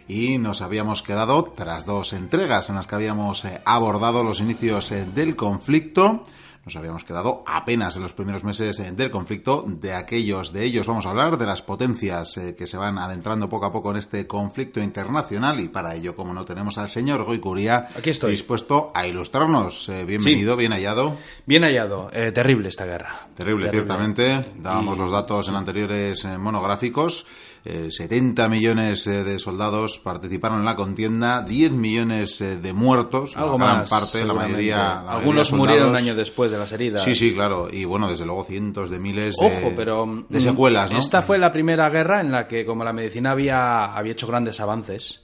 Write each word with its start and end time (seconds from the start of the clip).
y 0.08 0.38
nos 0.38 0.62
habíamos 0.62 1.02
quedado 1.02 1.44
tras 1.56 1.86
dos 1.86 2.12
entregas 2.12 2.68
en 2.70 2.76
las 2.76 2.86
que 2.86 2.94
habíamos 2.94 3.44
abordado 3.64 4.24
los 4.24 4.40
inicios 4.40 4.92
del 5.14 5.36
conflicto. 5.36 6.22
Nos 6.64 6.76
habíamos 6.76 7.02
quedado 7.02 7.42
apenas 7.44 7.96
en 7.96 8.02
los 8.02 8.12
primeros 8.12 8.44
meses 8.44 8.80
del 8.96 9.10
conflicto. 9.10 9.64
De 9.66 9.94
aquellos 9.94 10.52
de 10.52 10.62
ellos 10.64 10.86
vamos 10.86 11.06
a 11.06 11.10
hablar, 11.10 11.36
de 11.36 11.44
las 11.44 11.60
potencias 11.60 12.38
que 12.56 12.68
se 12.68 12.76
van 12.76 12.98
adentrando 12.98 13.48
poco 13.48 13.66
a 13.66 13.72
poco 13.72 13.90
en 13.90 13.96
este 13.96 14.28
conflicto 14.28 14.78
internacional. 14.78 15.58
Y 15.58 15.68
para 15.70 15.92
ello, 15.96 16.14
como 16.14 16.32
no, 16.32 16.44
tenemos 16.44 16.78
al 16.78 16.88
señor 16.88 17.24
Goicuría 17.24 17.88
Aquí 17.98 18.10
estoy. 18.10 18.30
dispuesto 18.30 18.92
a 18.94 19.08
ilustrarnos. 19.08 19.88
Eh, 19.88 20.04
bienvenido, 20.04 20.52
Sí. 20.54 20.58
bien 20.60 20.70
hallado. 20.72 21.16
Bien 21.46 21.64
hallado. 21.64 22.10
Eh, 22.12 22.30
terrible 22.30 22.68
esta 22.68 22.84
guerra. 22.84 23.26
Terrible, 23.34 23.68
ciertamente. 23.68 24.52
Dábamos 24.58 24.96
Y- 24.96 25.00
los 25.00 25.10
datos 25.10 25.48
en 25.48 25.56
anteriores 25.56 26.24
eh, 26.24 26.38
monográficos. 26.38 27.26
Eh, 27.64 27.88
70 27.92 28.48
millones 28.48 29.06
eh, 29.06 29.22
de 29.22 29.38
soldados 29.38 30.00
participaron 30.00 30.58
en 30.58 30.64
la 30.64 30.74
contienda, 30.74 31.42
10 31.42 31.70
millones 31.72 32.40
eh, 32.40 32.56
de 32.56 32.72
muertos, 32.72 33.36
Algo 33.36 33.56
la 33.58 33.64
gran 33.64 33.78
más. 33.78 33.88
parte, 33.90 34.24
la 34.24 34.34
mayoría. 34.34 34.76
la 34.76 34.94
mayoría 34.94 35.10
Algunos 35.12 35.48
soldados. 35.48 35.68
murieron 35.70 35.90
un 35.90 35.96
año 35.96 36.14
después 36.16 36.50
de 36.50 36.58
las 36.58 36.72
heridas. 36.72 37.04
Sí, 37.04 37.14
sí, 37.14 37.32
claro. 37.32 37.68
Y 37.70 37.84
bueno, 37.84 38.10
desde 38.10 38.26
luego 38.26 38.42
cientos 38.42 38.90
de 38.90 38.98
miles 38.98 39.36
de, 39.36 39.46
Ojo, 39.46 39.72
pero 39.76 40.24
de 40.28 40.38
mm, 40.38 40.42
secuelas, 40.42 40.90
¿no? 40.90 40.98
Esta 40.98 41.22
fue 41.22 41.38
la 41.38 41.52
primera 41.52 41.88
guerra 41.90 42.20
en 42.20 42.32
la 42.32 42.48
que, 42.48 42.66
como 42.66 42.82
la 42.82 42.92
medicina 42.92 43.30
había, 43.30 43.84
había 43.94 44.10
hecho 44.12 44.26
grandes 44.26 44.58
avances, 44.60 45.20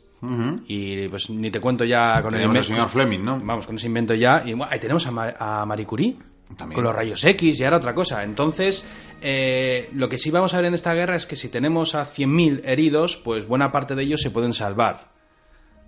y 0.66 1.06
pues 1.08 1.30
ni 1.30 1.50
te 1.50 1.60
cuento 1.60 1.84
ya 1.84 2.20
con 2.22 2.32
Tenemos 2.32 2.56
el 2.56 2.64
señor 2.64 2.88
Fleming, 2.88 3.20
¿no? 3.24 3.40
Vamos, 3.42 3.66
con 3.66 3.76
ese 3.76 3.86
invento 3.86 4.14
ya. 4.14 4.42
Y 4.44 4.52
bueno, 4.52 4.66
ahí 4.72 4.80
tenemos 4.80 5.06
a, 5.06 5.10
Ma- 5.12 5.34
a 5.38 5.64
Marie 5.66 5.86
Curie. 5.86 6.16
Con 6.56 6.82
los 6.82 6.94
rayos 6.94 7.22
X 7.24 7.60
y 7.60 7.64
ahora 7.64 7.76
otra 7.76 7.94
cosa. 7.94 8.24
Entonces, 8.24 8.84
eh, 9.20 9.90
lo 9.92 10.08
que 10.08 10.18
sí 10.18 10.30
vamos 10.30 10.54
a 10.54 10.58
ver 10.58 10.66
en 10.66 10.74
esta 10.74 10.94
guerra 10.94 11.16
es 11.16 11.26
que 11.26 11.36
si 11.36 11.48
tenemos 11.48 11.94
a 11.94 12.06
100.000 12.06 12.62
heridos, 12.64 13.16
pues 13.16 13.46
buena 13.46 13.70
parte 13.72 13.94
de 13.94 14.02
ellos 14.02 14.20
se 14.22 14.30
pueden 14.30 14.54
salvar. 14.54 15.07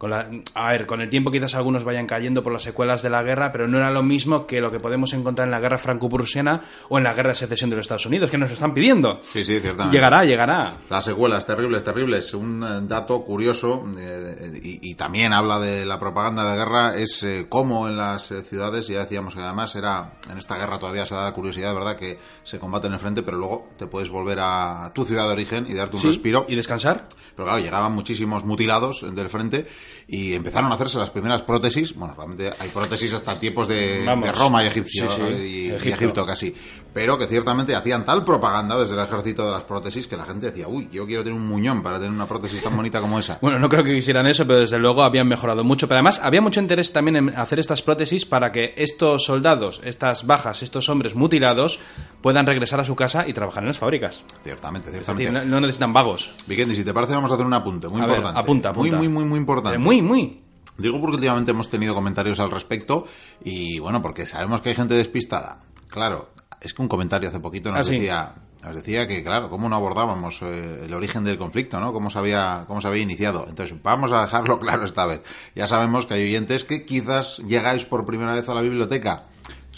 Con 0.00 0.08
la- 0.08 0.30
a 0.54 0.70
ver, 0.72 0.86
con 0.86 1.02
el 1.02 1.10
tiempo 1.10 1.30
quizás 1.30 1.54
algunos 1.56 1.84
vayan 1.84 2.06
cayendo 2.06 2.42
por 2.42 2.54
las 2.54 2.62
secuelas 2.62 3.02
de 3.02 3.10
la 3.10 3.22
guerra, 3.22 3.52
pero 3.52 3.68
no 3.68 3.76
era 3.76 3.90
lo 3.90 4.02
mismo 4.02 4.46
que 4.46 4.58
lo 4.62 4.70
que 4.70 4.80
podemos 4.80 5.12
encontrar 5.12 5.46
en 5.46 5.50
la 5.50 5.60
guerra 5.60 5.76
franco-prusiana 5.76 6.62
o 6.88 6.96
en 6.96 7.04
la 7.04 7.12
guerra 7.12 7.28
de 7.28 7.34
secesión 7.36 7.68
de 7.68 7.76
los 7.76 7.82
Estados 7.82 8.06
Unidos, 8.06 8.30
que 8.30 8.38
nos 8.38 8.50
están 8.50 8.72
pidiendo. 8.72 9.20
Sí, 9.30 9.44
sí, 9.44 9.60
ciertamente. 9.60 9.94
Llegará, 9.94 10.24
llegará. 10.24 10.72
Las 10.88 11.04
secuelas, 11.04 11.44
terribles, 11.44 11.84
terribles. 11.84 12.32
Un 12.32 12.62
eh, 12.64 12.66
dato 12.88 13.22
curioso, 13.26 13.84
eh, 13.98 14.58
y, 14.62 14.90
y 14.90 14.94
también 14.94 15.34
habla 15.34 15.58
de 15.60 15.84
la 15.84 16.00
propaganda 16.00 16.50
de 16.50 16.56
guerra, 16.56 16.94
es 16.96 17.22
eh, 17.22 17.44
cómo 17.50 17.86
en 17.86 17.98
las 17.98 18.30
eh, 18.30 18.40
ciudades, 18.40 18.86
ya 18.86 19.00
decíamos 19.00 19.34
que 19.34 19.42
además 19.42 19.74
era, 19.76 20.12
en 20.30 20.38
esta 20.38 20.56
guerra 20.56 20.78
todavía 20.78 21.04
se 21.04 21.14
da 21.14 21.24
la 21.24 21.32
curiosidad, 21.34 21.74
¿verdad?, 21.74 21.96
que 21.96 22.18
se 22.42 22.58
combate 22.58 22.86
en 22.86 22.94
el 22.94 22.98
frente, 23.00 23.22
pero 23.22 23.36
luego 23.36 23.68
te 23.78 23.86
puedes 23.86 24.08
volver 24.08 24.38
a 24.40 24.92
tu 24.94 25.04
ciudad 25.04 25.26
de 25.26 25.32
origen 25.34 25.66
y 25.68 25.74
darte 25.74 25.96
un 25.96 26.02
Sí, 26.02 26.08
respiro. 26.08 26.46
¿Y 26.48 26.54
descansar? 26.56 27.06
Pero 27.36 27.44
claro, 27.48 27.62
llegaban 27.62 27.92
muchísimos 27.92 28.44
mutilados 28.46 29.04
del 29.14 29.28
frente 29.28 29.66
y 30.06 30.34
empezaron 30.34 30.70
a 30.72 30.74
hacerse 30.74 30.98
las 30.98 31.10
primeras 31.10 31.42
prótesis. 31.42 31.94
Bueno, 31.94 32.14
realmente 32.14 32.50
hay 32.58 32.68
prótesis 32.68 33.12
hasta 33.14 33.38
tiempos 33.38 33.68
de, 33.68 34.04
Roma 34.36 34.64
y 34.64 34.66
Egipcio, 34.66 35.08
Sí, 35.08 35.14
sí, 35.16 35.22
¿no? 35.22 35.30
y, 35.30 35.42
y 35.42 35.70
Egipto. 35.70 35.88
Egipto 35.94 36.26
casi. 36.26 36.54
Pero 36.92 37.16
que 37.18 37.26
ciertamente 37.26 37.74
hacían 37.76 38.04
tal 38.04 38.24
propaganda 38.24 38.76
desde 38.78 38.94
el 38.94 39.00
ejército 39.04 39.46
de 39.46 39.52
las 39.52 39.62
prótesis 39.62 40.08
que 40.08 40.16
la 40.16 40.24
gente 40.24 40.46
decía, 40.46 40.66
uy, 40.66 40.88
yo 40.90 41.06
quiero 41.06 41.22
tener 41.22 41.38
un 41.38 41.46
muñón 41.46 41.82
para 41.84 41.98
tener 41.98 42.10
una 42.12 42.26
prótesis 42.26 42.62
tan 42.62 42.76
bonita 42.76 43.00
como 43.00 43.18
esa. 43.18 43.38
Bueno, 43.42 43.58
no 43.58 43.68
creo 43.68 43.84
que 43.84 43.94
quisieran 43.94 44.26
eso, 44.26 44.46
pero 44.46 44.58
desde 44.60 44.78
luego 44.78 45.02
habían 45.04 45.28
mejorado 45.28 45.62
mucho. 45.62 45.86
Pero 45.86 45.98
además 45.98 46.20
había 46.22 46.40
mucho 46.40 46.60
interés 46.60 46.92
también 46.92 47.16
en 47.16 47.28
hacer 47.38 47.60
estas 47.60 47.80
prótesis 47.82 48.26
para 48.26 48.50
que 48.50 48.74
estos 48.76 49.24
soldados, 49.24 49.80
estas 49.84 50.26
bajas, 50.26 50.62
estos 50.62 50.88
hombres 50.88 51.14
mutilados 51.14 51.78
puedan 52.22 52.44
regresar 52.46 52.80
a 52.80 52.84
su 52.84 52.96
casa 52.96 53.26
y 53.28 53.32
trabajar 53.32 53.62
en 53.62 53.68
las 53.68 53.78
fábricas. 53.78 54.22
Ciertamente, 54.42 54.88
Es 54.88 54.94
decir, 54.94 55.16
ciertamente. 55.16 55.46
no, 55.46 55.54
no 55.56 55.60
necesitan 55.60 55.92
vagos. 55.92 56.32
Vikendi, 56.46 56.74
si 56.74 56.84
te 56.84 56.92
parece, 56.92 57.14
vamos 57.14 57.30
a 57.30 57.34
hacer 57.34 57.46
un 57.46 57.54
apunte 57.54 57.86
muy 57.88 58.00
A 58.00 58.06
ver, 58.06 58.16
importante. 58.16 58.40
apunta, 58.40 58.68
apunta. 58.70 58.96
Muy, 58.96 59.08
muy, 59.08 59.14
muy, 59.14 59.24
muy 59.24 59.38
importante. 59.38 59.76
Eh, 59.76 59.78
Muy, 59.78 60.02
muy. 60.02 60.42
Digo 60.76 60.98
porque 61.00 61.16
últimamente 61.16 61.50
hemos 61.50 61.68
tenido 61.68 61.94
comentarios 61.94 62.40
al 62.40 62.50
respecto 62.50 63.04
y 63.44 63.78
bueno, 63.78 64.00
porque 64.02 64.24
sabemos 64.26 64.60
que 64.62 64.70
hay 64.70 64.74
gente 64.74 64.94
despistada. 64.94 65.60
Claro, 65.88 66.30
es 66.60 66.74
que 66.74 66.82
un 66.82 66.88
comentario 66.88 67.28
hace 67.28 67.40
poquito 67.40 67.70
nos 67.70 67.80
Ah, 67.80 67.84
sí. 67.84 67.98
decía 67.98 68.34
nos 68.62 68.74
decía 68.74 69.08
que 69.08 69.24
claro, 69.24 69.48
cómo 69.48 69.70
no 69.70 69.76
abordábamos 69.76 70.42
eh, 70.42 70.82
el 70.84 70.92
origen 70.92 71.24
del 71.24 71.38
conflicto, 71.38 71.80
¿no? 71.80 71.94
Cómo 71.94 72.10
se 72.10 72.18
había 72.18 72.64
cómo 72.68 72.82
se 72.82 72.88
había 72.88 73.02
iniciado. 73.02 73.46
Entonces, 73.48 73.74
vamos 73.82 74.12
a 74.12 74.20
dejarlo 74.20 74.58
claro 74.60 74.84
esta 74.84 75.06
vez. 75.06 75.22
Ya 75.54 75.66
sabemos 75.66 76.04
que 76.06 76.12
hay 76.14 76.24
oyentes 76.24 76.66
que 76.66 76.84
quizás 76.84 77.38
llegáis 77.38 77.86
por 77.86 78.04
primera 78.04 78.34
vez 78.34 78.46
a 78.50 78.54
la 78.54 78.60
biblioteca 78.60 79.22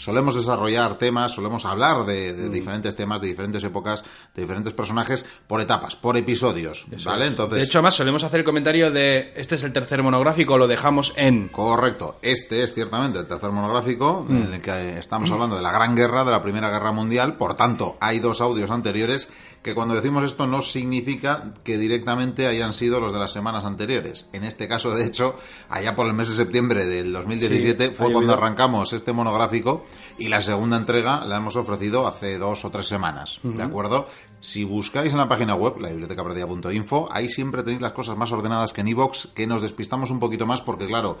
Solemos 0.03 0.35
desarrollar 0.35 0.97
temas, 0.97 1.31
solemos 1.31 1.63
hablar 1.65 2.05
de, 2.05 2.33
Mm. 2.33 2.51
diferentes 2.51 2.95
temas, 2.95 3.21
de 3.21 3.27
diferentes 3.27 3.63
épocas, 3.63 4.03
de 4.35 4.41
diferentes 4.41 4.73
personajes, 4.73 5.25
por 5.47 5.61
etapas, 5.61 5.95
por 5.95 6.17
episodios, 6.17 6.85
¿vale? 7.05 7.27
Entonces, 7.27 7.57
De 7.59 7.63
hecho, 7.63 7.77
además, 7.79 7.95
solemos 7.95 8.23
hacer 8.23 8.41
el 8.41 8.43
comentario 8.45 8.91
de 8.91 9.33
este 9.35 9.55
es 9.55 9.63
el 9.63 9.71
tercer 9.71 10.03
monográfico, 10.03 10.57
lo 10.57 10.67
dejamos 10.67 11.13
en. 11.15 11.47
Correcto. 11.49 12.17
Este 12.21 12.63
es 12.63 12.73
ciertamente 12.73 13.19
el 13.19 13.27
tercer 13.27 13.51
monográfico 13.51 14.25
Mm. 14.27 14.35
en 14.35 14.53
el 14.55 14.61
que 14.61 14.97
estamos 14.99 15.31
hablando 15.31 15.55
de 15.55 15.61
la 15.61 15.71
Gran 15.71 15.95
Guerra, 15.95 16.23
de 16.23 16.31
la 16.31 16.41
Primera 16.41 16.69
Guerra 16.69 16.91
Mundial. 16.91 17.37
Por 17.37 17.55
tanto, 17.55 17.97
hay 18.01 18.19
dos 18.19 18.41
audios 18.41 18.69
anteriores 18.71 19.29
que 19.63 19.73
cuando 19.73 19.95
decimos 19.95 20.23
esto 20.25 20.45
no 20.45 20.61
significa 20.61 21.53
que 21.63 21.77
directamente 21.77 22.47
hayan 22.47 22.73
sido 22.73 22.99
los 22.99 23.13
de 23.13 23.19
las 23.19 23.31
semanas 23.31 23.63
anteriores. 23.63 24.25
En 24.33 24.43
este 24.43 24.67
caso, 24.67 24.91
de 24.91 25.05
hecho, 25.05 25.35
allá 25.69 25.95
por 25.95 26.05
el 26.05 26.13
mes 26.13 26.27
de 26.27 26.35
septiembre 26.35 26.85
del 26.85 27.13
2017 27.13 27.87
Sí, 27.87 27.95
fue 27.95 28.11
cuando 28.11 28.33
arrancamos 28.33 28.91
este 28.93 29.13
monográfico 29.13 29.85
y 30.17 30.27
la 30.27 30.41
segunda 30.41 30.77
entrega 30.77 31.25
la 31.25 31.37
hemos 31.37 31.55
ofrecido 31.55 32.05
hace 32.05 32.37
dos 32.37 32.65
o 32.65 32.69
tres 32.71 32.87
semanas. 32.87 33.39
¿De 33.41 33.63
acuerdo? 33.63 34.07
Si 34.41 34.65
buscáis 34.65 35.13
en 35.13 35.19
la 35.19 35.29
página 35.29 35.55
web, 35.55 35.79
la 35.79 35.89
bibliotecaperdida.info, 35.89 37.07
ahí 37.11 37.29
siempre 37.29 37.63
tenéis 37.63 37.81
las 37.81 37.93
cosas 37.93 38.17
más 38.17 38.33
ordenadas 38.33 38.73
que 38.73 38.81
en 38.81 38.89
iVoox, 38.89 39.27
que 39.33 39.47
nos 39.47 39.61
despistamos 39.61 40.11
un 40.11 40.19
poquito 40.19 40.45
más 40.45 40.61
porque, 40.61 40.85
claro, 40.85 41.17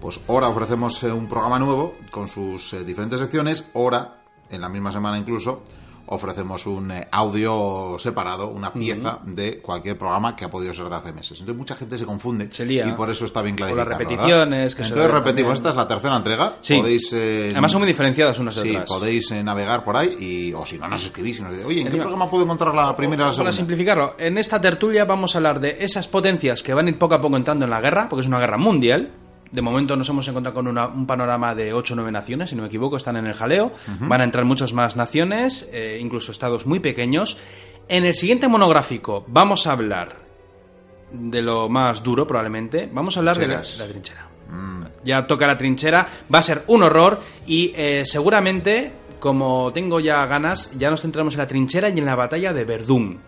pues 0.00 0.20
ahora 0.26 0.48
ofrecemos 0.48 1.00
eh, 1.04 1.12
un 1.12 1.28
programa 1.28 1.60
nuevo 1.60 1.94
con 2.10 2.28
sus 2.28 2.72
eh, 2.72 2.84
diferentes 2.84 3.20
secciones, 3.20 3.64
ahora, 3.74 4.24
en 4.50 4.60
la 4.60 4.68
misma 4.68 4.90
semana 4.90 5.16
incluso, 5.16 5.62
ofrecemos 6.06 6.66
un 6.66 6.90
eh, 6.90 7.08
audio 7.10 7.96
separado, 7.98 8.48
una 8.48 8.72
pieza 8.72 9.18
de 9.24 9.60
cualquier 9.60 9.96
programa 9.98 10.36
que 10.36 10.44
ha 10.44 10.50
podido 10.50 10.74
ser 10.74 10.88
de 10.88 10.94
hace 10.96 11.12
meses. 11.12 11.38
Entonces 11.40 11.56
mucha 11.58 11.74
gente 11.74 11.96
se 11.98 12.04
confunde 12.06 12.48
y 12.58 12.92
por 12.92 13.10
eso 13.10 13.24
está 13.24 13.42
bien 13.42 13.56
O 13.56 13.64
las 13.64 13.72
clarificado. 13.74 13.98
repeticiones, 13.98 14.74
que 14.74 14.82
Entonces 14.82 15.10
repetimos, 15.10 15.34
también. 15.36 15.52
esta 15.54 15.68
es 15.70 15.76
la 15.76 15.88
tercera 15.88 16.16
entrega. 16.16 16.52
Sí. 16.60 16.76
Podéis, 16.76 17.10
eh, 17.14 17.48
Además, 17.52 17.72
son 17.72 17.80
muy 17.80 17.88
diferenciadas 17.88 18.38
unas 18.38 18.54
de 18.56 18.62
Sí, 18.62 18.70
otras. 18.70 18.88
podéis 18.88 19.30
eh, 19.30 19.42
navegar 19.42 19.84
por 19.84 19.96
ahí 19.96 20.14
y, 20.20 20.52
o 20.52 20.64
si 20.66 20.78
no, 20.78 20.88
nos 20.88 21.02
escribís 21.04 21.38
y 21.38 21.42
nos 21.42 21.52
decís, 21.52 21.66
oye, 21.66 21.80
¿en 21.82 21.88
qué 21.90 21.96
programa 21.98 22.28
puedo 22.28 22.44
encontrar 22.44 22.74
la 22.74 22.94
primera 22.96 23.14
y 23.16 23.18
la 23.18 23.24
Para 23.26 23.34
segunda? 23.34 23.52
simplificarlo, 23.52 24.14
en 24.18 24.38
esta 24.38 24.60
tertulia 24.60 25.04
vamos 25.04 25.34
a 25.34 25.38
hablar 25.38 25.60
de 25.60 25.78
esas 25.80 26.06
potencias 26.08 26.62
que 26.62 26.74
van 26.74 26.86
a 26.86 26.90
ir 26.90 26.98
poco 26.98 27.14
a 27.14 27.20
poco 27.20 27.36
entrando 27.36 27.64
en 27.64 27.70
la 27.70 27.80
guerra, 27.80 28.08
porque 28.08 28.22
es 28.22 28.28
una 28.28 28.38
guerra 28.40 28.58
mundial. 28.58 29.10
De 29.54 29.62
momento 29.62 29.94
nos 29.96 30.08
hemos 30.08 30.26
encontrado 30.26 30.54
con 30.54 30.66
una- 30.66 30.88
un 30.88 31.06
panorama 31.06 31.54
de 31.54 31.72
8 31.72 31.94
o 31.94 31.96
9 31.96 32.10
naciones, 32.10 32.50
si 32.50 32.56
no 32.56 32.62
me 32.62 32.68
equivoco, 32.68 32.96
están 32.96 33.16
en 33.16 33.26
el 33.26 33.34
jaleo. 33.34 33.72
Van 34.00 34.20
a 34.20 34.24
entrar 34.24 34.44
muchas 34.44 34.72
más 34.72 34.96
naciones, 34.96 35.68
eh, 35.72 35.98
incluso 36.00 36.32
estados 36.32 36.66
muy 36.66 36.80
pequeños. 36.80 37.38
En 37.88 38.04
el 38.04 38.14
siguiente 38.14 38.48
monográfico 38.48 39.24
vamos 39.28 39.66
a 39.66 39.72
hablar 39.72 40.16
de 41.12 41.40
lo 41.42 41.68
más 41.68 42.02
duro, 42.02 42.26
probablemente. 42.26 42.90
Vamos 42.92 43.16
a 43.16 43.20
hablar 43.20 43.38
de 43.38 43.46
la, 43.46 43.54
la 43.78 43.86
trinchera. 43.86 44.28
Ya 45.04 45.26
toca 45.26 45.46
la 45.46 45.56
trinchera, 45.56 46.06
va 46.34 46.38
a 46.38 46.42
ser 46.42 46.64
un 46.66 46.82
horror 46.82 47.20
y 47.46 47.72
eh, 47.76 48.02
seguramente, 48.06 48.92
como 49.20 49.70
tengo 49.72 50.00
ya 50.00 50.26
ganas, 50.26 50.72
ya 50.76 50.90
nos 50.90 51.02
centramos 51.02 51.34
en 51.34 51.38
la 51.40 51.46
trinchera 51.46 51.88
y 51.90 51.98
en 51.98 52.06
la 52.06 52.14
batalla 52.16 52.52
de 52.52 52.64
Verdún. 52.64 53.20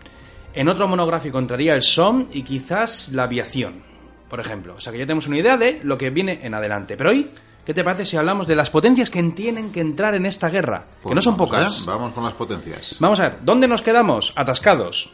En 0.53 0.67
otro 0.69 0.87
monográfico 0.87 1.39
entraría 1.39 1.73
el 1.75 1.83
SOM 1.83 2.27
y 2.33 2.41
quizás 2.41 3.09
la 3.13 3.23
aviación, 3.23 3.83
por 4.29 4.39
ejemplo. 4.39 4.75
O 4.77 4.81
sea 4.81 4.91
que 4.91 4.99
ya 4.99 5.05
tenemos 5.05 5.27
una 5.27 5.37
idea 5.37 5.57
de 5.57 5.79
lo 5.83 5.97
que 5.97 6.09
viene 6.09 6.39
en 6.43 6.53
adelante. 6.53 6.97
Pero 6.97 7.11
hoy, 7.11 7.29
¿qué 7.65 7.73
te 7.73 7.83
parece 7.83 8.05
si 8.05 8.17
hablamos 8.17 8.47
de 8.47 8.55
las 8.55 8.69
potencias 8.69 9.09
que 9.09 9.21
tienen 9.23 9.71
que 9.71 9.81
entrar 9.81 10.15
en 10.15 10.25
esta 10.25 10.49
guerra? 10.49 10.87
que 10.91 11.03
Pues 11.03 11.15
no 11.15 11.21
son 11.21 11.37
pocas. 11.37 11.85
Vamos 11.85 12.13
con 12.13 12.23
las 12.23 12.33
potencias. 12.33 12.95
Vamos 12.99 13.19
a 13.19 13.29
ver, 13.29 13.39
¿dónde 13.43 13.67
nos 13.67 13.81
quedamos? 13.81 14.33
Atascados. 14.35 15.13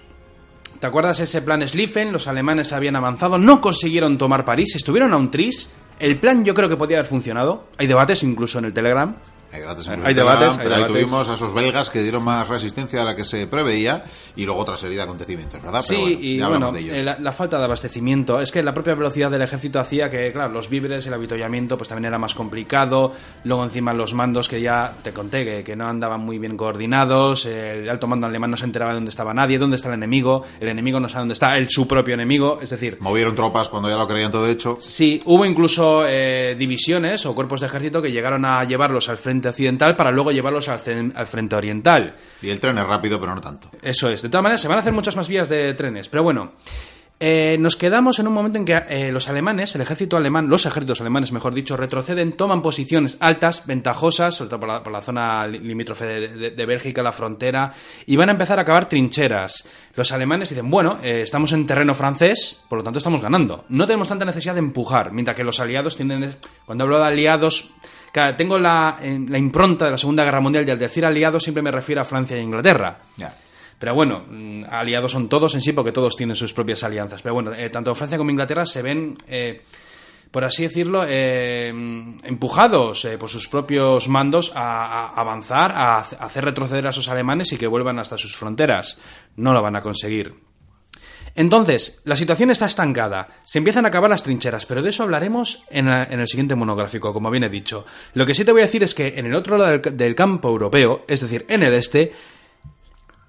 ¿Te 0.80 0.88
acuerdas 0.88 1.20
ese 1.22 1.42
plan 1.42 1.66
Schlieffen? 1.68 2.12
Los 2.12 2.28
alemanes 2.28 2.74
habían 2.74 2.96
avanzado, 2.98 3.38
no 3.38 3.62
consiguieron 3.62 4.18
tomar 4.18 4.44
París, 4.44 4.76
estuvieron 4.76 5.14
a 5.14 5.18
un 5.18 5.32
tris. 5.32 5.72
El 6.00 6.20
plan 6.20 6.44
yo 6.44 6.54
creo 6.54 6.68
que 6.68 6.76
podía 6.76 6.98
haber 6.98 7.10
funcionado. 7.10 7.68
Hay 7.78 7.88
debates 7.88 8.24
incluso 8.24 8.60
en 8.60 8.66
el 8.66 8.74
Telegram. 8.74 9.16
Hay 9.54 9.60
debates, 9.62 9.88
Hay 9.88 9.94
en 10.00 10.06
el 10.08 10.16
debates, 10.16 10.50
hay 10.50 10.58
pero 10.58 10.70
ahí 10.76 10.82
debates. 10.82 11.02
tuvimos 11.04 11.30
a 11.30 11.34
esos 11.36 11.54
belgas 11.54 11.90
que 11.90 12.02
dieron 12.02 12.24
más 12.24 12.48
resistencia 12.48 13.02
a 13.02 13.06
la 13.06 13.16
que 13.16 13.24
se 13.24 13.46
preveía 13.48 14.04
y 14.36 14.46
luego 14.46 14.62
otra 14.62 14.78
serie 14.78 14.98
de 14.98 15.04
acontecimientos, 15.04 15.62
¿verdad? 15.62 15.82
Sí, 15.82 15.96
Pero 15.96 16.06
bueno, 16.06 16.20
y 16.22 16.40
bueno, 16.40 16.72
de 16.72 16.80
ellos. 16.80 16.98
eh, 16.98 17.04
la, 17.04 17.18
la 17.20 17.32
falta 17.32 17.58
de 17.60 17.66
abastecimiento. 17.66 18.40
Es 18.42 18.52
que 18.52 18.64
la 18.64 18.74
propia 18.74 18.96
velocidad 18.96 19.30
del 19.30 19.42
ejército 19.44 19.80
hacía 19.80 20.10
que, 20.10 20.32
claro, 20.34 20.52
los 20.54 20.70
víveres, 20.70 21.06
el 21.08 21.14
avituallamiento, 21.14 21.78
pues 21.78 21.88
también 21.90 22.06
era 22.06 22.18
más 22.18 22.34
complicado. 22.34 23.12
Luego, 23.44 23.64
encima, 23.64 23.94
los 23.94 24.14
mandos 24.14 24.50
que 24.50 24.60
ya 24.62 24.94
te 25.04 25.12
conté 25.14 25.46
que, 25.46 25.64
que 25.64 25.76
no 25.76 25.88
andaban 25.88 26.22
muy 26.22 26.40
bien 26.40 26.58
coordinados. 26.58 27.46
El 27.46 27.90
alto 27.90 28.08
mando 28.08 28.28
alemán 28.28 28.52
no 28.52 28.58
se 28.58 28.66
enteraba 28.66 28.92
de 28.92 28.96
dónde 28.96 29.10
estaba 29.10 29.34
nadie, 29.34 29.58
dónde 29.60 29.76
está 29.78 29.88
el 29.90 29.96
enemigo. 29.96 30.44
El 30.60 30.70
enemigo 30.70 31.00
no 31.00 31.08
sabe 31.10 31.22
dónde 31.22 31.34
está 31.34 31.56
el, 31.58 31.70
su 31.70 31.88
propio 31.88 32.14
enemigo. 32.16 32.60
Es 32.62 32.72
decir, 32.72 32.98
Movieron 33.00 33.36
tropas 33.36 33.70
cuando 33.70 33.90
ya 33.90 33.98
lo 33.98 34.08
creían 34.08 34.32
todo 34.32 34.48
hecho. 34.48 34.78
Sí, 34.80 35.20
hubo 35.26 35.46
incluso 35.46 36.06
eh, 36.08 36.56
divisiones 36.58 37.26
o 37.26 37.36
cuerpos 37.36 37.60
de 37.62 37.68
ejército 37.68 38.02
que 38.02 38.12
llegaron 38.12 38.46
a 38.46 38.64
llevarlos 38.64 39.10
al 39.10 39.18
frente 39.18 39.43
occidental 39.50 39.96
para 39.96 40.12
luego 40.12 40.32
llevarlos 40.32 40.70
al, 40.70 40.80
frente 40.80 41.56
oriental. 41.56 42.16
Y 42.42 42.50
el 42.50 42.60
tren 42.60 42.78
es 42.78 42.86
rápido, 42.88 43.20
pero 43.20 43.34
no 43.36 43.42
tanto. 43.42 43.70
Eso 43.82 44.10
es. 44.10 44.22
De 44.22 44.30
todas 44.30 44.44
maneras, 44.44 44.62
se 44.62 44.68
van 44.68 44.78
a 44.78 44.82
hacer 44.82 44.94
muchas 44.94 45.16
más 45.16 45.28
vías 45.28 45.50
de 45.50 45.74
trenes. 45.74 46.10
Pero 46.10 46.24
bueno, 46.24 46.54
eh, 47.20 47.56
nos 47.58 47.78
quedamos 47.78 48.20
en 48.20 48.28
un 48.28 48.34
momento 48.34 48.58
en 48.58 48.66
que 48.66 48.84
eh, 48.90 49.12
los 49.12 49.30
alemanes, 49.30 49.74
el 49.76 49.82
ejército 49.82 50.18
alemán, 50.18 50.50
los 50.50 50.66
ejércitos 50.66 51.00
alemanes, 51.00 51.32
mejor 51.32 51.54
dicho, 51.54 51.78
retroceden, 51.78 52.34
toman 52.34 52.62
posiciones 52.62 53.16
altas, 53.22 53.66
ventajosas, 53.66 54.36
sobre 54.36 54.50
todo 54.50 54.60
por 54.60 54.70
la, 54.70 54.84
por 54.84 54.92
la 54.92 55.00
zona 55.00 55.48
li- 55.48 55.60
limítrofe 55.60 56.06
de, 56.06 56.28
de- 56.28 56.52
de 56.52 56.66
Bélgica, 56.66 57.02
la 57.02 57.14
frontera, 57.14 57.72
y 58.08 58.18
van 58.18 58.28
a 58.30 58.34
empezar 58.34 58.60
a 58.60 58.66
cavar 58.66 58.90
trincheras. 58.90 59.70
Los 59.96 60.12
alemanes 60.12 60.50
dicen, 60.50 60.70
bueno, 60.70 60.98
eh, 61.02 61.22
estamos 61.24 61.54
en 61.54 61.66
terreno 61.66 61.94
francés, 61.94 62.62
por 62.68 62.80
lo 62.80 62.84
tanto 62.84 62.98
estamos 62.98 63.22
ganando. 63.22 63.64
No 63.70 63.86
tenemos 63.86 64.10
tanta 64.10 64.26
necesidad 64.26 64.56
de 64.56 64.60
empujar, 64.60 65.14
mientras 65.14 65.38
que 65.38 65.44
los 65.46 65.60
aliados 65.62 65.96
tienen... 65.96 66.36
Cuando 66.66 66.84
hablo 66.84 67.00
de 67.00 67.06
aliados... 67.06 67.70
Claro, 68.14 68.36
tengo 68.38 68.58
la, 68.60 69.00
en- 69.02 69.30
la 69.30 69.38
impronta 69.40 69.86
de 69.86 69.92
la 69.92 69.98
Segunda 69.98 70.24
Guerra 70.24 70.40
Mundial 70.40 70.66
y 70.68 70.72
al 70.72 70.80
decir 70.80 71.04
aliados 71.06 71.44
siempre 71.44 71.62
me 71.64 71.72
refiero 71.72 72.00
a 72.02 72.06
Francia 72.06 72.38
e 72.38 72.42
Inglaterra. 72.42 73.00
Pero 73.80 73.96
bueno, 73.96 74.24
mm, 74.30 74.64
aliados 74.70 75.12
son 75.12 75.28
todos 75.28 75.56
en 75.56 75.62
sí 75.62 75.74
porque 75.74 75.92
todos 75.92 76.16
tienen 76.16 76.36
sus 76.36 76.54
propias 76.54 76.84
alianzas. 76.84 77.22
Pero 77.22 77.34
bueno, 77.34 77.52
eh, 77.54 77.70
tanto 77.70 77.94
Francia 77.96 78.18
como 78.18 78.30
Inglaterra 78.32 78.66
se 78.68 78.82
ven, 78.84 79.18
eh, 79.28 79.64
por 80.32 80.44
así 80.46 80.64
decirlo, 80.64 81.04
eh, 81.08 81.70
empujados 82.24 83.08
por 83.20 83.30
sus 83.30 83.48
propios 83.50 84.08
mandos 84.08 84.52
a, 84.56 85.08
a 85.08 85.20
avanzar, 85.20 85.72
a, 85.72 85.98
a 85.98 86.02
hacer 86.02 86.46
retroceder 86.46 86.86
a 86.88 86.92
esos 86.92 87.10
alemanes 87.10 87.52
y 87.52 87.58
que 87.58 87.68
vuelvan 87.68 88.00
hasta 88.00 88.18
sus 88.18 88.36
fronteras. 88.36 89.00
No 89.38 89.54
lo 89.54 89.62
van 89.62 89.76
a 89.76 89.82
conseguir. 89.82 90.34
Entonces, 91.36 92.00
la 92.04 92.16
situación 92.16 92.52
está 92.52 92.68
estancada. 92.68 93.28
Se 93.44 93.58
empiezan 93.58 93.86
a 93.86 93.88
acabar 93.88 94.10
las 94.10 94.22
trincheras, 94.24 94.66
pero 94.68 94.82
de 94.84 94.90
eso 94.92 95.04
hablaremos 95.04 95.64
en, 95.72 95.88
la- 95.88 96.04
en 96.04 96.20
el 96.20 96.28
siguiente 96.28 96.54
monográfico, 96.56 97.12
como 97.14 97.32
bien 97.32 97.44
he 97.44 97.50
dicho. 97.50 97.86
Lo 98.14 98.26
que 98.26 98.36
sí 98.36 98.46
te 98.46 98.52
voy 98.52 98.62
a 98.62 98.66
decir 98.66 98.84
es 98.84 98.94
que 98.94 99.16
en 99.18 99.26
el 99.26 99.34
otro 99.36 99.58
lado 99.58 99.72
del, 99.80 99.98
del 99.98 100.14
campo 100.16 100.50
europeo, 100.50 101.02
es 101.08 101.22
decir, 101.22 101.46
en 101.50 101.64
el 101.64 101.74
este, 101.74 102.12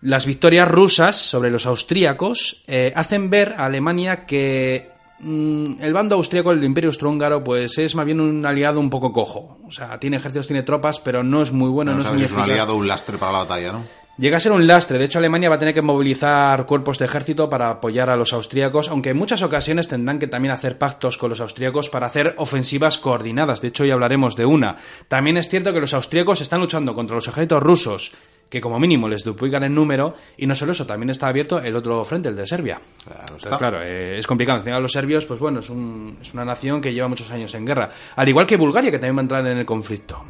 las 0.03 0.27
victorias 0.27 0.69
rusas 0.69 1.17
sobre 1.17 1.51
los 1.51 1.65
austríacos 1.67 2.63
eh, 2.67 2.93
hacen 2.95 3.31
ver 3.31 3.55
a 3.57 3.65
Alemania 3.65 4.27
que 4.27 4.91
mm, 5.21 5.77
el 5.81 5.93
bando 5.95 6.17
austríaco, 6.17 6.53
el 6.53 6.63
imperio 6.63 6.91
austrohúngaro, 6.91 7.43
pues 7.43 7.79
es 7.79 7.95
más 7.95 8.05
bien 8.05 8.21
un 8.21 8.45
aliado 8.45 8.81
un 8.81 8.91
poco 8.91 9.15
cojo. 9.15 9.59
O 9.67 9.71
sea, 9.73 9.99
tiene 9.99 10.19
ejércitos, 10.19 10.47
tiene 10.47 10.63
tropas, 10.63 11.01
pero 11.01 11.23
no 11.23 11.41
es 11.41 11.53
muy 11.53 11.71
bueno, 11.71 11.93
no 11.93 11.97
no, 11.97 12.03
es 12.03 12.07
sabes 12.07 12.21
muy 12.21 12.29
si 12.29 12.35
es 12.35 12.37
un 12.37 12.43
aliado 12.51 12.75
un 12.77 12.87
lastre 12.87 13.17
para 13.17 13.33
la 13.33 13.39
batalla, 13.39 13.73
¿no? 13.73 14.04
Llega 14.17 14.37
a 14.37 14.41
ser 14.41 14.53
un 14.53 14.67
lastre. 14.69 14.97
De 14.99 15.07
hecho, 15.07 15.19
Alemania 15.19 15.49
va 15.49 15.57
a 15.57 15.59
tener 15.59 15.75
que 15.75 15.83
movilizar 15.83 16.67
cuerpos 16.67 16.99
de 17.01 17.07
ejército 17.07 17.49
para 17.49 17.69
apoyar 17.71 18.11
a 18.11 18.17
los 18.17 18.33
austríacos, 18.33 18.89
aunque 18.89 19.11
en 19.11 19.17
muchas 19.17 19.43
ocasiones 19.43 19.89
tendrán 19.89 20.21
que 20.21 20.29
también 20.29 20.53
hacer 20.53 20.79
pactos 20.79 21.19
con 21.19 21.31
los 21.31 21.41
austríacos 21.41 21.91
para 21.91 22.07
hacer 22.07 22.35
ofensivas 22.39 22.97
coordinadas. 22.99 23.61
De 23.61 23.69
hecho, 23.69 23.83
hoy 23.83 23.91
hablaremos 23.91 24.37
de 24.37 24.47
una. 24.47 24.77
También 25.09 25.37
es 25.37 25.49
cierto 25.49 25.73
que 25.73 25.81
los 25.81 25.95
austríacos 25.95 26.41
están 26.41 26.61
luchando 26.61 26.95
contra 26.95 27.17
los 27.17 27.27
ejércitos 27.27 27.61
rusos, 27.61 28.13
que 28.49 28.61
como 28.61 28.79
mínimo 28.79 29.09
les 29.09 29.25
duplican 29.25 29.65
en 29.65 29.75
número, 29.75 30.15
y 30.37 30.47
no 30.47 30.55
solo 30.55 30.73
eso, 30.73 30.87
también 30.87 31.11
está 31.11 31.27
abierto 31.27 31.59
el 31.61 31.75
otro 31.75 32.05
frente, 32.05 32.29
el 32.29 32.37
de 32.37 32.47
Serbia. 32.47 32.81
Claro 33.05 33.21
Entonces, 33.23 33.47
está. 33.47 33.59
claro, 33.59 33.79
eh, 33.83 34.17
es 34.19 34.27
complicado. 34.29 34.59
Encima 34.59 34.79
los 34.79 34.93
serbios, 34.93 35.25
pues 35.27 35.41
bueno, 35.41 35.59
es, 35.59 35.71
un- 35.71 36.19
es 36.21 36.33
una 36.35 36.45
nación 36.45 36.81
que 36.81 36.95
lleva 36.95 37.09
muchos 37.09 37.33
años 37.33 37.53
en 37.57 37.67
guerra. 37.67 37.89
Al 38.15 38.29
igual 38.29 38.47
que 38.47 38.57
Bulgaria, 38.57 38.93
que 38.93 38.99
también 39.01 39.17
va 39.17 39.21
a 39.21 39.25
entrar 39.25 39.47
en 39.47 39.59
el 39.59 39.67
conflicto. 39.67 40.25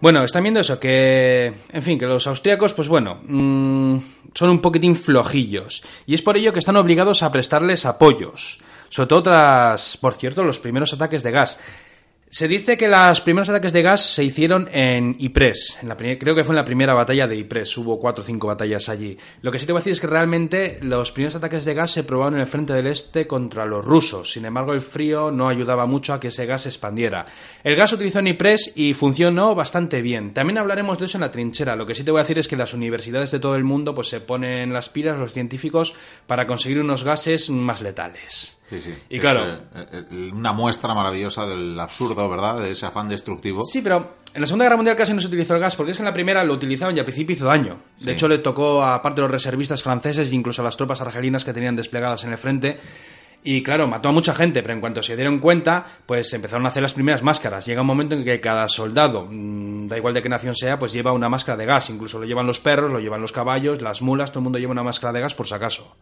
Bueno, 0.00 0.22
están 0.22 0.44
viendo 0.44 0.60
eso, 0.60 0.78
que, 0.78 1.52
en 1.72 1.82
fin, 1.82 1.98
que 1.98 2.06
los 2.06 2.26
austríacos, 2.28 2.72
pues 2.72 2.86
bueno, 2.86 3.20
mm, 3.26 3.98
son 4.32 4.50
un 4.50 4.60
poquitín 4.60 4.94
flojillos. 4.94 5.82
Y 6.06 6.14
es 6.14 6.22
por 6.22 6.36
ello 6.36 6.52
que 6.52 6.60
están 6.60 6.76
obligados 6.76 7.24
a 7.24 7.32
prestarles 7.32 7.84
apoyos. 7.84 8.60
Sobre 8.90 9.08
todo 9.08 9.24
tras, 9.24 9.96
por 9.96 10.14
cierto, 10.14 10.44
los 10.44 10.60
primeros 10.60 10.92
ataques 10.92 11.22
de 11.24 11.32
gas. 11.32 11.58
Se 12.30 12.46
dice 12.46 12.76
que 12.76 12.88
los 12.88 13.22
primeros 13.22 13.48
ataques 13.48 13.72
de 13.72 13.80
gas 13.80 14.14
se 14.14 14.22
hicieron 14.22 14.68
en 14.70 15.16
Ypres. 15.18 15.78
En 15.80 15.88
la 15.88 15.96
creo 15.96 16.34
que 16.34 16.44
fue 16.44 16.52
en 16.52 16.56
la 16.56 16.64
primera 16.64 16.92
batalla 16.92 17.26
de 17.26 17.38
Ypres. 17.38 17.74
Hubo 17.78 17.98
cuatro 17.98 18.20
o 18.22 18.24
cinco 18.24 18.48
batallas 18.48 18.90
allí. 18.90 19.16
Lo 19.40 19.50
que 19.50 19.58
sí 19.58 19.64
te 19.64 19.72
voy 19.72 19.78
a 19.78 19.80
decir 19.80 19.94
es 19.94 20.00
que 20.02 20.08
realmente 20.08 20.78
los 20.82 21.10
primeros 21.10 21.36
ataques 21.36 21.64
de 21.64 21.72
gas 21.72 21.90
se 21.90 22.04
probaron 22.04 22.34
en 22.34 22.40
el 22.40 22.46
frente 22.46 22.74
del 22.74 22.86
este 22.86 23.26
contra 23.26 23.64
los 23.64 23.82
rusos. 23.82 24.30
Sin 24.30 24.44
embargo, 24.44 24.74
el 24.74 24.82
frío 24.82 25.30
no 25.30 25.48
ayudaba 25.48 25.86
mucho 25.86 26.12
a 26.12 26.20
que 26.20 26.28
ese 26.28 26.44
gas 26.44 26.62
se 26.62 26.68
expandiera. 26.68 27.24
El 27.64 27.76
gas 27.76 27.90
se 27.90 27.96
utilizó 27.96 28.18
en 28.18 28.28
Ypres 28.28 28.72
y 28.76 28.92
funcionó 28.92 29.54
bastante 29.54 30.02
bien. 30.02 30.34
También 30.34 30.58
hablaremos 30.58 30.98
de 30.98 31.06
eso 31.06 31.16
en 31.16 31.22
la 31.22 31.32
trinchera. 31.32 31.76
Lo 31.76 31.86
que 31.86 31.94
sí 31.94 32.04
te 32.04 32.10
voy 32.10 32.20
a 32.20 32.24
decir 32.24 32.38
es 32.38 32.46
que 32.46 32.56
las 32.56 32.74
universidades 32.74 33.30
de 33.30 33.40
todo 33.40 33.54
el 33.54 33.64
mundo 33.64 33.94
pues 33.94 34.08
se 34.08 34.20
ponen 34.20 34.74
las 34.74 34.90
pilas, 34.90 35.18
los 35.18 35.32
científicos, 35.32 35.94
para 36.26 36.46
conseguir 36.46 36.78
unos 36.78 37.04
gases 37.04 37.48
más 37.48 37.80
letales. 37.80 38.57
Sí, 38.70 38.80
sí. 38.82 38.94
Y 39.08 39.16
Es, 39.16 39.20
claro. 39.22 39.44
eh, 39.46 39.58
eh, 40.10 40.30
una 40.32 40.52
muestra 40.52 40.92
maravillosa 40.94 41.46
del 41.46 41.78
absurdo, 41.80 42.28
¿verdad? 42.28 42.60
De 42.60 42.72
ese 42.72 42.84
afán 42.86 43.08
destructivo. 43.08 43.64
Sí, 43.64 43.80
pero 43.80 44.14
en 44.34 44.40
la 44.42 44.46
Segunda 44.46 44.66
Guerra 44.66 44.76
Mundial 44.76 44.94
casi 44.96 45.14
no 45.14 45.20
se 45.20 45.26
utilizó 45.28 45.54
el 45.54 45.60
gas, 45.60 45.74
porque 45.74 45.92
es 45.92 45.96
que 45.98 46.02
en 46.02 46.06
la 46.06 46.12
primera 46.12 46.44
lo 46.44 46.52
utilizaban 46.52 46.94
y 46.94 46.98
al 46.98 47.04
principio 47.06 47.34
hizo 47.34 47.46
daño. 47.46 47.78
De 47.98 48.04
Sí. 48.04 48.10
hecho, 48.10 48.28
le 48.28 48.38
tocó 48.38 48.84
a 48.84 49.00
parte 49.00 49.20
de 49.20 49.26
los 49.26 49.30
reservistas 49.30 49.82
franceses 49.82 50.30
e 50.30 50.34
incluso 50.34 50.60
a 50.60 50.64
las 50.66 50.76
tropas 50.76 51.00
argelinas 51.00 51.44
que 51.44 51.54
tenían 51.54 51.76
desplegadas 51.76 52.24
en 52.24 52.32
el 52.32 52.38
frente. 52.38 52.78
Y 53.42 53.62
claro, 53.62 53.86
mató 53.86 54.10
a 54.10 54.12
mucha 54.12 54.34
gente, 54.34 54.60
pero 54.62 54.74
en 54.74 54.80
cuanto 54.80 55.02
se 55.02 55.14
dieron 55.16 55.38
cuenta, 55.38 55.86
pues 56.04 56.30
empezaron 56.34 56.66
a 56.66 56.70
hacer 56.70 56.82
las 56.82 56.92
primeras 56.92 57.22
máscaras. 57.22 57.64
Llega 57.64 57.80
un 57.80 57.86
momento 57.86 58.16
en 58.16 58.24
que 58.24 58.40
cada 58.40 58.68
soldado, 58.68 59.26
mm, 59.30 59.86
da 59.88 59.96
igual 59.96 60.12
de 60.12 60.20
qué 60.22 60.28
nación 60.28 60.54
sea, 60.56 60.78
pues 60.78 60.92
lleva 60.92 61.12
una 61.12 61.28
máscara 61.30 61.56
de 61.56 61.64
gas. 61.64 61.88
Incluso 61.88 62.18
lo 62.18 62.26
llevan 62.26 62.46
los 62.46 62.60
perros, 62.60 62.90
lo 62.90 62.98
llevan 63.00 63.22
los 63.22 63.32
caballos, 63.32 63.80
las 63.80 64.02
mulas, 64.02 64.30
todo 64.30 64.40
el 64.40 64.44
mundo 64.44 64.58
lleva 64.58 64.72
una 64.72 64.82
máscara 64.82 65.12
de 65.14 65.20
gas 65.20 65.34
por 65.34 65.46
si 65.46 65.54
acaso. 65.54 65.94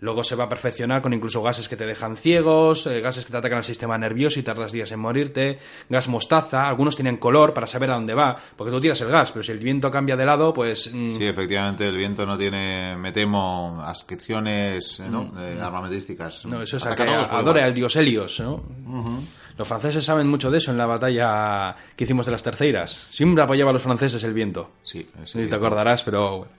Luego 0.00 0.24
se 0.24 0.36
va 0.36 0.44
a 0.44 0.48
perfeccionar 0.48 1.00
con 1.00 1.14
incluso 1.14 1.42
gases 1.42 1.68
que 1.68 1.76
te 1.76 1.86
dejan 1.86 2.16
ciegos, 2.16 2.86
eh, 2.86 3.00
gases 3.00 3.24
que 3.24 3.32
te 3.32 3.38
atacan 3.38 3.58
al 3.58 3.64
sistema 3.64 3.96
nervioso 3.96 4.38
y 4.38 4.42
tardas 4.42 4.70
días 4.70 4.92
en 4.92 5.00
morirte, 5.00 5.58
gas 5.88 6.08
mostaza, 6.08 6.68
algunos 6.68 6.96
tienen 6.96 7.16
color 7.16 7.54
para 7.54 7.66
saber 7.66 7.90
a 7.90 7.94
dónde 7.94 8.12
va, 8.12 8.36
porque 8.56 8.70
tú 8.70 8.80
tiras 8.80 9.00
el 9.00 9.08
gas, 9.08 9.32
pero 9.32 9.42
si 9.42 9.52
el 9.52 9.58
viento 9.58 9.90
cambia 9.90 10.16
de 10.16 10.26
lado, 10.26 10.52
pues... 10.52 10.92
mm, 10.92 11.16
Sí, 11.16 11.24
efectivamente, 11.24 11.88
el 11.88 11.96
viento 11.96 12.26
no 12.26 12.36
tiene, 12.36 12.94
me 12.98 13.12
temo, 13.12 13.80
ascripciones 13.82 15.00
¿no? 15.00 15.32
Eh, 15.38 15.58
armamentísticas. 15.60 16.44
Mm. 16.44 16.50
No, 16.50 16.62
eso 16.62 16.76
es 16.76 16.86
a 16.86 16.94
que 16.94 17.02
a 17.02 17.06
todos 17.06 17.28
por 17.28 17.38
adore 17.38 17.60
igual. 17.60 17.64
al 17.64 17.74
dios 17.74 17.96
Helios, 17.96 18.40
¿no? 18.40 18.62
Los 19.56 19.66
franceses 19.66 20.04
saben 20.04 20.28
mucho 20.28 20.50
de 20.50 20.58
eso 20.58 20.70
en 20.70 20.76
la 20.76 20.84
batalla 20.84 21.74
que 21.96 22.04
hicimos 22.04 22.26
de 22.26 22.32
las 22.32 22.42
terceiras. 22.42 23.06
Siempre 23.08 23.42
apoyaba 23.42 23.70
a 23.70 23.72
los 23.72 23.82
franceses 23.82 24.22
el 24.24 24.34
viento. 24.34 24.72
Sí, 24.82 25.08
sí. 25.24 25.46
te 25.46 25.54
acordarás, 25.54 26.02
pero 26.02 26.38
bueno. 26.38 26.52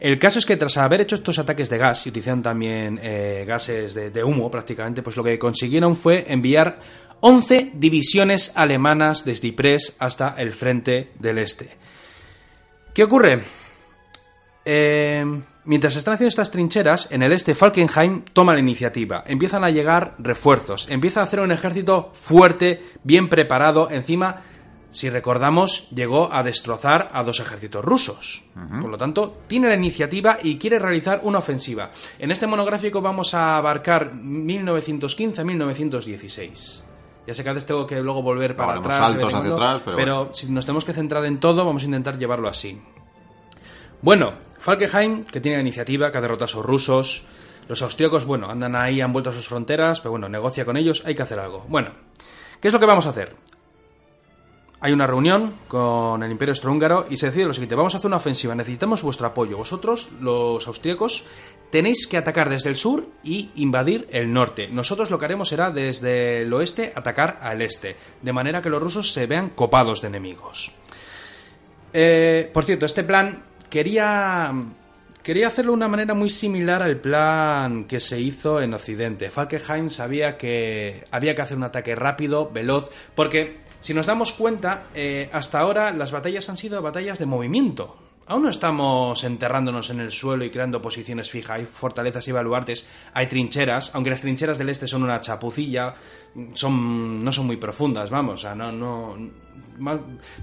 El 0.00 0.18
caso 0.18 0.38
es 0.38 0.46
que 0.46 0.56
tras 0.56 0.76
haber 0.76 1.00
hecho 1.00 1.14
estos 1.14 1.38
ataques 1.38 1.70
de 1.70 1.78
gas 1.78 2.06
y 2.06 2.10
utilizaron 2.10 2.42
también 2.42 2.98
eh, 3.02 3.44
gases 3.46 3.94
de, 3.94 4.10
de 4.10 4.24
humo 4.24 4.50
prácticamente, 4.50 5.02
pues 5.02 5.16
lo 5.16 5.24
que 5.24 5.38
consiguieron 5.38 5.96
fue 5.96 6.24
enviar 6.28 6.78
11 7.20 7.72
divisiones 7.74 8.52
alemanas 8.54 9.24
desde 9.24 9.48
Ypres 9.48 9.96
hasta 9.98 10.34
el 10.36 10.52
frente 10.52 11.12
del 11.18 11.38
este. 11.38 11.70
¿Qué 12.92 13.02
ocurre? 13.02 13.40
Eh, 14.64 15.24
mientras 15.64 15.96
están 15.96 16.14
haciendo 16.14 16.28
estas 16.28 16.50
trincheras, 16.50 17.10
en 17.10 17.22
el 17.22 17.32
este 17.32 17.54
Falkenhayn 17.54 18.24
toma 18.32 18.54
la 18.54 18.60
iniciativa. 18.60 19.24
Empiezan 19.26 19.64
a 19.64 19.70
llegar 19.70 20.14
refuerzos. 20.18 20.86
Empieza 20.90 21.20
a 21.20 21.24
hacer 21.24 21.40
un 21.40 21.50
ejército 21.50 22.10
fuerte, 22.14 22.82
bien 23.02 23.28
preparado. 23.28 23.90
Encima, 23.90 24.42
si 24.94 25.10
recordamos, 25.10 25.90
llegó 25.90 26.32
a 26.32 26.42
destrozar 26.44 27.10
a 27.12 27.24
dos 27.24 27.40
ejércitos 27.40 27.84
rusos. 27.84 28.44
Por 28.80 28.88
lo 28.88 28.96
tanto, 28.96 29.38
tiene 29.48 29.66
la 29.66 29.74
iniciativa 29.74 30.38
y 30.40 30.56
quiere 30.56 30.78
realizar 30.78 31.18
una 31.24 31.40
ofensiva. 31.40 31.90
En 32.20 32.30
este 32.30 32.46
monográfico 32.46 33.02
vamos 33.02 33.34
a 33.34 33.56
abarcar 33.56 34.14
1915-1916. 34.14 36.82
Ya 37.26 37.34
sé 37.34 37.42
que 37.42 37.48
a 37.48 37.54
veces 37.54 37.66
tengo 37.66 37.88
que 37.88 38.00
luego 38.00 38.22
volver 38.22 38.54
para 38.54 38.74
atrás. 38.74 38.98
saltos 38.98 39.34
hacia 39.34 39.52
atrás, 39.52 39.82
pero 39.96 40.30
si 40.32 40.48
nos 40.52 40.64
tenemos 40.64 40.84
que 40.84 40.92
centrar 40.92 41.24
en 41.24 41.40
todo, 41.40 41.64
vamos 41.64 41.82
a 41.82 41.86
intentar 41.86 42.16
llevarlo 42.16 42.48
así. 42.48 42.80
Bueno, 44.00 44.34
Falkenhayn, 44.60 45.24
que 45.24 45.40
tiene 45.40 45.56
la 45.56 45.62
iniciativa, 45.62 46.12
que 46.12 46.18
ha 46.18 46.20
derrotado 46.20 46.44
a 46.44 46.46
esos 46.46 46.64
rusos. 46.64 47.24
Los 47.66 47.82
austríacos, 47.82 48.26
bueno, 48.26 48.48
andan 48.48 48.76
ahí, 48.76 49.00
han 49.00 49.12
vuelto 49.12 49.30
a 49.30 49.32
sus 49.32 49.48
fronteras, 49.48 50.00
pero 50.00 50.12
bueno, 50.12 50.28
negocia 50.28 50.64
con 50.64 50.76
ellos, 50.76 51.02
hay 51.04 51.16
que 51.16 51.22
hacer 51.22 51.40
algo. 51.40 51.64
Bueno, 51.66 51.90
¿qué 52.60 52.68
es 52.68 52.74
lo 52.74 52.78
que 52.78 52.86
vamos 52.86 53.06
a 53.06 53.08
hacer? 53.08 53.34
Hay 54.84 54.92
una 54.92 55.06
reunión 55.06 55.54
con 55.66 56.22
el 56.22 56.30
Imperio 56.30 56.52
Austrohúngaro 56.52 57.06
y 57.08 57.16
se 57.16 57.28
decide 57.28 57.46
lo 57.46 57.54
siguiente: 57.54 57.74
vamos 57.74 57.94
a 57.94 57.96
hacer 57.96 58.08
una 58.08 58.18
ofensiva, 58.18 58.54
necesitamos 58.54 59.02
vuestro 59.02 59.26
apoyo. 59.26 59.56
Vosotros, 59.56 60.10
los 60.20 60.68
austríacos, 60.68 61.24
tenéis 61.70 62.06
que 62.06 62.18
atacar 62.18 62.50
desde 62.50 62.68
el 62.68 62.76
sur 62.76 63.06
y 63.22 63.48
invadir 63.54 64.06
el 64.10 64.30
norte. 64.30 64.68
Nosotros 64.68 65.10
lo 65.10 65.18
que 65.18 65.24
haremos 65.24 65.48
será 65.48 65.70
desde 65.70 66.42
el 66.42 66.52
oeste 66.52 66.92
atacar 66.94 67.38
al 67.40 67.62
este, 67.62 67.96
de 68.20 68.32
manera 68.34 68.60
que 68.60 68.68
los 68.68 68.82
rusos 68.82 69.10
se 69.10 69.26
vean 69.26 69.48
copados 69.48 70.02
de 70.02 70.08
enemigos. 70.08 70.72
Eh, 71.94 72.50
por 72.52 72.66
cierto, 72.66 72.84
este 72.84 73.04
plan 73.04 73.42
quería 73.70 74.52
quería 75.24 75.48
hacerlo 75.48 75.72
de 75.72 75.78
una 75.78 75.88
manera 75.88 76.14
muy 76.14 76.30
similar 76.30 76.82
al 76.82 76.98
plan 76.98 77.84
que 77.84 77.98
se 77.98 78.20
hizo 78.20 78.60
en 78.60 78.74
Occidente. 78.74 79.30
Falkenhayn 79.30 79.90
sabía 79.90 80.36
que 80.36 81.02
había 81.10 81.34
que 81.34 81.42
hacer 81.42 81.56
un 81.56 81.64
ataque 81.64 81.96
rápido, 81.96 82.50
veloz, 82.52 82.90
porque 83.14 83.58
si 83.80 83.94
nos 83.94 84.06
damos 84.06 84.32
cuenta, 84.32 84.84
eh, 84.94 85.28
hasta 85.32 85.58
ahora 85.58 85.92
las 85.92 86.12
batallas 86.12 86.48
han 86.50 86.58
sido 86.58 86.80
batallas 86.82 87.18
de 87.18 87.26
movimiento. 87.26 87.96
Aún 88.26 88.44
no 88.44 88.50
estamos 88.50 89.24
enterrándonos 89.24 89.90
en 89.90 90.00
el 90.00 90.10
suelo 90.10 90.44
y 90.44 90.50
creando 90.50 90.80
posiciones 90.80 91.30
fijas. 91.30 91.58
Hay 91.58 91.66
fortalezas 91.66 92.26
y 92.28 92.32
baluartes, 92.32 92.86
hay 93.12 93.26
trincheras, 93.26 93.94
aunque 93.94 94.10
las 94.10 94.20
trincheras 94.20 94.58
del 94.58 94.68
este 94.68 94.86
son 94.86 95.02
una 95.02 95.20
chapucilla, 95.20 95.94
son, 96.52 97.24
no 97.24 97.32
son 97.32 97.46
muy 97.46 97.56
profundas, 97.56 98.10
vamos, 98.10 98.40
o 98.40 98.42
sea, 98.42 98.54
no, 98.54 98.72
no, 98.72 99.16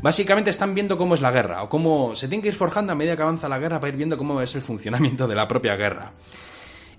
básicamente 0.02 0.50
están 0.50 0.74
viendo 0.74 0.98
cómo 0.98 1.16
es 1.16 1.22
la 1.22 1.32
guerra, 1.32 1.64
o 1.64 1.70
cómo 1.70 2.16
se 2.16 2.28
tienen 2.28 2.42
que 2.42 2.50
ir 2.50 2.56
forjando 2.56 2.92
a 2.92 2.96
medida 2.96 3.16
que 3.16 3.22
avanza 3.24 3.50
la 3.50 3.60
guerra 3.60 3.80
para 3.80 3.92
ir 3.92 3.98
viendo 3.98 4.18
cómo 4.18 4.42
es 4.42 4.56
el 4.56 4.62
funcionamiento 4.62 5.28
de 5.28 5.36
la 5.36 5.48
propia 5.48 5.76
guerra. 5.76 6.14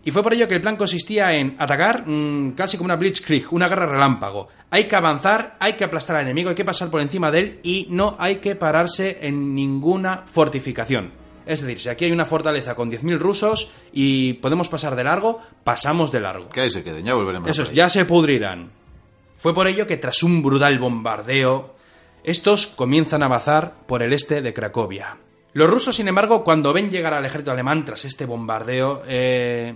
Y 0.05 0.11
fue 0.11 0.23
por 0.23 0.35
ello 0.35 0.49
que 0.49 0.55
el 0.55 0.61
plan 0.61 0.77
consistía 0.77 1.33
en 1.33 1.55
atacar 1.59 2.05
mm, 2.07 2.53
casi 2.53 2.77
como 2.77 2.87
una 2.87 2.97
blitzkrieg, 2.97 3.53
una 3.53 3.69
guerra 3.69 3.87
relámpago. 3.87 4.49
Hay 4.71 4.85
que 4.85 4.97
avanzar, 4.97 5.57
hay 5.61 5.75
que 5.75 5.85
aplastar 5.85 6.17
al 6.17 6.23
enemigo, 6.23 6.49
hay 6.49 6.57
que 6.57 6.65
pasar 6.65 6.91
por 6.91 7.01
encima 7.01 7.31
de 7.31 7.39
él 7.39 7.61
y 7.63 7.87
no 7.91 8.17
hay 8.19 8.37
que 8.37 8.57
pararse 8.57 9.19
en 9.23 9.55
ninguna 9.55 10.25
fortificación. 10.27 11.13
Es 11.47 11.61
decir, 11.61 11.79
si 11.79 11.89
aquí 11.89 12.05
hay 12.05 12.13
una 12.13 12.25
fortaleza 12.25 12.75
con 12.75 12.91
10.000 12.91 13.19
rusos 13.19 13.73
y 13.93 14.35
podemos 14.35 14.69
pasar 14.69 14.97
de 14.97 15.05
largo, 15.05 15.41
pasamos 15.65 16.11
de 16.13 16.21
largo. 16.21 16.49
Que 16.49 16.63
ahí 16.63 16.71
se 16.71 16.83
queden, 16.83 17.05
ya 17.05 17.15
volveremos. 17.15 17.49
Esos 17.49 17.73
ya 17.73 17.89
se 17.89 18.05
pudrirán. 18.05 18.71
Fue 19.37 19.53
por 19.53 19.67
ello 19.67 19.87
que 19.87 19.97
tras 19.97 20.23
un 20.23 20.43
brutal 20.43 20.79
bombardeo, 20.79 21.75
estos 22.25 22.67
comienzan 22.67 23.23
a 23.23 23.27
avanzar 23.27 23.75
por 23.87 24.03
el 24.03 24.13
este 24.13 24.43
de 24.43 24.55
Cracovia. 24.55 25.19
Los 25.55 25.69
rusos, 25.69 25.97
sin 25.97 26.09
embargo, 26.09 26.45
cuando 26.45 26.73
ven 26.73 26.91
llegar 26.91 27.13
al 27.13 27.25
ejército 27.25 27.51
alemán 27.51 27.85
tras 27.85 28.05
este 28.05 28.25
bombardeo, 28.25 29.03
eh, 29.07 29.75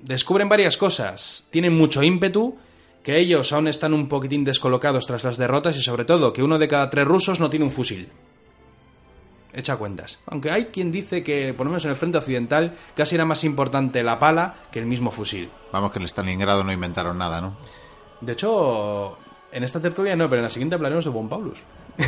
descubren 0.00 0.48
varias 0.48 0.76
cosas. 0.76 1.44
Tienen 1.50 1.76
mucho 1.76 2.02
ímpetu, 2.02 2.56
que 3.02 3.18
ellos 3.18 3.52
aún 3.52 3.68
están 3.68 3.94
un 3.94 4.08
poquitín 4.08 4.42
descolocados 4.42 5.06
tras 5.06 5.22
las 5.22 5.36
derrotas 5.36 5.76
y 5.76 5.82
sobre 5.82 6.04
todo 6.04 6.32
que 6.32 6.42
uno 6.42 6.58
de 6.58 6.66
cada 6.66 6.90
tres 6.90 7.06
rusos 7.06 7.38
no 7.38 7.50
tiene 7.50 7.64
un 7.64 7.70
fusil. 7.70 8.08
Echa 9.52 9.76
cuentas. 9.76 10.18
Aunque 10.26 10.50
hay 10.50 10.66
quien 10.66 10.90
dice 10.90 11.22
que, 11.22 11.54
por 11.54 11.66
lo 11.66 11.70
menos 11.70 11.84
en 11.84 11.90
el 11.90 11.96
frente 11.96 12.18
occidental, 12.18 12.74
casi 12.94 13.14
era 13.14 13.24
más 13.24 13.44
importante 13.44 14.02
la 14.02 14.18
pala 14.18 14.54
que 14.72 14.80
el 14.80 14.86
mismo 14.86 15.10
fusil. 15.10 15.50
Vamos, 15.72 15.92
que 15.92 15.98
en 15.98 16.08
Stalingrado 16.08 16.64
no 16.64 16.72
inventaron 16.72 17.16
nada, 17.16 17.40
¿no? 17.40 17.56
De 18.20 18.32
hecho, 18.32 19.18
en 19.52 19.62
esta 19.64 19.80
tertulia 19.80 20.14
no, 20.16 20.28
pero 20.28 20.40
en 20.40 20.44
la 20.44 20.50
siguiente 20.50 20.74
hablaremos 20.74 21.04
de 21.04 21.10
Von 21.10 21.28
Paulus. 21.28 21.58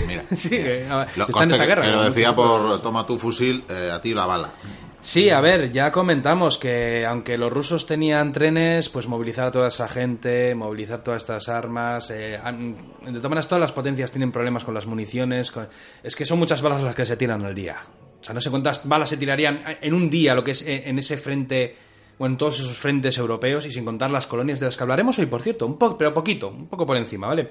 Mira. 0.07 0.23
sí, 0.37 0.51
que, 0.51 0.87
a- 0.91 1.07
Lo, 1.17 1.27
está 1.29 1.45
en 1.45 1.51
esa 1.53 1.61
que- 1.63 1.67
guerra. 1.67 1.83
que 1.83 1.91
lo 1.91 1.97
¿no? 1.97 2.03
decía 2.05 2.35
por 2.37 2.81
toma 2.83 3.07
tu 3.07 3.19
fusil, 3.19 3.65
eh, 3.69 3.91
a 3.93 4.01
ti 4.01 4.15
la 4.15 4.27
bala. 4.27 4.51
Sí, 5.01 5.31
a 5.31 5.41
ver, 5.41 5.71
ya 5.71 5.93
comentamos 5.93 6.59
que 6.59 7.07
aunque 7.07 7.39
los 7.39 7.53
rusos 7.53 7.87
tenían 7.87 8.33
trenes, 8.33 8.89
pues 8.89 9.07
movilizar 9.07 9.47
a 9.47 9.53
toda 9.53 9.69
esa 9.69 9.89
gente, 9.89 10.55
movilizar 10.57 11.03
todas 11.05 11.23
estas 11.23 11.49
armas. 11.49 12.11
eh, 12.11 12.39
de 12.43 13.13
todas 13.13 13.23
maneras, 13.31 13.47
todas 13.49 13.61
las 13.61 13.73
potencias 13.73 14.11
tienen 14.11 14.33
problemas 14.33 14.65
con 14.65 14.75
las 14.75 14.87
municiones. 14.87 15.53
con- 15.53 15.69
es 16.03 16.17
que 16.17 16.27
son 16.27 16.39
muchas 16.41 16.61
balas 16.63 16.83
las 16.83 16.95
que 16.97 17.07
se 17.07 17.17
tiran 17.17 17.45
al 17.45 17.55
día. 17.55 17.77
O 18.21 18.25
sea, 18.25 18.35
no 18.35 18.41
sé 18.41 18.51
cuántas 18.51 18.87
balas 18.89 19.09
se 19.09 19.17
tirarían 19.17 19.61
en 19.81 19.95
un 19.95 20.11
día, 20.11 20.35
lo 20.35 20.43
que 20.43 20.51
es 20.51 20.63
eh, 20.63 20.83
en 20.87 20.99
ese 20.99 21.17
frente, 21.17 21.77
bueno, 22.19 22.35
en 22.35 22.39
todos 22.39 22.61
esos 22.61 22.77
frentes 22.77 23.17
europeos 23.19 23.65
y 23.67 23.71
sin 23.71 23.85
contar 23.85 24.11
las 24.11 24.27
colonias 24.27 24.59
de 24.61 24.67
las 24.67 24.77
que 24.77 24.83
hablaremos 24.83 25.19
hoy, 25.19 25.27
por 25.27 25.43
cierto, 25.43 25.67
un 25.67 25.79
poco, 25.79 25.97
pero 25.97 26.13
poquito, 26.13 26.49
un 26.49 26.67
poco 26.67 26.85
por 26.85 26.97
encima, 26.97 27.29
¿vale? 27.29 27.51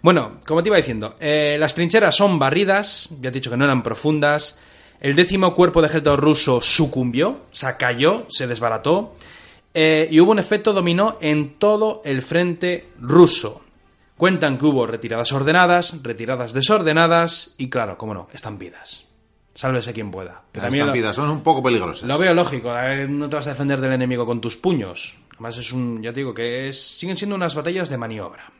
Bueno, 0.00 0.40
como 0.46 0.62
te 0.62 0.68
iba 0.68 0.76
diciendo, 0.76 1.16
eh, 1.18 1.56
las 1.58 1.74
trincheras 1.74 2.14
son 2.16 2.38
barridas, 2.38 3.08
ya 3.20 3.28
he 3.28 3.32
dicho 3.32 3.50
que 3.50 3.56
no 3.56 3.64
eran 3.64 3.82
profundas. 3.82 4.58
El 5.00 5.14
décimo 5.14 5.54
cuerpo 5.54 5.80
de 5.80 5.88
ejército 5.88 6.16
ruso 6.16 6.60
sucumbió, 6.60 7.28
o 7.30 7.54
sea, 7.54 7.76
cayó, 7.76 8.26
se 8.28 8.46
desbarató. 8.46 9.14
eh, 9.74 10.08
y 10.10 10.18
hubo 10.20 10.32
un 10.32 10.38
efecto 10.38 10.72
dominó 10.72 11.18
en 11.20 11.58
todo 11.58 12.00
el 12.04 12.22
frente 12.22 12.88
ruso. 13.00 13.62
Cuentan 14.16 14.58
que 14.58 14.66
hubo 14.66 14.86
retiradas 14.86 15.32
ordenadas, 15.32 16.02
retiradas 16.02 16.52
desordenadas 16.52 17.54
y, 17.58 17.68
claro, 17.68 17.96
cómo 17.98 18.14
no, 18.14 18.28
estampidas. 18.32 19.07
Sálvese 19.58 19.92
quien 19.92 20.12
pueda. 20.12 20.42
Que 20.52 20.60
Las 20.60 20.70
lo- 20.72 20.78
estampidas 20.78 21.16
son 21.16 21.30
un 21.30 21.42
poco 21.42 21.64
peligrosas. 21.64 22.06
lo 22.08 22.16
veo 22.16 22.32
lógico, 22.32 22.70
a 22.70 22.82
ver, 22.82 23.10
no 23.10 23.28
te 23.28 23.34
vas 23.34 23.46
a 23.48 23.50
defender 23.50 23.80
del 23.80 23.90
enemigo 23.92 24.24
con 24.24 24.40
tus 24.40 24.56
puños. 24.56 25.18
Además 25.32 25.56
es 25.56 25.72
un, 25.72 26.00
ya 26.00 26.12
te 26.12 26.20
digo, 26.20 26.32
que 26.32 26.68
es, 26.68 26.80
siguen 26.80 27.16
siendo 27.16 27.34
unas 27.34 27.56
batallas 27.56 27.88
de 27.88 27.98
maniobra. 27.98 28.52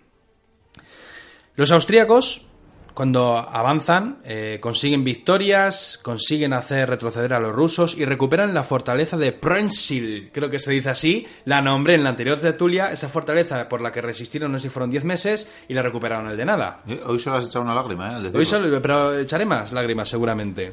Los 1.55 1.71
austríacos, 1.71 2.47
cuando 2.95 3.37
avanzan, 3.37 4.19
eh, 4.25 4.59
consiguen 4.61 5.05
victorias, 5.05 6.01
consiguen 6.03 6.53
hacer 6.53 6.89
retroceder 6.89 7.33
a 7.33 7.39
los 7.39 7.55
rusos 7.55 7.97
y 7.97 8.05
recuperan 8.05 8.53
la 8.55 8.65
fortaleza 8.65 9.17
de 9.17 9.31
Prensil, 9.31 10.31
creo 10.33 10.51
que 10.51 10.59
se 10.59 10.73
dice 10.73 10.91
así, 10.91 11.27
la 11.45 11.61
nombré 11.61 11.95
en 11.95 12.03
la 12.03 12.11
anterior 12.11 12.39
tertulia, 12.41 12.91
esa 12.91 13.09
fortaleza 13.09 13.69
por 13.69 13.81
la 13.81 13.93
que 13.93 14.01
resistieron, 14.03 14.51
no 14.51 14.59
sé 14.59 14.65
si 14.65 14.69
fueron 14.71 14.91
10 14.91 15.05
meses, 15.05 15.49
y 15.69 15.75
la 15.75 15.83
recuperaron 15.83 16.29
el 16.31 16.37
de 16.37 16.45
nada. 16.45 16.81
Eh, 16.89 17.01
Hoy 17.07 17.23
vas 17.27 17.45
a 17.45 17.49
echar 17.49 17.63
una 17.63 17.75
lágrima, 17.75 18.19
¿eh? 18.21 18.31
Hoy 18.35 18.45
solo- 18.45 18.83
pero 18.83 19.17
echaré 19.19 19.45
más 19.47 19.71
lágrimas 19.73 20.09
seguramente. 20.09 20.73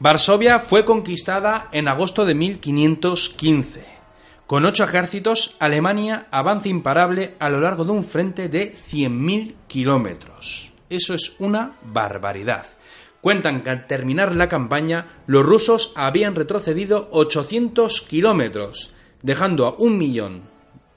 Varsovia 0.00 0.58
fue 0.58 0.84
conquistada 0.86 1.68
en 1.70 1.86
agosto 1.86 2.24
de 2.24 2.34
1515. 2.34 3.84
Con 4.46 4.64
ocho 4.66 4.84
ejércitos, 4.84 5.56
Alemania 5.60 6.26
avanza 6.30 6.68
imparable 6.68 7.34
a 7.38 7.48
lo 7.48 7.60
largo 7.60 7.84
de 7.84 7.92
un 7.92 8.04
frente 8.04 8.48
de 8.48 8.74
100.000 8.74 9.54
kilómetros. 9.66 10.71
Eso 10.92 11.14
es 11.14 11.36
una 11.38 11.78
barbaridad. 11.82 12.66
Cuentan 13.22 13.62
que 13.62 13.70
al 13.70 13.86
terminar 13.86 14.34
la 14.34 14.50
campaña, 14.50 15.22
los 15.26 15.42
rusos 15.42 15.94
habían 15.96 16.34
retrocedido 16.34 17.08
800 17.12 18.02
kilómetros, 18.02 18.92
dejando 19.22 19.64
a 19.64 19.74
un 19.78 19.96
millón 19.96 20.42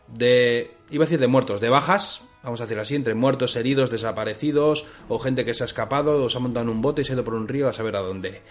de, 0.10 0.76
iba 0.90 1.06
a 1.06 1.08
decir 1.08 1.22
de 1.22 1.28
muertos, 1.28 1.62
de 1.62 1.70
bajas, 1.70 2.26
vamos 2.44 2.60
a 2.60 2.66
decir 2.66 2.78
así, 2.78 2.96
entre 2.96 3.14
muertos, 3.14 3.56
heridos, 3.56 3.90
desaparecidos, 3.90 4.86
o 5.08 5.18
gente 5.18 5.46
que 5.46 5.54
se 5.54 5.64
ha 5.64 5.66
escapado, 5.66 6.26
o 6.26 6.30
se 6.30 6.40
ha 6.40 6.42
montado 6.42 6.66
en 6.66 6.72
un 6.72 6.82
bote 6.82 7.02
y 7.02 7.06
se 7.06 7.14
ha 7.14 7.16
ido 7.16 7.24
por 7.24 7.36
un 7.36 7.48
río 7.48 7.70
a 7.70 7.74
saber 7.74 7.96
a 7.96 8.02
dónde. 8.02 8.42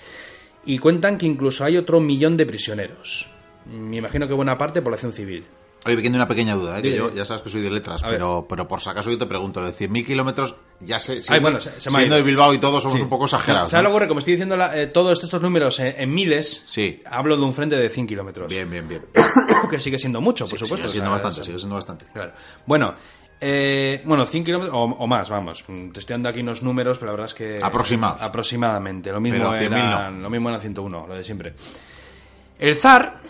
Y 0.64 0.78
cuentan 0.78 1.18
que 1.18 1.26
incluso 1.26 1.62
hay 1.62 1.76
otro 1.76 2.00
millón 2.00 2.38
de 2.38 2.46
prisioneros. 2.46 3.28
Me 3.66 3.98
imagino 3.98 4.26
que 4.26 4.32
buena 4.32 4.56
parte 4.56 4.80
población 4.80 5.12
civil. 5.12 5.44
Oye, 5.86 6.00
queda 6.00 6.14
una 6.16 6.26
pequeña 6.28 6.54
duda, 6.54 6.78
¿eh? 6.78 6.82
que 6.82 6.96
yo 6.96 7.12
ya 7.12 7.24
sabes 7.24 7.42
que 7.42 7.50
soy 7.50 7.60
de 7.60 7.70
letras, 7.70 8.02
A 8.02 8.06
ver. 8.08 8.16
pero, 8.16 8.46
pero 8.48 8.66
por 8.66 8.80
si 8.80 8.88
acaso 8.88 9.10
yo 9.10 9.18
te 9.18 9.26
pregunto, 9.26 9.60
lo 9.60 9.66
de 9.66 9.74
100.000 9.74 10.06
kilómetros, 10.06 10.54
ya 10.80 10.98
sé, 10.98 11.20
siendo, 11.20 11.32
Ay, 11.34 11.40
bueno, 11.40 11.60
se- 11.60 11.78
se 11.80 11.90
siendo 11.90 12.14
de 12.16 12.22
Bilbao 12.22 12.54
y 12.54 12.58
todo 12.58 12.80
somos 12.80 12.96
Sí. 12.96 13.02
un 13.02 13.08
poco 13.10 13.24
exagerados. 13.26 13.68
¿Sabes 13.70 13.84
¿no? 13.84 13.92
lo 13.92 14.00
que? 14.00 14.08
Como 14.08 14.18
estoy 14.20 14.32
diciendo 14.34 14.56
la- 14.56 14.80
eh, 14.80 14.86
todos 14.86 15.22
estos 15.22 15.42
números 15.42 15.78
en, 15.80 15.94
en 15.98 16.14
miles, 16.14 16.64
Sí. 16.66 17.02
hablo 17.04 17.36
de 17.36 17.42
un 17.44 17.52
frente 17.52 17.76
de 17.76 17.90
100 17.90 18.06
kilómetros. 18.06 18.48
Bien, 18.48 18.70
bien, 18.70 18.88
bien. 18.88 19.04
que 19.70 19.78
sigue 19.78 19.98
siendo 19.98 20.20
mucho, 20.22 20.48
por 20.48 20.58
Sí, 20.58 20.64
supuesto. 20.64 20.88
Sigue 20.88 20.92
siendo 21.00 21.10
bastante, 21.10 21.40
es- 21.40 21.46
sigue 21.46 21.58
siendo 21.58 21.74
bastante. 21.76 22.06
Claro. 22.14 22.32
Bueno, 22.64 22.94
eh, 23.42 24.00
bueno, 24.06 24.24
100 24.24 24.42
kilómetros 24.44 24.74
o, 24.74 24.84
o 24.84 25.06
más, 25.06 25.28
vamos. 25.28 25.64
Mm, 25.68 25.90
Te 25.90 26.00
estoy 26.00 26.14
dando 26.14 26.30
aquí 26.30 26.40
unos 26.40 26.62
números, 26.62 26.96
pero 26.96 27.08
la 27.08 27.12
verdad 27.12 27.26
es 27.26 27.34
que... 27.34 27.58
Aproximados. 27.62 28.22
Aproximadamente. 28.22 29.12
Lo 29.12 29.20
mismo, 29.20 29.50
Pero 29.50 29.58
100.000 29.58 29.66
era, 29.66 30.10
no. 30.10 30.20
lo 30.22 30.30
mismo 30.30 30.48
era 30.48 30.58
101, 30.60 31.06
lo 31.06 31.14
de 31.14 31.22
siempre. 31.24 31.54
El 32.58 32.74
zar, 32.76 33.20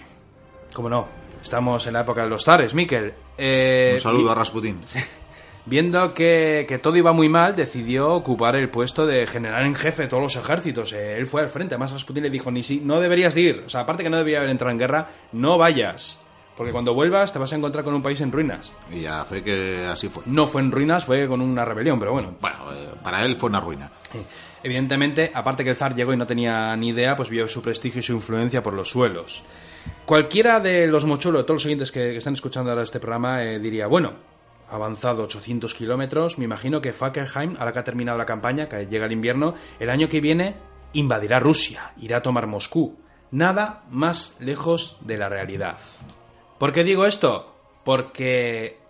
como 0.73 0.89
no, 0.89 1.09
estamos 1.45 1.87
en 1.87 1.93
la 1.93 2.01
época 2.01 2.23
de 2.25 2.29
los 2.31 2.43
zares, 2.45 2.75
Miquel. 2.75 3.15
eh, 3.39 3.93
Un 3.95 4.01
saludo 4.01 4.33
a 4.33 4.35
Rasputín. 4.35 4.81
Viendo 5.67 6.13
que, 6.13 6.67
que 6.69 6.79
todo 6.79 6.97
iba 6.97 7.13
muy 7.15 7.29
mal, 7.31 7.57
decidió 7.57 8.13
ocupar 8.13 8.55
el 8.57 8.69
puesto 8.69 9.07
de 9.07 9.27
general 9.27 9.65
en 9.65 9.75
jefe 9.75 10.03
de 10.03 10.09
todos 10.09 10.23
los 10.23 10.37
ejércitos. 10.37 10.93
Eh, 10.93 11.17
él 11.17 11.27
fue 11.27 11.41
al 11.41 11.49
frente. 11.49 11.75
Además, 11.75 11.93
Rasputin 11.93 12.23
le 12.23 12.29
dijo, 12.31 12.51
ni 12.51 12.63
si 12.63 12.81
no 12.81 13.01
deberías 13.01 13.35
de 13.35 13.41
ir. 13.41 13.63
O 13.67 13.71
sea, 13.71 13.81
aparte 13.81 14.03
que 14.03 14.11
no 14.11 14.19
debería 14.19 14.39
haber 14.39 14.51
entrado 14.51 14.73
en 14.73 14.79
guerra, 14.79 15.09
no 15.33 15.57
vayas. 15.57 16.19
Porque 16.55 16.71
cuando 16.71 16.93
vuelvas 16.95 17.33
te 17.33 17.39
vas 17.39 17.51
a 17.53 17.57
encontrar 17.57 17.83
con 17.83 17.95
un 17.95 18.03
país 18.03 18.21
en 18.21 18.31
ruinas. 18.31 18.73
Y 18.93 19.01
ya 19.01 19.25
fue 19.25 19.43
que 19.43 19.87
así 19.91 20.09
fue. 20.11 20.23
No 20.27 20.47
fue 20.47 20.61
en 20.61 20.71
ruinas, 20.71 21.05
fue 21.07 21.27
con 21.27 21.41
una 21.41 21.65
rebelión, 21.65 21.99
pero 21.99 22.13
bueno. 22.13 22.35
Bueno, 22.41 22.57
eh, 22.75 22.91
para 23.03 23.25
él 23.25 23.35
fue 23.37 23.49
una 23.49 23.61
ruina. 23.61 23.91
Evidentemente, 24.63 25.31
aparte 25.35 25.65
que 25.65 25.71
el 25.71 25.77
zar 25.77 25.95
llegó 25.95 26.13
y 26.13 26.17
no 26.17 26.27
tenía 26.27 26.77
ni 26.77 26.91
idea, 26.91 27.17
pues 27.17 27.29
vio 27.31 27.49
su 27.49 27.61
prestigio 27.63 28.01
y 28.01 28.03
su 28.03 28.13
influencia 28.13 28.63
por 28.63 28.75
los 28.75 28.89
suelos. 28.91 29.43
Cualquiera 30.05 30.61
de 30.61 30.87
los 30.87 31.05
mochuelos, 31.05 31.47
todos 31.47 31.63
los 31.63 31.67
oyentes 31.67 31.91
que, 31.91 32.17
están 32.17 32.35
escuchando 32.35 32.71
ahora 32.71 32.83
este 32.83 33.01
programa, 33.01 33.43
eh, 33.43 33.59
diría, 33.59 33.87
bueno, 33.87 34.13
avanzado 34.71 35.23
800 35.25 35.75
kilómetros, 35.75 36.39
me 36.39 36.45
imagino 36.45 36.81
que 36.81 36.93
Falkenheim, 36.93 37.57
ahora 37.59 37.73
que 37.73 37.79
ha 37.79 37.85
terminado 37.85 38.19
la 38.19 38.27
campaña, 38.27 38.69
que 38.69 38.87
llega 38.87 39.07
el 39.07 39.13
invierno, 39.13 39.55
el 39.79 39.91
año 39.91 40.09
que 40.09 40.21
viene 40.21 40.57
invadirá 40.93 41.41
Rusia, 41.41 41.93
irá 42.01 42.19
a 42.19 42.23
tomar 42.23 42.47
Moscú. 42.47 42.97
Nada 43.31 43.85
más 43.91 44.37
lejos 44.41 44.99
de 45.01 45.17
la 45.19 45.29
realidad. 45.29 45.79
¿Por 46.59 46.73
qué 46.73 46.85
digo 46.85 47.05
esto? 47.05 47.57
Porque 47.85 48.84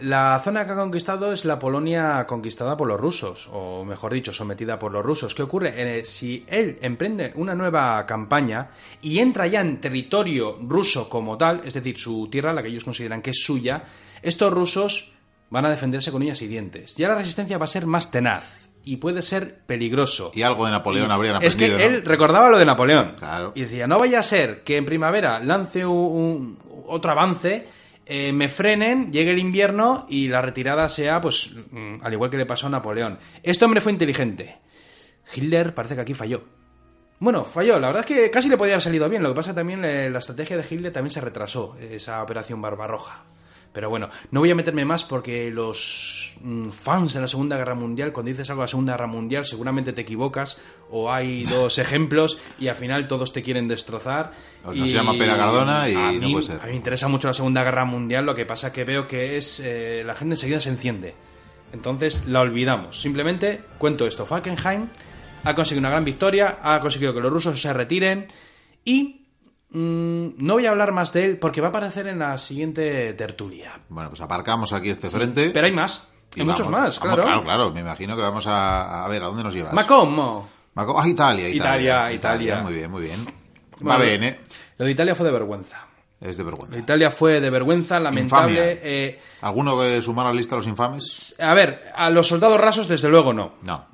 la 0.00 0.40
zona 0.44 0.66
que 0.66 0.72
ha 0.72 0.76
conquistado 0.76 1.32
es 1.32 1.44
la 1.44 1.58
Polonia 1.58 2.26
conquistada 2.26 2.76
por 2.76 2.86
los 2.88 3.00
rusos, 3.00 3.48
o 3.52 3.84
mejor 3.84 4.12
dicho, 4.12 4.32
sometida 4.32 4.78
por 4.78 4.92
los 4.92 5.04
rusos. 5.04 5.34
¿Qué 5.34 5.42
ocurre? 5.42 5.72
Eh, 6.00 6.04
si 6.04 6.44
él 6.48 6.78
emprende 6.82 7.32
una 7.36 7.54
nueva 7.54 8.04
campaña 8.06 8.68
y 9.02 9.18
entra 9.18 9.46
ya 9.46 9.60
en 9.60 9.80
territorio 9.80 10.58
ruso 10.62 11.08
como 11.08 11.36
tal, 11.38 11.62
es 11.64 11.74
decir, 11.74 11.98
su 11.98 12.28
tierra, 12.30 12.52
la 12.52 12.62
que 12.62 12.68
ellos 12.68 12.84
consideran 12.84 13.22
que 13.22 13.30
es 13.30 13.42
suya, 13.42 13.84
estos 14.22 14.52
rusos 14.52 15.12
van 15.50 15.64
a 15.66 15.70
defenderse 15.70 16.10
con 16.12 16.22
uñas 16.22 16.42
y 16.42 16.46
dientes. 16.48 16.94
Ya 16.96 17.08
la 17.08 17.14
resistencia 17.14 17.56
va 17.58 17.64
a 17.64 17.68
ser 17.68 17.86
más 17.86 18.10
tenaz 18.10 18.44
y 18.84 18.96
puede 18.98 19.22
ser 19.22 19.60
peligroso. 19.66 20.30
Y 20.34 20.42
algo 20.42 20.64
de 20.66 20.72
Napoleón 20.72 21.10
habrían 21.10 21.42
Es 21.42 21.54
aprendido. 21.54 21.78
que 21.78 21.88
¿no? 21.88 21.94
él 21.96 22.04
recordaba 22.04 22.50
lo 22.50 22.58
de 22.58 22.64
Napoleón. 22.66 23.14
Claro. 23.18 23.52
Y 23.54 23.62
decía, 23.62 23.86
no 23.86 23.98
vaya 23.98 24.20
a 24.20 24.22
ser 24.22 24.62
que 24.62 24.76
en 24.76 24.84
primavera 24.84 25.40
lance 25.40 25.84
un, 25.86 25.96
un- 25.96 26.58
otro 26.88 27.10
avance, 27.10 27.66
eh, 28.06 28.32
me 28.32 28.48
frenen, 28.48 29.12
llegue 29.12 29.32
el 29.32 29.38
invierno 29.40 30.06
y 30.08 30.28
la 30.28 30.40
retirada 30.40 30.88
sea, 30.88 31.20
pues, 31.20 31.50
mm, 31.70 31.96
al 32.02 32.12
igual 32.12 32.30
que 32.30 32.36
le 32.36 32.46
pasó 32.46 32.68
a 32.68 32.70
Napoleón. 32.70 33.18
Este 33.42 33.64
hombre 33.64 33.80
fue 33.80 33.92
inteligente. 33.92 34.58
Hitler 35.34 35.74
parece 35.74 35.96
que 35.96 36.02
aquí 36.02 36.14
falló. 36.14 36.44
Bueno, 37.18 37.44
falló. 37.44 37.78
La 37.80 37.88
verdad 37.88 38.04
es 38.08 38.16
que 38.16 38.30
casi 38.30 38.48
le 38.48 38.56
podía 38.56 38.74
haber 38.74 38.82
salido 38.82 39.08
bien. 39.08 39.22
Lo 39.22 39.30
que 39.30 39.34
pasa 39.34 39.54
también, 39.54 39.84
eh, 39.84 40.08
la 40.08 40.20
estrategia 40.20 40.56
de 40.56 40.64
Hitler 40.68 40.92
también 40.92 41.12
se 41.12 41.20
retrasó, 41.20 41.76
esa 41.80 42.22
operación 42.22 42.62
Barbarroja. 42.62 43.24
Pero 43.76 43.90
bueno, 43.90 44.08
no 44.30 44.40
voy 44.40 44.50
a 44.50 44.54
meterme 44.54 44.86
más 44.86 45.04
porque 45.04 45.50
los 45.50 46.32
mm, 46.40 46.70
fans 46.70 47.12
de 47.12 47.20
la 47.20 47.28
Segunda 47.28 47.58
Guerra 47.58 47.74
Mundial, 47.74 48.10
cuando 48.10 48.30
dices 48.30 48.48
algo 48.48 48.62
de 48.62 48.64
la 48.64 48.68
Segunda 48.68 48.94
Guerra 48.94 49.06
Mundial, 49.06 49.44
seguramente 49.44 49.92
te 49.92 50.00
equivocas 50.00 50.56
o 50.90 51.12
hay 51.12 51.44
dos 51.50 51.76
ejemplos 51.76 52.38
y 52.58 52.68
al 52.68 52.76
final 52.76 53.06
todos 53.06 53.34
te 53.34 53.42
quieren 53.42 53.68
destrozar. 53.68 54.32
O 54.64 54.72
nos 54.72 54.88
Y 54.88 54.94
llama 54.94 55.12
Pera 55.18 55.36
Cardona 55.36 55.90
y 55.90 55.94
a 55.94 56.10
no 56.12 56.26
mí, 56.26 56.32
puede 56.32 56.46
ser. 56.46 56.60
A 56.62 56.64
mí 56.64 56.70
me 56.70 56.76
interesa 56.76 57.08
mucho 57.08 57.28
la 57.28 57.34
Segunda 57.34 57.62
Guerra 57.64 57.84
Mundial, 57.84 58.24
lo 58.24 58.34
que 58.34 58.46
pasa 58.46 58.72
que 58.72 58.84
veo 58.84 59.06
que 59.06 59.36
es 59.36 59.60
eh, 59.60 60.02
la 60.06 60.14
gente 60.14 60.36
enseguida 60.36 60.58
se 60.58 60.70
enciende. 60.70 61.14
Entonces 61.74 62.24
la 62.26 62.40
olvidamos. 62.40 62.98
Simplemente 62.98 63.60
cuento 63.76 64.06
esto. 64.06 64.24
Falkenhayn 64.24 64.88
ha 65.44 65.54
conseguido 65.54 65.80
una 65.80 65.90
gran 65.90 66.06
victoria, 66.06 66.60
ha 66.62 66.80
conseguido 66.80 67.12
que 67.12 67.20
los 67.20 67.30
rusos 67.30 67.60
se 67.60 67.74
retiren 67.74 68.28
y 68.86 69.25
no 69.80 70.54
voy 70.54 70.66
a 70.66 70.70
hablar 70.70 70.92
más 70.92 71.12
de 71.12 71.24
él 71.24 71.38
porque 71.38 71.60
va 71.60 71.68
a 71.68 71.70
aparecer 71.70 72.06
en 72.06 72.18
la 72.18 72.38
siguiente 72.38 73.12
tertulia. 73.14 73.72
Bueno, 73.88 74.08
pues 74.10 74.20
aparcamos 74.22 74.72
aquí 74.72 74.90
este 74.90 75.08
frente. 75.08 75.50
Pero 75.50 75.66
hay 75.66 75.72
más. 75.72 76.06
y 76.34 76.40
Hay 76.40 76.46
muchos 76.46 76.68
más, 76.68 76.98
vamos- 76.98 77.00
claro. 77.00 77.22
Claro, 77.24 77.42
claro. 77.42 77.72
Me 77.72 77.80
imagino 77.80 78.16
que 78.16 78.22
vamos 78.22 78.46
a, 78.46 79.04
a 79.04 79.08
ver, 79.08 79.22
¿a 79.22 79.26
dónde 79.26 79.42
nos 79.44 79.54
llevas? 79.54 79.72
Macomo. 79.72 80.48
Maco- 80.74 80.98
ah, 80.98 81.08
Italia, 81.08 81.48
Italia. 81.48 82.12
Italia, 82.12 82.14
Italia. 82.14 82.62
Muy 82.62 82.72
bien, 82.74 82.90
muy 82.90 83.02
bien. 83.02 83.26
Va 83.86 83.98
bien, 83.98 84.22
¿eh? 84.24 84.40
Lo 84.78 84.84
de 84.86 84.90
Italia 84.90 85.14
fue 85.14 85.26
de 85.26 85.32
vergüenza. 85.32 85.86
Es 86.20 86.38
de 86.38 86.44
vergüenza. 86.44 86.78
Italia 86.78 87.10
fue 87.10 87.40
de 87.40 87.50
vergüenza, 87.50 88.00
lamentable. 88.00 88.80
Eh, 88.82 89.20
¿Alguno 89.42 89.78
que 89.78 90.00
sumar 90.00 90.26
a 90.26 90.30
la 90.30 90.34
lista 90.34 90.54
a 90.54 90.58
los 90.58 90.66
infames? 90.66 91.34
a 91.38 91.52
ver, 91.52 91.92
a 91.94 92.08
los 92.10 92.26
soldados 92.28 92.58
rasos, 92.58 92.88
desde 92.88 93.08
luego 93.08 93.32
no. 93.34 93.52
No. 93.62 93.84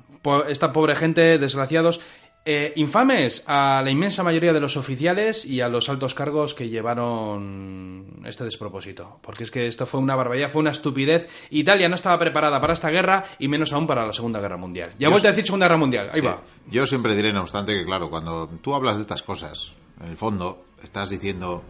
Esta 0.47 0.71
pobre 0.71 0.95
gente, 0.95 1.37
desgraciados. 1.37 1.99
Eh, 2.45 2.73
infames 2.75 3.43
a 3.47 3.81
la 3.85 3.89
inmensa 3.89 4.21
mayoría 4.21 4.51
de 4.51 4.59
los 4.59 4.75
oficiales 4.75 5.45
y 5.45 5.61
a 5.61 5.69
los 5.69 5.87
altos 5.87 6.13
cargos 6.13 6.53
que 6.53 6.67
llevaron 6.67 8.21
este 8.25 8.43
despropósito. 8.43 9.19
Porque 9.21 9.45
es 9.45 9.51
que 9.51 9.67
esto 9.67 9.85
fue 9.85 10.01
una 10.01 10.17
barbaridad, 10.17 10.49
fue 10.49 10.59
una 10.59 10.71
estupidez. 10.71 11.29
Italia 11.51 11.87
no 11.87 11.95
estaba 11.95 12.19
preparada 12.19 12.59
para 12.59 12.73
esta 12.73 12.89
guerra 12.89 13.23
y 13.39 13.47
menos 13.47 13.71
aún 13.71 13.87
para 13.87 14.05
la 14.05 14.11
Segunda 14.11 14.41
Guerra 14.41 14.57
Mundial. 14.57 14.91
Ya 14.99 15.07
he 15.07 15.09
vuelto 15.09 15.29
a 15.29 15.31
decir 15.31 15.45
Segunda 15.45 15.67
Guerra 15.67 15.77
Mundial, 15.77 16.09
ahí 16.11 16.19
va. 16.19 16.41
Yo 16.69 16.85
siempre 16.85 17.15
diré, 17.15 17.31
no 17.31 17.41
obstante, 17.41 17.73
que 17.73 17.85
claro, 17.85 18.09
cuando 18.09 18.49
tú 18.61 18.75
hablas 18.75 18.97
de 18.97 19.03
estas 19.03 19.23
cosas, 19.23 19.73
en 20.03 20.09
el 20.09 20.17
fondo, 20.17 20.65
estás 20.83 21.09
diciendo, 21.09 21.63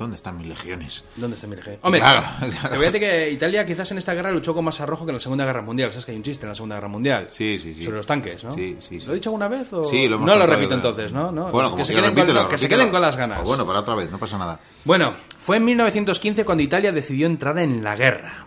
¿dónde 0.00 0.16
están 0.16 0.38
mis 0.38 0.48
legiones? 0.48 1.04
¿Dónde 1.16 1.34
está 1.34 1.46
mi 1.46 1.56
legión? 1.56 1.76
Hombre, 1.82 2.00
Claro, 2.00 2.22
claro. 2.40 2.68
te 2.70 2.76
voy 2.76 2.86
a 2.86 2.90
decir 2.90 3.00
que 3.00 3.30
Italia 3.30 3.66
quizás 3.66 3.92
en 3.92 3.98
esta 3.98 4.14
guerra 4.14 4.32
luchó 4.32 4.54
con 4.54 4.64
más 4.64 4.80
arrojo 4.80 5.04
que 5.04 5.10
en 5.10 5.16
la 5.16 5.20
Segunda 5.20 5.44
Guerra 5.44 5.62
Mundial. 5.62 5.90
Sabes 5.92 6.06
que 6.06 6.12
hay 6.12 6.16
un 6.16 6.22
chiste 6.24 6.46
en 6.46 6.48
la 6.48 6.54
Segunda 6.54 6.76
Guerra 6.76 6.88
Mundial. 6.88 7.26
Sí, 7.28 7.58
sí, 7.58 7.74
sí. 7.74 7.84
Sobre 7.84 7.98
los 7.98 8.06
tanques, 8.06 8.42
¿no? 8.42 8.52
Sí, 8.52 8.76
sí, 8.80 8.98
sí. 8.98 9.06
¿Lo 9.06 9.12
he 9.12 9.16
dicho 9.16 9.28
alguna 9.28 9.48
vez 9.48 9.72
o...? 9.72 9.84
Sí, 9.84 10.08
lo 10.08 10.16
hemos 10.16 10.26
No 10.26 10.36
lo 10.36 10.46
repito 10.46 10.74
entonces, 10.74 11.12
¿no? 11.12 11.30
no 11.30 11.50
Bueno, 11.50 11.70
como 11.70 11.76
que 11.76 11.84
se, 11.84 11.92
que 11.92 12.00
queden, 12.00 12.16
repítelo, 12.16 12.40
con, 12.40 12.50
que 12.50 12.58
se 12.58 12.68
queden 12.68 12.90
con 12.90 13.02
las 13.02 13.16
ganas. 13.16 13.40
O 13.40 13.44
bueno, 13.44 13.66
para 13.66 13.80
otra 13.80 13.94
vez, 13.94 14.10
no 14.10 14.18
pasa 14.18 14.38
nada. 14.38 14.58
Bueno, 14.84 15.14
fue 15.38 15.58
en 15.58 15.64
1915 15.66 16.44
cuando 16.46 16.62
Italia 16.62 16.92
decidió 16.92 17.26
entrar 17.26 17.58
en 17.58 17.84
la 17.84 17.94
guerra. 17.94 18.46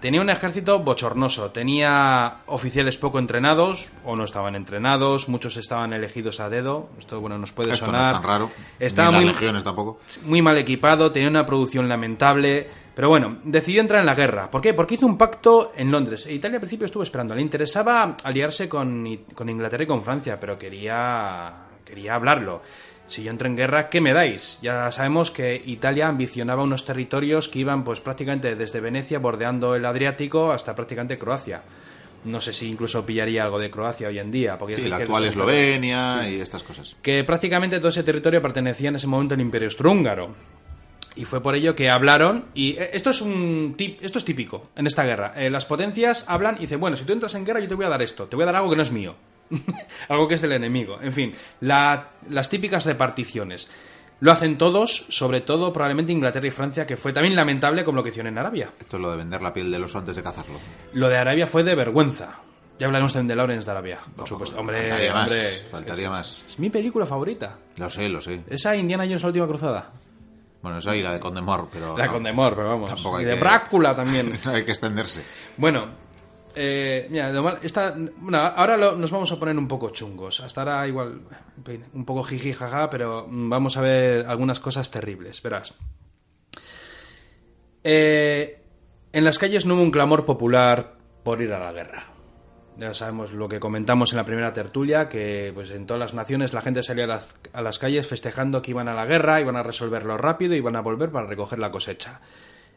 Tenía 0.00 0.20
un 0.20 0.30
ejército 0.30 0.78
bochornoso, 0.78 1.50
tenía 1.50 2.36
oficiales 2.46 2.96
poco 2.96 3.18
entrenados 3.18 3.88
o 4.04 4.14
no 4.14 4.24
estaban 4.24 4.54
entrenados, 4.54 5.28
muchos 5.28 5.56
estaban 5.56 5.92
elegidos 5.92 6.38
a 6.38 6.48
dedo, 6.48 6.88
esto 7.00 7.20
bueno 7.20 7.36
nos 7.36 7.50
puede 7.50 7.72
Esto 7.72 7.86
no 7.86 7.92
sonar. 7.92 8.14
es 8.14 8.20
tan 8.20 8.28
raro. 8.30 8.50
Estaba 8.78 9.10
muy, 9.10 9.24
legiones 9.24 9.64
tampoco. 9.64 9.98
muy 10.24 10.40
mal 10.40 10.56
equipado, 10.56 11.10
tenía 11.10 11.28
una 11.28 11.44
producción 11.44 11.88
lamentable, 11.88 12.70
pero 12.94 13.08
bueno, 13.08 13.38
decidió 13.42 13.80
entrar 13.80 13.98
en 13.98 14.06
la 14.06 14.14
guerra. 14.14 14.48
¿Por 14.48 14.60
qué? 14.60 14.72
Porque 14.72 14.94
hizo 14.94 15.06
un 15.06 15.18
pacto 15.18 15.72
en 15.74 15.90
Londres. 15.90 16.26
E 16.26 16.34
Italia 16.34 16.58
al 16.58 16.60
principio 16.60 16.86
estuvo 16.86 17.02
esperando, 17.02 17.34
le 17.34 17.42
interesaba 17.42 18.16
aliarse 18.22 18.68
con, 18.68 19.04
con 19.34 19.48
Inglaterra 19.48 19.82
y 19.82 19.88
con 19.88 20.04
Francia, 20.04 20.38
pero 20.38 20.56
quería, 20.56 21.54
quería 21.84 22.14
hablarlo. 22.14 22.62
Si 23.08 23.22
yo 23.22 23.30
entro 23.30 23.48
en 23.48 23.56
guerra, 23.56 23.88
¿qué 23.88 24.00
me 24.00 24.12
dais? 24.12 24.58
Ya 24.62 24.92
sabemos 24.92 25.30
que 25.30 25.60
Italia 25.64 26.08
ambicionaba 26.08 26.62
unos 26.62 26.84
territorios 26.84 27.48
que 27.48 27.58
iban 27.60 27.82
pues 27.82 28.00
prácticamente 28.00 28.54
desde 28.54 28.80
Venecia, 28.80 29.18
bordeando 29.18 29.74
el 29.74 29.84
Adriático, 29.86 30.52
hasta 30.52 30.74
prácticamente 30.76 31.18
Croacia. 31.18 31.62
No 32.24 32.40
sé 32.40 32.52
si 32.52 32.68
incluso 32.68 33.06
pillaría 33.06 33.44
algo 33.44 33.58
de 33.58 33.70
Croacia 33.70 34.08
hoy 34.08 34.18
en 34.18 34.30
día. 34.30 34.58
Porque 34.58 34.74
Sí, 34.74 34.82
es 34.82 34.90
la 34.90 34.96
actual 34.96 35.24
Eslovenia 35.24 36.28
y 36.28 36.40
estas 36.40 36.62
cosas. 36.62 36.96
que 37.00 37.24
prácticamente 37.24 37.78
todo 37.78 37.88
ese 37.88 38.02
territorio 38.02 38.42
pertenecía 38.42 38.90
en 38.90 38.96
ese 38.96 39.06
momento 39.06 39.34
al 39.34 39.40
Imperio 39.40 39.68
Austrohúngaro. 39.68 40.34
Y 41.16 41.24
fue 41.24 41.42
por 41.42 41.54
ello 41.56 41.74
que 41.74 41.90
hablaron, 41.90 42.44
y 42.54 42.76
eh, 42.76 42.90
esto 42.92 43.10
es 43.10 43.20
un 43.22 43.74
tip, 43.76 43.98
esto 44.02 44.18
es 44.18 44.24
típico 44.24 44.62
en 44.76 44.86
esta 44.86 45.04
guerra. 45.04 45.32
Eh, 45.36 45.50
las 45.50 45.64
potencias 45.64 46.24
hablan 46.28 46.56
y 46.56 46.60
dicen, 46.60 46.78
bueno, 46.78 46.96
si 46.96 47.04
tú 47.04 47.12
entras 47.12 47.34
en 47.34 47.44
guerra 47.44 47.58
yo 47.60 47.66
te 47.68 47.74
voy 47.74 47.86
a 47.86 47.88
dar 47.88 48.02
esto, 48.02 48.26
te 48.26 48.36
voy 48.36 48.44
a 48.44 48.46
dar 48.46 48.56
algo 48.56 48.70
que 48.70 48.76
no 48.76 48.82
es 48.82 48.92
mío. 48.92 49.16
algo 50.08 50.28
que 50.28 50.34
es 50.34 50.42
del 50.42 50.52
enemigo. 50.52 50.98
En 51.00 51.12
fin, 51.12 51.32
la- 51.60 52.10
las 52.30 52.48
típicas 52.48 52.84
reparticiones. 52.86 53.68
Lo 54.20 54.32
hacen 54.32 54.58
todos, 54.58 55.06
sobre 55.10 55.40
todo 55.42 55.72
probablemente 55.72 56.10
Inglaterra 56.12 56.48
y 56.48 56.50
Francia, 56.50 56.86
que 56.86 56.96
fue 56.96 57.12
también 57.12 57.36
lamentable 57.36 57.84
como 57.84 57.96
lo 57.96 58.02
que 58.02 58.08
hicieron 58.10 58.32
en 58.32 58.38
Arabia. 58.38 58.72
Esto 58.80 58.96
es 58.96 59.02
lo 59.02 59.10
de 59.12 59.16
vender 59.16 59.40
la 59.42 59.52
piel 59.52 59.70
del 59.70 59.84
oso 59.84 59.98
antes 59.98 60.16
de 60.16 60.22
cazarlo. 60.24 60.58
Lo 60.92 61.08
de 61.08 61.18
Arabia 61.18 61.46
fue 61.46 61.62
de 61.62 61.74
vergüenza. 61.76 62.40
Ya 62.80 62.86
hablaremos 62.86 63.12
también 63.12 63.28
de 63.28 63.36
Lawrence 63.36 63.64
de 63.64 63.70
Arabia, 63.70 63.98
por 64.16 64.28
supuesto. 64.28 64.58
Hombre, 64.58 64.80
faltaría 64.80 65.12
más. 65.14 65.32
faltaría 65.70 66.04
es- 66.04 66.10
más. 66.10 66.44
Es 66.48 66.58
mi 66.58 66.68
película 66.70 67.06
favorita. 67.06 67.58
Lo 67.76 67.88
sé, 67.90 68.08
lo 68.08 68.20
sé. 68.20 68.40
Esa 68.48 68.74
Indiana 68.76 69.04
Jones 69.04 69.22
la 69.22 69.28
última 69.28 69.46
cruzada. 69.46 69.90
Bueno, 70.62 70.78
esa 70.78 70.94
y 70.96 71.02
la 71.02 71.12
de 71.12 71.20
Condemor, 71.20 71.68
pero. 71.72 71.96
La 71.96 72.06
no, 72.06 72.12
con 72.12 72.22
Demor, 72.24 72.54
pero 72.56 72.68
vamos. 72.70 72.90
Hay 72.90 73.22
y 73.22 73.24
de 73.26 73.34
que- 73.34 73.40
Brácula 73.40 73.94
también. 73.94 74.32
no 74.44 74.50
hay 74.50 74.64
que 74.64 74.72
extenderse. 74.72 75.22
bueno, 75.56 75.86
eh, 76.60 77.06
mira, 77.08 77.30
lo 77.30 77.56
esta, 77.58 77.94
bueno, 78.16 78.38
ahora 78.38 78.76
nos 78.76 79.12
vamos 79.12 79.30
a 79.30 79.38
poner 79.38 79.56
un 79.56 79.68
poco 79.68 79.90
chungos. 79.90 80.40
Hasta 80.40 80.62
ahora 80.62 80.88
igual 80.88 81.20
un 81.94 82.04
poco 82.04 82.24
jiji 82.24 82.52
jaja, 82.52 82.90
pero 82.90 83.28
mm, 83.28 83.48
vamos 83.48 83.76
a 83.76 83.80
ver 83.80 84.26
algunas 84.26 84.58
cosas 84.58 84.90
terribles. 84.90 85.40
Verás. 85.40 85.72
Eh, 87.84 88.60
en 89.12 89.24
las 89.24 89.38
calles 89.38 89.66
no 89.66 89.74
hubo 89.74 89.82
un 89.82 89.92
clamor 89.92 90.24
popular 90.24 90.96
por 91.22 91.40
ir 91.40 91.52
a 91.52 91.60
la 91.60 91.72
guerra. 91.72 92.06
Ya 92.76 92.92
sabemos 92.92 93.32
lo 93.32 93.48
que 93.48 93.60
comentamos 93.60 94.12
en 94.12 94.16
la 94.16 94.24
primera 94.24 94.52
tertulia, 94.52 95.08
que 95.08 95.52
pues 95.54 95.70
en 95.70 95.86
todas 95.86 96.00
las 96.00 96.14
naciones 96.14 96.52
la 96.54 96.60
gente 96.60 96.82
salía 96.82 97.04
a 97.04 97.08
las, 97.08 97.36
a 97.52 97.62
las 97.62 97.78
calles 97.78 98.08
festejando 98.08 98.62
que 98.62 98.72
iban 98.72 98.88
a 98.88 98.94
la 98.94 99.06
guerra, 99.06 99.40
iban 99.40 99.56
a 99.56 99.62
resolverlo 99.62 100.16
rápido 100.16 100.54
y 100.54 100.58
iban 100.58 100.74
a 100.74 100.80
volver 100.80 101.12
para 101.12 101.28
recoger 101.28 101.60
la 101.60 101.70
cosecha. 101.70 102.20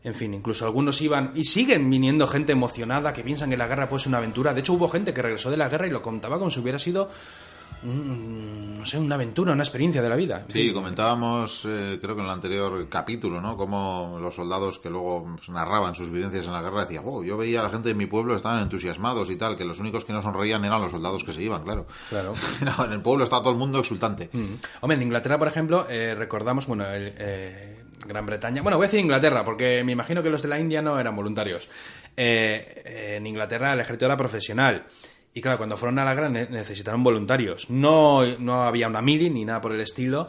En 0.03 0.13
fin, 0.15 0.33
incluso 0.33 0.65
algunos 0.65 0.99
iban 1.01 1.31
y 1.35 1.43
siguen 1.45 1.89
viniendo 1.89 2.27
gente 2.27 2.53
emocionada 2.53 3.13
que 3.13 3.23
piensan 3.23 3.49
que 3.49 3.57
la 3.57 3.67
guerra 3.67 3.87
puede 3.87 4.03
ser 4.03 4.09
una 4.09 4.17
aventura. 4.17 4.53
De 4.53 4.61
hecho, 4.61 4.73
hubo 4.73 4.89
gente 4.89 5.13
que 5.13 5.21
regresó 5.21 5.51
de 5.51 5.57
la 5.57 5.69
guerra 5.69 5.87
y 5.87 5.91
lo 5.91 6.01
contaba 6.01 6.39
como 6.39 6.49
si 6.49 6.59
hubiera 6.59 6.79
sido, 6.79 7.09
no 7.83 8.83
sé, 8.83 8.97
una 8.97 9.13
aventura, 9.13 9.53
una 9.53 9.61
experiencia 9.61 10.01
de 10.01 10.09
la 10.09 10.15
vida. 10.15 10.45
Sí, 10.51 10.73
comentábamos, 10.73 11.65
eh, 11.67 11.99
creo 12.01 12.15
que 12.15 12.21
en 12.21 12.27
el 12.27 12.33
anterior 12.33 12.87
capítulo, 12.89 13.41
¿no? 13.41 13.55
Cómo 13.55 14.17
los 14.19 14.33
soldados 14.33 14.79
que 14.79 14.89
luego 14.89 15.27
pues, 15.35 15.49
narraban 15.49 15.93
sus 15.93 16.09
vivencias 16.09 16.47
en 16.47 16.53
la 16.53 16.63
guerra 16.63 16.85
decían, 16.85 17.03
oh, 17.05 17.23
yo 17.23 17.37
veía 17.37 17.59
a 17.59 17.63
la 17.63 17.69
gente 17.69 17.89
de 17.89 17.95
mi 17.95 18.07
pueblo 18.07 18.35
estaban 18.35 18.59
entusiasmados 18.59 19.29
y 19.29 19.35
tal, 19.35 19.55
que 19.55 19.65
los 19.65 19.79
únicos 19.79 20.03
que 20.03 20.13
no 20.13 20.23
sonreían 20.23 20.65
eran 20.65 20.81
los 20.81 20.91
soldados 20.91 21.23
que 21.23 21.33
se 21.33 21.43
iban, 21.43 21.63
claro. 21.63 21.85
Claro. 22.09 22.33
No, 22.61 22.85
en 22.85 22.91
el 22.91 23.01
pueblo 23.01 23.23
estaba 23.23 23.41
todo 23.41 23.53
el 23.53 23.59
mundo 23.59 23.79
exultante. 23.79 24.29
Mm. 24.33 24.53
Hombre, 24.81 24.97
en 24.97 25.03
Inglaterra, 25.03 25.37
por 25.37 25.47
ejemplo, 25.47 25.85
eh, 25.89 26.15
recordamos, 26.15 26.67
bueno, 26.67 26.85
el, 26.87 27.13
eh, 27.17 27.80
Gran 28.05 28.25
Bretaña. 28.25 28.61
Bueno, 28.61 28.77
voy 28.77 28.85
a 28.85 28.87
decir 28.87 28.99
Inglaterra, 28.99 29.43
porque 29.43 29.83
me 29.83 29.91
imagino 29.91 30.21
que 30.23 30.29
los 30.29 30.41
de 30.41 30.47
la 30.49 30.59
India 30.59 30.81
no 30.81 30.99
eran 30.99 31.15
voluntarios. 31.15 31.69
Eh, 32.17 33.15
en 33.17 33.27
Inglaterra 33.27 33.73
el 33.73 33.79
ejército 33.79 34.05
era 34.05 34.17
profesional. 34.17 34.85
Y 35.33 35.41
claro, 35.41 35.57
cuando 35.57 35.77
fueron 35.77 35.97
a 35.99 36.05
la 36.05 36.13
guerra 36.13 36.29
ne- 36.29 36.49
necesitaron 36.49 37.03
voluntarios. 37.03 37.69
No, 37.69 38.25
no 38.39 38.63
había 38.63 38.87
una 38.87 39.01
mili 39.01 39.29
ni 39.29 39.45
nada 39.45 39.61
por 39.61 39.71
el 39.73 39.79
estilo. 39.81 40.27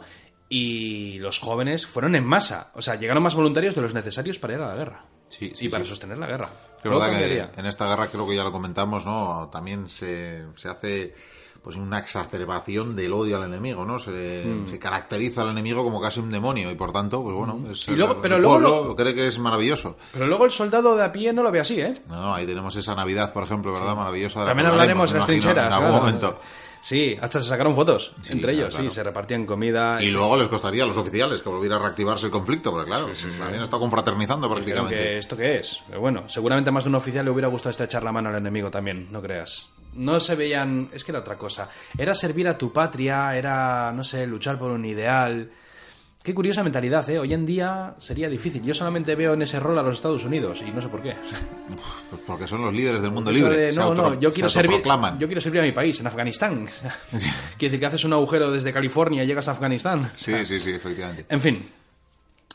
Y 0.49 1.17
los 1.19 1.39
jóvenes 1.39 1.85
fueron 1.87 2.15
en 2.15 2.23
masa. 2.25 2.71
O 2.75 2.81
sea, 2.81 2.95
llegaron 2.95 3.23
más 3.23 3.33
voluntarios 3.35 3.73
de 3.75 3.81
los 3.81 3.93
necesarios 3.93 4.37
para 4.39 4.53
ir 4.53 4.59
a 4.61 4.67
la 4.67 4.75
guerra. 4.75 5.05
Sí, 5.27 5.51
sí, 5.55 5.65
y 5.65 5.69
para 5.69 5.83
sí. 5.83 5.89
sostener 5.89 6.17
la 6.19 6.27
guerra. 6.27 6.49
Cambiaría. 6.83 7.51
que 7.51 7.59
en 7.61 7.65
esta 7.65 7.87
guerra 7.87 8.07
creo 8.07 8.27
que 8.27 8.35
ya 8.35 8.43
lo 8.43 8.51
comentamos, 8.51 9.03
¿no? 9.05 9.49
También 9.51 9.87
se, 9.87 10.43
se 10.55 10.69
hace 10.69 11.15
pues 11.63 11.75
una 11.77 11.97
exacerbación 11.99 12.95
del 12.95 13.13
odio 13.13 13.37
al 13.37 13.43
enemigo, 13.47 13.85
¿no? 13.85 13.97
Se, 13.99 14.43
Mm. 14.45 14.67
se 14.67 14.77
caracteriza 14.79 15.43
al 15.43 15.49
enemigo 15.49 15.83
como 15.83 16.01
casi 16.01 16.19
un 16.19 16.29
demonio 16.29 16.69
y 16.69 16.75
por 16.75 16.91
tanto, 16.91 17.23
pues 17.23 17.35
bueno, 17.35 17.59
es, 17.71 17.87
Y 17.87 17.95
luego- 17.95 18.13
el 18.15 18.19
pero 18.21 18.37
luego 18.39 18.59
pueblo 18.59 18.83
lo- 18.89 18.95
cree 18.95 19.15
que 19.15 19.27
es 19.27 19.39
maravilloso. 19.39 19.95
Pero 20.11 20.27
luego 20.27 20.45
el 20.45 20.51
soldado 20.51 20.95
de 20.95 21.03
a 21.05 21.11
pie 21.11 21.31
no 21.33 21.41
lo 21.43 21.51
ve 21.51 21.59
así, 21.61 21.79
¿eh? 21.79 21.93
No, 22.09 22.33
ahí 22.35 22.45
tenemos 22.45 22.75
esa 22.75 22.95
Navidad, 22.95 23.31
por 23.33 23.43
ejemplo, 23.43 23.71
¿verdad? 23.73 23.95
Maravillosa. 23.95 24.39
de 24.41 24.45
la 24.45 24.49
También 24.51 24.67
hablaremos 24.69 25.11
de 25.11 25.17
las 25.17 25.25
trincheras. 25.27 25.67
En 25.67 25.73
algún 25.73 25.89
claro. 25.89 26.03
momento. 26.05 26.39
Sí, 26.81 27.15
hasta 27.21 27.39
se 27.41 27.47
sacaron 27.47 27.73
fotos 27.73 28.11
Sí, 28.23 28.33
entre 28.33 28.51
ellos, 28.51 28.75
claro. 28.75 28.89
sí, 28.89 28.93
se 28.95 29.03
repartían 29.03 29.45
comida. 29.45 30.03
Y 30.03 30.11
luego 30.11 30.35
les 30.35 30.49
costaría 30.49 30.83
a 30.83 30.85
los 30.85 30.97
oficiales 30.97 31.41
que 31.41 31.47
volviera 31.47 31.77
a 31.77 31.79
reactivarse 31.79 32.25
el 32.25 32.31
conflicto, 32.33 32.71
porque 32.71 32.87
claro, 32.87 33.07
habían 33.41 33.61
estado 33.63 33.79
confraternizando 33.79 34.51
prácticamente. 34.51 34.97
que 34.97 35.17
esto 35.17 35.37
qué 35.37 35.59
es. 35.59 35.79
Pero 35.87 36.01
bueno, 36.01 36.23
seguramente 36.27 36.71
más 36.71 36.83
de 36.83 36.89
un 36.89 36.95
oficial 36.95 37.23
le 37.23 37.31
hubiera 37.31 37.47
gustado 37.47 37.71
este 37.71 37.85
echar 37.85 38.03
la 38.03 38.11
mano 38.11 38.27
al 38.29 38.35
enemigo 38.35 38.69
también, 38.69 39.07
no 39.13 39.21
creas. 39.21 39.69
No 39.95 40.19
se 40.19 40.35
veían, 40.35 40.89
es 40.93 41.03
que 41.03 41.11
era 41.11 41.19
otra 41.19 41.37
cosa. 41.37 41.69
Era 41.97 42.13
servir 42.15 42.47
a 42.47 42.57
tu 42.57 42.71
patria, 42.73 43.35
era, 43.37 43.91
no 43.93 44.03
sé, 44.03 44.25
luchar 44.27 44.57
por 44.57 44.71
un 44.71 44.83
ideal. 44.85 45.51
Qué 46.23 46.33
curiosa 46.33 46.63
mentalidad, 46.63 47.07
¿eh? 47.09 47.19
Hoy 47.19 47.33
en 47.33 47.45
día 47.45 47.95
sería 47.97 48.29
difícil. 48.29 48.63
Yo 48.63 48.73
solamente 48.73 49.13
veo 49.13 49.33
en 49.33 49.41
ese 49.41 49.59
rol 49.59 49.77
a 49.77 49.83
los 49.83 49.95
Estados 49.95 50.23
Unidos 50.23 50.63
y 50.65 50.71
no 50.71 50.81
sé 50.81 50.87
por 50.87 51.03
qué. 51.03 51.15
Pues 52.09 52.21
porque 52.25 52.47
son 52.47 52.61
los 52.61 52.73
líderes 52.73 53.01
del 53.01 53.11
mundo 53.11 53.29
Eso 53.31 53.39
libre. 53.41 53.57
de, 53.57 53.73
no, 53.73 53.81
auto- 53.83 53.95
no, 53.95 54.19
yo 54.19 54.31
quiero 54.31 54.49
servir, 54.49 54.81
yo 55.19 55.27
quiero 55.27 55.41
servir 55.41 55.59
a 55.59 55.63
mi 55.65 55.73
país, 55.73 55.99
en 55.99 56.07
Afganistán. 56.07 56.65
Quiere 57.11 57.25
decir 57.59 57.79
que 57.79 57.85
haces 57.85 58.05
un 58.05 58.13
agujero 58.13 58.49
desde 58.51 58.71
California 58.71 59.23
y 59.23 59.27
llegas 59.27 59.49
a 59.49 59.51
Afganistán. 59.51 60.11
Sí, 60.15 60.33
sí, 60.45 60.61
sí, 60.61 60.69
efectivamente. 60.71 61.25
En 61.27 61.41
fin. 61.41 61.69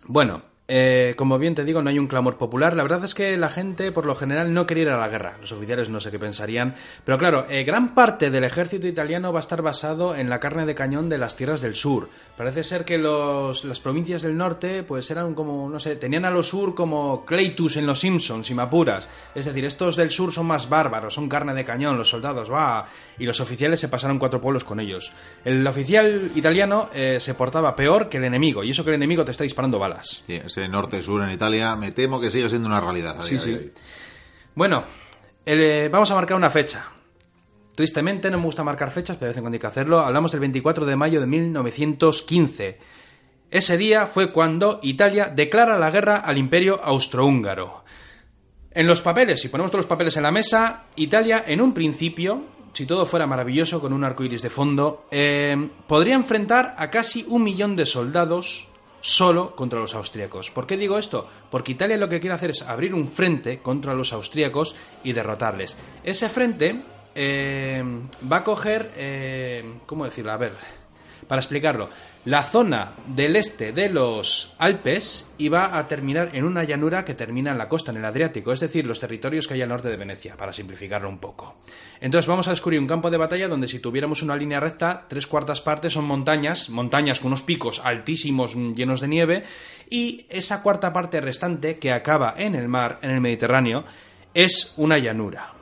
Bueno, 0.07 0.41
eh, 0.71 1.15
como 1.17 1.39
bien 1.39 1.55
te 1.55 1.65
digo, 1.65 1.81
no 1.81 1.89
hay 1.89 1.99
un 1.99 2.09
clamor 2.09 2.37
popular. 2.37 2.77
La 2.77 2.83
verdad 2.83 3.03
es 3.03 3.15
que 3.15 3.39
la 3.39 3.49
gente, 3.49 3.91
por 3.91 4.05
lo 4.05 4.15
general, 4.15 4.53
no 4.53 4.67
quería 4.67 4.83
ir 4.83 4.89
a 4.91 4.99
la 4.99 5.09
guerra. 5.09 5.39
Los 5.41 5.53
oficiales 5.53 5.89
no 5.89 5.99
sé 5.99 6.11
qué 6.11 6.19
pensarían. 6.19 6.75
Pero 7.07 7.17
claro, 7.17 7.47
eh, 7.49 7.65
gran 7.65 7.95
parte 7.95 8.31
del 8.31 8.45
ejército 8.45 8.87
italiano 8.87 9.33
va 9.33 9.39
a 9.39 9.41
estar 9.41 9.63
basado 9.63 10.15
en 10.15 10.29
la 10.29 10.41
carne 10.41 10.67
de 10.67 10.75
cañón 10.75 11.09
de 11.09 11.17
las 11.17 11.37
tierras 11.37 11.63
del 11.63 11.75
sur. 11.75 12.11
Parece 12.37 12.63
ser 12.65 12.85
que 12.85 12.99
los, 12.99 13.65
las 13.65 13.81
provincias 13.81 14.21
del 14.21 14.37
norte, 14.37 14.83
pues 14.83 15.11
eran 15.11 15.35
como, 15.35 15.71
no 15.71 15.81
sé, 15.81 15.97
tenían 15.97 16.27
a 16.27 16.31
los 16.31 16.49
sur 16.49 16.75
como 16.75 17.25
Cleitus 17.25 17.79
en 17.79 17.87
los 17.87 18.01
Simpsons, 18.01 18.47
si 18.47 18.55
me 18.55 18.63
apuras. 18.63 19.09
Es 19.35 19.47
decir, 19.47 19.65
estos 19.65 19.97
del 19.97 20.11
sur 20.11 20.33
son 20.33 20.45
más 20.45 20.69
bárbaros, 20.69 21.15
son 21.15 21.31
carne 21.31 21.55
de 21.55 21.65
cañón, 21.65 21.97
los 21.97 22.11
soldados, 22.11 22.53
va. 22.53 22.87
Y 23.19 23.25
los 23.25 23.41
oficiales 23.41 23.81
se 23.81 23.89
pasaron 23.89 24.19
cuatro 24.19 24.41
pueblos 24.41 24.65
con 24.65 24.81
ellos. 24.81 25.13
El 25.47 25.67
oficial 25.67 26.31
italiano 26.35 26.91
eh, 26.93 27.17
se 27.21 27.33
portaba 27.33 27.75
peor 27.75 28.11
que 28.11 28.19
el 28.19 28.25
enemigo, 28.25 28.63
y 28.63 28.71
eso 28.71 28.85
que 28.85 28.91
el 28.91 28.97
enemigo 28.97 29.25
te 29.25 29.31
está 29.31 29.45
disparando 29.45 29.79
balas. 29.79 30.23
Sí, 30.27 30.39
ese 30.59 30.69
norte-sur 30.69 31.23
en 31.23 31.31
Italia, 31.31 31.75
me 31.77 31.93
temo 31.93 32.21
que 32.21 32.31
sigue 32.31 32.49
siendo 32.49 32.69
una 32.69 32.81
realidad. 32.81 33.17
a 33.21 33.25
día 33.25 33.27
Sí, 33.27 33.35
de 33.35 33.41
sí. 33.41 33.65
hoy. 33.65 33.73
Bueno, 34.55 34.85
eh, 35.47 35.89
vamos 35.91 36.11
a 36.11 36.15
marcar 36.15 36.37
una 36.37 36.51
fecha. 36.51 36.85
Tristemente 37.75 38.31
no 38.31 38.39
me 38.39 38.45
gusta 38.45 38.65
marcar 38.65 38.91
fechas, 38.91 39.17
pero 39.17 39.27
de 39.27 39.31
vez 39.31 39.37
en 39.37 39.45
cuando 39.45 39.55
hay 39.55 39.61
que 39.61 39.67
hacerlo. 39.69 40.01
Hablamos 40.01 40.33
del 40.33 40.41
24 40.41 40.85
de 40.85 40.97
mayo 40.97 41.21
de 41.21 41.27
1915. 41.29 42.79
Ese 43.51 43.77
día 43.79 44.07
fue 44.07 44.33
cuando 44.33 44.81
Italia 44.83 45.33
declara 45.35 45.79
la 45.79 45.91
guerra 45.91 46.17
al 46.17 46.39
imperio 46.39 46.83
austrohúngaro. 46.83 47.85
En 48.73 48.87
los 48.87 49.01
papeles, 49.01 49.41
si 49.41 49.49
ponemos 49.49 49.71
todos 49.71 49.85
los 49.85 49.89
papeles 49.89 50.17
en 50.17 50.25
la 50.25 50.31
mesa, 50.31 50.85
Italia 50.97 51.45
en 51.47 51.61
un 51.61 51.73
principio, 51.73 52.43
si 52.75 52.85
todo 52.85 53.07
fuera 53.07 53.27
maravilloso 53.27 53.81
con 53.81 53.93
un 53.93 54.05
arco 54.05 54.25
iris 54.25 54.43
de 54.43 54.51
fondo, 54.51 55.07
eh, 55.11 55.71
podría 55.87 56.15
enfrentar 56.15 56.75
a 56.79 56.91
casi 56.91 57.25
un 57.29 57.43
millón 57.43 57.75
de 57.77 57.87
soldados 57.87 58.68
solo 59.01 59.55
contra 59.55 59.81
los 59.81 59.95
austríacos. 59.95 60.51
¿Por 60.51 60.67
qué 60.67 60.77
digo 60.77 60.99
esto? 60.99 61.29
Porque 61.51 61.73
Italia 61.73 61.97
lo 61.97 62.09
que 62.09 62.21
quiere 62.21 62.35
hacer 62.35 62.51
es 62.51 62.63
abrir 62.63 62.95
un 62.95 63.09
frente 63.09 63.61
contra 63.61 63.95
los 63.95 64.13
austríacos 64.13 64.75
y 65.05 65.13
derrotarles. 65.13 65.77
Ese 66.05 66.29
frente 66.29 66.83
eh, 67.15 67.83
va 68.31 68.39
a 68.39 68.45
coger, 68.45 68.93
eh, 68.97 69.81
¿cómo 69.87 70.05
decirlo? 70.05 70.33
A 70.33 70.37
ver, 70.37 70.55
para 71.29 71.41
explicarlo, 71.41 71.89
la 72.25 72.43
zona 72.43 72.95
del 73.07 73.37
este 73.37 73.73
de 73.73 73.89
los 73.89 74.55
Alpes 74.59 75.27
iba 75.39 75.79
a 75.79 75.87
terminar 75.87 76.31
en 76.33 76.45
una 76.45 76.65
llanura 76.65 77.05
que 77.05 77.15
termina 77.15 77.53
en 77.53 77.59
la 77.59 77.69
costa, 77.69 77.91
en 77.91 77.99
el 77.99 78.05
Adriático, 78.05 78.53
es 78.53 78.61
decir, 78.61 78.87
los 78.87 79.01
territorios 79.01 79.47
que 79.47 79.55
hay 79.55 79.63
al 79.63 79.69
norte 79.69 79.89
de 79.89 79.97
Venecia, 79.97 80.37
para 80.37 80.53
simplificarlo 80.53 81.09
un 81.09 81.19
poco. 81.19 81.57
Entonces 82.01 82.27
vamos 82.27 82.49
a 82.49 82.51
descubrir 82.51 82.81
un 82.81 82.87
campo 82.87 83.11
de 83.11 83.17
batalla 83.17 83.49
donde 83.49 83.69
si 83.69 83.79
tuviéramos 83.79 84.23
una 84.23 84.37
línea 84.37 84.61
recta, 84.61 85.07
tres 85.09 85.27
cuartas 85.27 85.61
partes 85.61 85.93
son 85.93 86.07
montañas, 86.07 86.71
montañas 86.71 87.21
con 87.21 87.29
unos 87.29 87.43
picos 87.43 87.81
altísimos 87.85 88.57
mm, 88.57 88.75
llenos 88.75 89.01
de 89.01 89.09
nieve, 89.09 89.45
y 89.89 90.27
esa 90.29 90.63
cuarta 90.63 90.93
parte 90.93 91.21
restante 91.21 91.79
que 91.79 91.93
acaba 91.93 92.35
en 92.37 92.55
el 92.55 92.69
mar, 92.69 92.99
en 93.03 93.11
el 93.11 93.21
Mediterráneo, 93.21 93.85
es 94.35 94.75
una 94.77 94.99
llanura. 94.99 95.58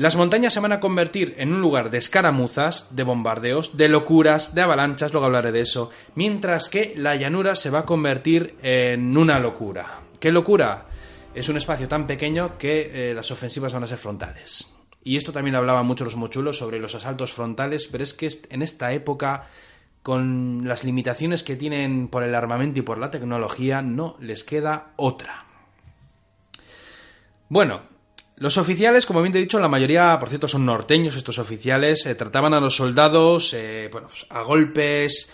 Las 0.00 0.16
montañas 0.16 0.54
se 0.54 0.60
van 0.60 0.72
a 0.72 0.80
convertir 0.80 1.34
en 1.36 1.52
un 1.52 1.60
lugar 1.60 1.90
de 1.90 1.98
escaramuzas, 1.98 2.96
de 2.96 3.02
bombardeos, 3.02 3.76
de 3.76 3.90
locuras, 3.90 4.54
de 4.54 4.62
avalanchas, 4.62 5.12
luego 5.12 5.26
hablaré 5.26 5.52
de 5.52 5.60
eso, 5.60 5.90
mientras 6.14 6.70
que 6.70 6.94
la 6.96 7.16
llanura 7.16 7.54
se 7.54 7.68
va 7.68 7.80
a 7.80 7.84
convertir 7.84 8.56
en 8.62 9.14
una 9.18 9.38
locura. 9.38 10.00
¿Qué 10.18 10.32
locura? 10.32 10.86
Es 11.34 11.50
un 11.50 11.58
espacio 11.58 11.86
tan 11.86 12.06
pequeño 12.06 12.56
que 12.56 13.10
eh, 13.10 13.14
las 13.14 13.30
ofensivas 13.30 13.74
van 13.74 13.82
a 13.82 13.86
ser 13.86 13.98
frontales. 13.98 14.70
Y 15.04 15.18
esto 15.18 15.34
también 15.34 15.56
hablaba 15.56 15.82
mucho 15.82 16.06
los 16.06 16.16
mochulos 16.16 16.56
sobre 16.56 16.80
los 16.80 16.94
asaltos 16.94 17.34
frontales, 17.34 17.86
pero 17.86 18.02
es 18.02 18.14
que 18.14 18.30
en 18.48 18.62
esta 18.62 18.94
época, 18.94 19.48
con 20.02 20.66
las 20.66 20.82
limitaciones 20.82 21.42
que 21.42 21.56
tienen 21.56 22.08
por 22.08 22.22
el 22.22 22.34
armamento 22.34 22.78
y 22.78 22.84
por 22.84 22.96
la 22.96 23.10
tecnología, 23.10 23.82
no 23.82 24.16
les 24.18 24.44
queda 24.44 24.92
otra. 24.96 25.44
Bueno, 27.50 27.82
los 28.40 28.56
oficiales, 28.56 29.04
como 29.04 29.20
bien 29.20 29.32
te 29.32 29.38
he 29.38 29.42
dicho, 29.42 29.58
la 29.58 29.68
mayoría, 29.68 30.18
por 30.18 30.30
cierto, 30.30 30.48
son 30.48 30.64
norteños 30.64 31.14
estos 31.14 31.38
oficiales, 31.38 32.06
eh, 32.06 32.14
trataban 32.14 32.54
a 32.54 32.60
los 32.60 32.74
soldados 32.74 33.52
eh, 33.52 33.90
bueno, 33.92 34.08
pues, 34.08 34.24
a 34.30 34.40
golpes. 34.40 35.30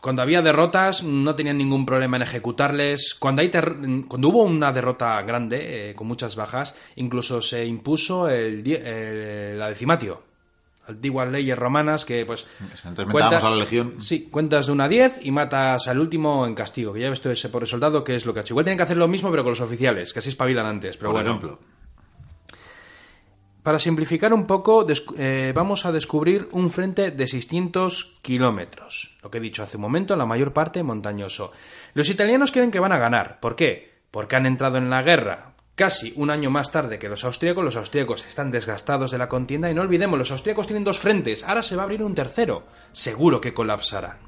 Cuando 0.00 0.22
había 0.22 0.40
derrotas 0.40 1.02
no 1.02 1.34
tenían 1.34 1.58
ningún 1.58 1.84
problema 1.84 2.16
en 2.16 2.22
ejecutarles. 2.22 3.14
Cuando, 3.14 3.42
hay 3.42 3.50
cuando 3.50 4.28
hubo 4.28 4.42
una 4.44 4.72
derrota 4.72 5.20
grande, 5.20 5.90
eh, 5.90 5.94
con 5.94 6.06
muchas 6.06 6.34
bajas, 6.34 6.74
incluso 6.94 7.42
se 7.42 7.66
impuso 7.66 8.30
el, 8.30 8.64
la 9.58 9.68
decimatio. 9.68 10.22
Antiguas 10.88 11.30
leyes 11.30 11.58
romanas 11.58 12.06
que, 12.06 12.24
pues... 12.24 12.46
Entonces 12.86 13.06
metábamos 13.06 13.44
a 13.44 13.50
la 13.50 13.56
legión. 13.56 13.96
Sí, 14.00 14.28
cuentas 14.30 14.64
de 14.64 14.72
una 14.72 14.84
a 14.84 14.88
10 14.88 15.26
y 15.26 15.30
matas 15.30 15.88
al 15.88 16.00
último 16.00 16.46
en 16.46 16.54
castigo. 16.54 16.94
Que 16.94 17.00
ya 17.00 17.10
ves 17.10 17.20
tú 17.20 17.28
ese 17.28 17.50
pobre 17.50 17.66
soldado 17.66 18.02
que 18.02 18.16
es 18.16 18.24
lo 18.24 18.32
que 18.32 18.40
ha 18.40 18.42
hecho. 18.42 18.54
Igual 18.54 18.64
tienen 18.64 18.78
que 18.78 18.84
hacer 18.84 18.96
lo 18.96 19.08
mismo, 19.08 19.30
pero 19.30 19.42
con 19.42 19.50
los 19.50 19.60
oficiales, 19.60 20.14
que 20.14 20.20
así 20.20 20.30
espabilan 20.30 20.64
antes. 20.64 20.96
Pero 20.96 21.10
por 21.10 21.22
bueno. 21.22 21.28
ejemplo. 21.28 21.75
Para 23.66 23.80
simplificar 23.80 24.32
un 24.32 24.46
poco, 24.46 24.86
eh, 25.18 25.52
vamos 25.52 25.86
a 25.86 25.90
descubrir 25.90 26.48
un 26.52 26.70
frente 26.70 27.10
de 27.10 27.26
600 27.26 28.14
kilómetros. 28.22 29.18
Lo 29.24 29.28
que 29.28 29.38
he 29.38 29.40
dicho 29.40 29.64
hace 29.64 29.76
un 29.76 29.80
momento, 29.80 30.14
la 30.14 30.24
mayor 30.24 30.52
parte 30.52 30.84
montañoso. 30.84 31.50
Los 31.92 32.08
italianos 32.08 32.52
creen 32.52 32.70
que 32.70 32.78
van 32.78 32.92
a 32.92 32.98
ganar. 32.98 33.40
¿Por 33.40 33.56
qué? 33.56 34.02
Porque 34.12 34.36
han 34.36 34.46
entrado 34.46 34.78
en 34.78 34.88
la 34.88 35.02
guerra 35.02 35.54
casi 35.74 36.12
un 36.14 36.30
año 36.30 36.48
más 36.48 36.70
tarde 36.70 37.00
que 37.00 37.08
los 37.08 37.24
austríacos. 37.24 37.64
Los 37.64 37.74
austríacos 37.74 38.24
están 38.24 38.52
desgastados 38.52 39.10
de 39.10 39.18
la 39.18 39.28
contienda 39.28 39.68
y 39.68 39.74
no 39.74 39.82
olvidemos, 39.82 40.16
los 40.16 40.30
austríacos 40.30 40.68
tienen 40.68 40.84
dos 40.84 40.98
frentes. 40.98 41.42
Ahora 41.42 41.62
se 41.62 41.74
va 41.74 41.82
a 41.82 41.86
abrir 41.86 42.04
un 42.04 42.14
tercero. 42.14 42.68
Seguro 42.92 43.40
que 43.40 43.52
colapsarán. 43.52 44.18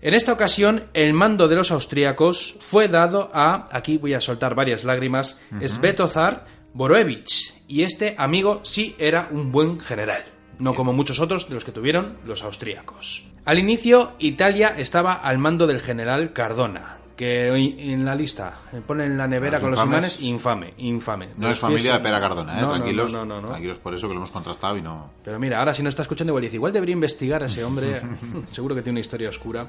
En 0.00 0.14
esta 0.14 0.32
ocasión, 0.32 0.84
el 0.94 1.12
mando 1.12 1.46
de 1.46 1.56
los 1.56 1.70
austríacos 1.72 2.56
fue 2.60 2.88
dado 2.88 3.30
a, 3.34 3.66
aquí 3.70 3.98
voy 3.98 4.14
a 4.14 4.20
soltar 4.22 4.54
varias 4.54 4.82
lágrimas, 4.82 5.38
Svetozar 5.62 6.46
Boroevich. 6.72 7.59
Y 7.70 7.84
este 7.84 8.16
amigo 8.18 8.62
sí 8.64 8.96
era 8.98 9.28
un 9.30 9.52
buen 9.52 9.78
general, 9.78 10.24
no 10.58 10.74
como 10.74 10.92
muchos 10.92 11.20
otros 11.20 11.48
de 11.48 11.54
los 11.54 11.64
que 11.64 11.70
tuvieron 11.70 12.16
los 12.26 12.42
austríacos. 12.42 13.24
Al 13.44 13.60
inicio, 13.60 14.14
Italia 14.18 14.74
estaba 14.76 15.12
al 15.12 15.38
mando 15.38 15.68
del 15.68 15.78
general 15.78 16.32
Cardona, 16.32 16.98
que 17.14 17.46
en 17.46 18.04
la 18.04 18.16
lista 18.16 18.58
eh, 18.72 18.80
pone 18.84 19.04
en 19.04 19.16
la 19.16 19.28
nevera 19.28 19.52
Los 19.52 19.62
con 19.62 19.70
los 19.70 19.84
imanes, 19.84 20.20
infame, 20.20 20.74
infame. 20.78 21.28
No 21.36 21.48
es 21.48 21.60
familia 21.60 21.92
de 21.92 22.00
Pera 22.00 22.18
Cardona, 22.18 22.58
¿eh? 22.58 22.60
No, 22.60 22.70
tranquilos. 22.70 23.12
no, 23.12 23.24
no, 23.24 23.40
no. 23.40 23.50
Tranquilos 23.50 23.78
por 23.78 23.94
eso 23.94 24.08
que 24.08 24.14
lo 24.14 24.18
hemos 24.18 24.32
contrastado 24.32 24.76
y 24.76 24.82
no. 24.82 25.08
Pero 25.22 25.38
mira, 25.38 25.60
ahora 25.60 25.72
si 25.72 25.84
no 25.84 25.90
está 25.90 26.02
escuchando 26.02 26.32
igual 26.32 26.42
dice, 26.42 26.56
igual 26.56 26.72
debería 26.72 26.94
investigar 26.94 27.44
a 27.44 27.46
ese 27.46 27.62
hombre, 27.62 28.02
seguro 28.50 28.74
que 28.74 28.82
tiene 28.82 28.94
una 28.94 29.00
historia 29.00 29.28
oscura. 29.28 29.68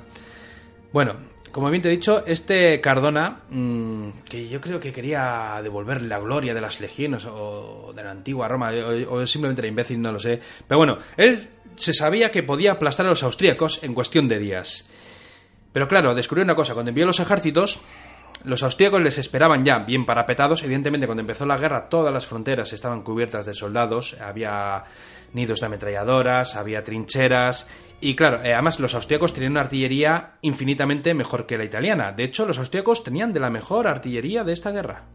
Bueno, 0.91 1.17
como 1.51 1.69
bien 1.69 1.81
te 1.81 1.89
he 1.89 1.91
dicho, 1.91 2.23
este 2.25 2.79
Cardona, 2.81 3.41
mm, 3.49 4.09
que 4.29 4.47
yo 4.47 4.61
creo 4.61 4.79
que 4.79 4.91
quería 4.91 5.59
devolver 5.63 6.01
la 6.01 6.19
gloria 6.19 6.53
de 6.53 6.61
las 6.61 6.79
legiones 6.79 7.25
o 7.25 7.93
de 7.95 8.03
la 8.03 8.11
antigua 8.11 8.47
Roma, 8.47 8.71
o, 8.71 9.15
o 9.15 9.27
simplemente 9.27 9.61
era 9.61 9.67
imbécil, 9.67 10.01
no 10.01 10.11
lo 10.11 10.19
sé. 10.19 10.39
Pero 10.67 10.77
bueno, 10.77 10.97
él 11.17 11.49
se 11.75 11.93
sabía 11.93 12.31
que 12.31 12.43
podía 12.43 12.73
aplastar 12.73 13.05
a 13.05 13.09
los 13.09 13.23
austríacos 13.23 13.83
en 13.83 13.93
cuestión 13.93 14.27
de 14.27 14.39
días. 14.39 14.85
Pero 15.73 15.87
claro, 15.87 16.13
descubrió 16.15 16.43
una 16.43 16.55
cosa, 16.55 16.73
cuando 16.73 16.89
envió 16.89 17.05
los 17.05 17.19
ejércitos, 17.19 17.81
los 18.43 18.63
austríacos 18.63 19.01
les 19.01 19.17
esperaban 19.17 19.63
ya 19.63 19.79
bien 19.79 20.05
parapetados. 20.05 20.63
Evidentemente, 20.63 21.05
cuando 21.05 21.21
empezó 21.21 21.45
la 21.45 21.57
guerra, 21.57 21.89
todas 21.89 22.13
las 22.13 22.25
fronteras 22.25 22.73
estaban 22.73 23.03
cubiertas 23.03 23.45
de 23.45 23.53
soldados. 23.53 24.17
Había 24.19 24.83
nidos 25.33 25.59
de 25.59 25.65
ametralladoras, 25.65 26.55
había 26.55 26.83
trincheras. 26.83 27.67
Y 27.99 28.15
claro, 28.15 28.43
eh, 28.43 28.53
además 28.53 28.79
los 28.79 28.95
austríacos 28.95 29.33
tenían 29.33 29.53
una 29.53 29.61
artillería 29.61 30.37
infinitamente 30.41 31.13
mejor 31.13 31.45
que 31.45 31.57
la 31.57 31.63
italiana. 31.63 32.11
De 32.11 32.23
hecho, 32.23 32.45
los 32.45 32.57
austríacos 32.57 33.03
tenían 33.03 33.33
de 33.33 33.39
la 33.39 33.49
mejor 33.49 33.87
artillería 33.87 34.43
de 34.43 34.53
esta 34.53 34.71
guerra. 34.71 35.10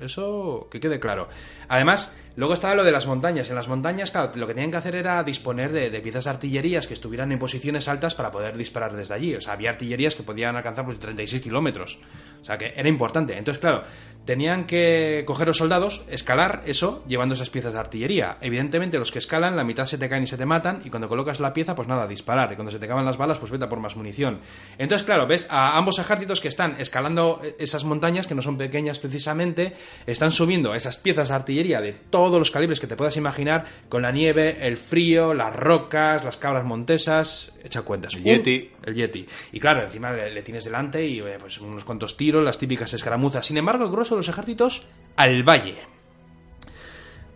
Eso 0.00 0.68
que 0.70 0.80
quede 0.80 0.98
claro. 0.98 1.28
Además, 1.68 2.16
luego 2.36 2.54
estaba 2.54 2.74
lo 2.74 2.84
de 2.84 2.92
las 2.92 3.06
montañas. 3.06 3.48
En 3.50 3.56
las 3.56 3.68
montañas, 3.68 4.10
claro, 4.10 4.32
lo 4.34 4.46
que 4.46 4.54
tenían 4.54 4.70
que 4.70 4.78
hacer 4.78 4.94
era 4.94 5.22
disponer 5.22 5.72
de, 5.72 5.90
piezas 6.00 6.24
de 6.24 6.30
artillerías 6.30 6.86
que 6.86 6.94
estuvieran 6.94 7.30
en 7.32 7.38
posiciones 7.38 7.88
altas 7.88 8.14
para 8.14 8.30
poder 8.30 8.56
disparar 8.56 8.94
desde 8.94 9.14
allí. 9.14 9.34
O 9.34 9.40
sea, 9.40 9.52
había 9.52 9.70
artillerías 9.70 10.14
que 10.14 10.22
podían 10.22 10.56
alcanzar 10.56 10.84
pues, 10.84 10.98
36 10.98 11.42
kilómetros. 11.42 11.98
O 12.40 12.44
sea, 12.44 12.56
que 12.56 12.72
era 12.74 12.88
importante. 12.88 13.36
Entonces, 13.36 13.60
claro, 13.60 13.82
tenían 14.24 14.64
que 14.66 15.24
coger 15.26 15.46
los 15.48 15.56
soldados, 15.56 16.04
escalar 16.08 16.62
eso, 16.66 17.04
llevando 17.06 17.34
esas 17.34 17.50
piezas 17.50 17.72
de 17.72 17.78
artillería. 17.78 18.38
Evidentemente, 18.40 18.98
los 18.98 19.10
que 19.10 19.18
escalan, 19.18 19.56
la 19.56 19.64
mitad 19.64 19.86
se 19.86 19.98
te 19.98 20.08
caen 20.08 20.22
y 20.22 20.26
se 20.26 20.36
te 20.36 20.46
matan, 20.46 20.82
y 20.84 20.90
cuando 20.90 21.08
colocas 21.08 21.40
la 21.40 21.52
pieza, 21.52 21.74
pues 21.74 21.88
nada, 21.88 22.06
disparar. 22.06 22.52
Y 22.52 22.54
cuando 22.54 22.70
se 22.70 22.78
te 22.78 22.84
acaban 22.84 23.04
las 23.04 23.16
balas, 23.16 23.38
pues 23.38 23.50
vete 23.50 23.64
a 23.64 23.68
por 23.68 23.80
más 23.80 23.96
munición. 23.96 24.40
Entonces, 24.78 25.04
claro, 25.04 25.26
ves 25.26 25.46
a 25.50 25.76
ambos 25.76 25.98
ejércitos 25.98 26.40
que 26.40 26.48
están 26.48 26.76
escalando 26.78 27.40
esas 27.58 27.84
montañas, 27.84 28.26
que 28.26 28.34
no 28.34 28.42
son 28.42 28.56
pequeñas 28.56 28.98
precisamente, 28.98 29.74
están 30.06 30.32
subiendo 30.32 30.74
esas 30.74 30.96
piezas 30.96 31.28
de 31.28 31.34
artillería 31.34 31.80
de 31.80 31.92
todos 31.92 32.38
los 32.38 32.50
calibres 32.50 32.80
que 32.80 32.86
te 32.86 32.96
puedas 32.96 33.16
imaginar, 33.16 33.64
con 33.88 34.02
la 34.02 34.12
nieve, 34.12 34.66
el 34.66 34.76
frío, 34.76 35.34
las 35.34 35.54
rocas, 35.54 36.24
las 36.24 36.36
cabras 36.36 36.64
montesas, 36.64 37.52
echa 37.64 37.82
cuentas. 37.82 38.14
El 38.14 38.24
Yeti. 38.24 38.70
el 38.84 38.94
Yeti. 38.94 39.26
Y 39.52 39.60
claro, 39.60 39.82
encima 39.82 40.12
le, 40.12 40.30
le 40.30 40.42
tienes 40.42 40.64
delante 40.64 41.06
y 41.06 41.20
eh, 41.20 41.36
pues 41.38 41.60
unos 41.60 41.84
cuantos 41.84 42.16
tiros, 42.16 42.44
las 42.44 42.58
típicas 42.58 42.92
escaramuzas. 42.92 43.46
Sin 43.46 43.56
embargo, 43.56 43.84
el 43.84 43.90
grueso 43.90 44.14
de 44.14 44.20
los 44.20 44.28
ejércitos 44.28 44.86
al 45.16 45.42
valle. 45.42 45.78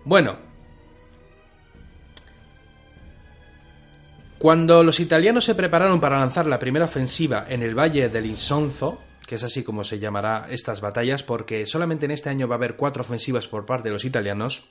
Bueno. 0.05 0.55
Cuando 4.39 4.85
los 4.85 5.01
italianos 5.01 5.45
se 5.45 5.55
prepararon 5.55 6.01
para 6.01 6.19
lanzar 6.19 6.45
la 6.45 6.59
primera 6.59 6.85
ofensiva 6.85 7.47
en 7.49 7.63
el 7.63 7.79
valle 7.79 8.11
del 8.11 8.27
Isonzo, 8.27 9.01
que 9.27 9.37
es 9.37 9.43
así 9.43 9.63
como 9.63 9.85
se 9.85 9.99
llamará 9.99 10.47
estas 10.51 10.81
batallas, 10.81 11.23
porque 11.23 11.67
solamente 11.67 12.05
en 12.05 12.11
este 12.11 12.31
año 12.31 12.49
va 12.49 12.55
a 12.55 12.59
haber 12.59 12.77
cuatro 12.77 13.03
ofensivas 13.03 13.49
por 13.49 13.67
parte 13.67 13.89
de 13.89 13.93
los 13.93 14.05
italianos, 14.05 14.69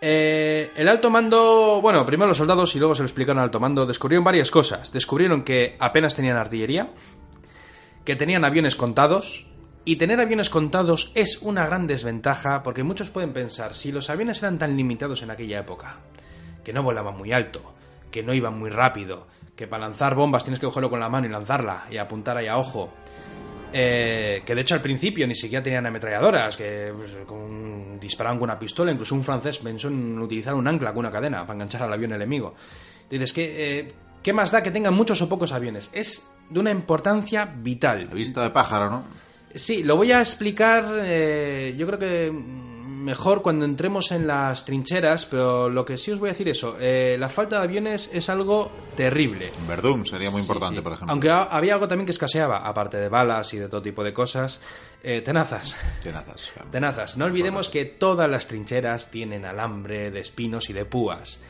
eh, 0.00 0.70
el 0.76 0.88
alto 0.88 1.10
mando, 1.10 1.80
bueno, 1.82 2.06
primero 2.06 2.28
los 2.28 2.36
soldados 2.36 2.74
y 2.76 2.78
luego 2.78 2.94
se 2.94 3.02
lo 3.02 3.06
explicaron 3.06 3.38
al 3.38 3.44
alto 3.44 3.58
mando, 3.58 3.84
descubrieron 3.84 4.24
varias 4.24 4.50
cosas. 4.50 4.92
Descubrieron 4.92 5.42
que 5.42 5.76
apenas 5.80 6.14
tenían 6.14 6.36
artillería, 6.36 6.92
que 8.04 8.14
tenían 8.14 8.44
aviones 8.44 8.76
contados, 8.76 9.46
y 9.84 9.96
tener 9.96 10.20
aviones 10.20 10.50
contados 10.50 11.12
es 11.14 11.38
una 11.40 11.64
gran 11.66 11.86
desventaja 11.86 12.62
porque 12.62 12.82
muchos 12.82 13.10
pueden 13.10 13.32
pensar, 13.32 13.72
si 13.72 13.90
los 13.90 14.10
aviones 14.10 14.42
eran 14.42 14.58
tan 14.58 14.76
limitados 14.76 15.22
en 15.22 15.30
aquella 15.30 15.60
época, 15.60 16.00
que 16.62 16.74
no 16.74 16.82
volaban 16.82 17.16
muy 17.16 17.32
alto, 17.32 17.74
que 18.10 18.22
no 18.22 18.34
iban 18.34 18.58
muy 18.58 18.68
rápido, 18.68 19.26
que 19.58 19.66
para 19.66 19.82
lanzar 19.88 20.14
bombas 20.14 20.44
tienes 20.44 20.60
que 20.60 20.66
cogerlo 20.66 20.88
con 20.88 21.00
la 21.00 21.08
mano 21.08 21.26
y 21.26 21.30
lanzarla 21.30 21.86
y 21.90 21.96
apuntar 21.96 22.36
ahí 22.36 22.46
a 22.46 22.56
ojo, 22.58 22.92
eh, 23.72 24.42
que 24.46 24.54
de 24.54 24.60
hecho 24.60 24.76
al 24.76 24.80
principio 24.80 25.26
ni 25.26 25.34
siquiera 25.34 25.62
tenían 25.64 25.84
ametralladoras, 25.84 26.56
que 26.56 26.94
pues, 26.96 27.10
con- 27.26 27.98
disparaban 27.98 28.38
con 28.38 28.44
una 28.48 28.56
pistola, 28.58 28.92
incluso 28.92 29.16
un 29.16 29.24
francés 29.24 29.58
pensó 29.58 29.88
en 29.88 30.16
utilizar 30.20 30.54
un 30.54 30.68
ancla 30.68 30.90
con 30.92 31.00
una 31.00 31.10
cadena 31.10 31.42
para 31.42 31.54
enganchar 31.56 31.82
al 31.82 31.92
avión 31.92 32.12
enemigo. 32.12 32.54
Dices 33.10 33.32
que, 33.32 33.78
eh, 33.80 33.92
¿qué 34.22 34.32
más 34.32 34.52
da 34.52 34.62
que 34.62 34.70
tengan 34.70 34.94
muchos 34.94 35.20
o 35.22 35.28
pocos 35.28 35.50
aviones? 35.52 35.90
Es 35.92 36.30
de 36.48 36.60
una 36.60 36.70
importancia 36.70 37.44
vital. 37.44 38.06
La 38.08 38.14
vista 38.14 38.42
de 38.44 38.50
pájaro, 38.50 38.88
¿no? 38.90 39.02
Sí, 39.54 39.82
lo 39.82 39.96
voy 39.96 40.12
a 40.12 40.20
explicar, 40.20 40.84
eh, 41.02 41.74
yo 41.76 41.84
creo 41.88 41.98
que 41.98 42.30
mejor 42.98 43.42
cuando 43.42 43.64
entremos 43.64 44.10
en 44.12 44.26
las 44.26 44.64
trincheras, 44.64 45.26
pero 45.26 45.68
lo 45.68 45.84
que 45.84 45.96
sí 45.98 46.10
os 46.10 46.18
voy 46.18 46.28
a 46.28 46.32
decir 46.32 46.48
eso, 46.48 46.76
eh, 46.80 47.16
la 47.18 47.28
falta 47.28 47.58
de 47.58 47.64
aviones 47.64 48.10
es 48.12 48.28
algo 48.28 48.70
terrible. 48.96 49.50
Verdún 49.66 50.04
sería 50.04 50.30
muy 50.30 50.40
importante, 50.40 50.76
sí. 50.76 50.82
por 50.82 50.92
ejemplo. 50.92 51.12
Aunque 51.12 51.30
ha- 51.30 51.42
había 51.44 51.74
algo 51.74 51.88
también 51.88 52.06
que 52.06 52.12
escaseaba, 52.12 52.58
aparte 52.66 52.96
de 52.96 53.08
balas 53.08 53.52
y 53.54 53.58
de 53.58 53.68
todo 53.68 53.80
tipo 53.82 54.02
de 54.04 54.12
cosas, 54.12 54.60
eh, 55.02 55.20
tenazas. 55.22 55.76
Tenazas, 56.02 56.50
claro. 56.54 56.70
Tenazas. 56.70 57.16
No 57.16 57.24
olvidemos 57.26 57.68
que 57.68 57.84
todas 57.84 58.28
las 58.28 58.46
trincheras 58.48 59.10
tienen 59.10 59.44
alambre 59.44 60.10
de 60.10 60.20
espinos 60.20 60.68
y 60.70 60.72
de 60.72 60.84
púas. 60.84 61.40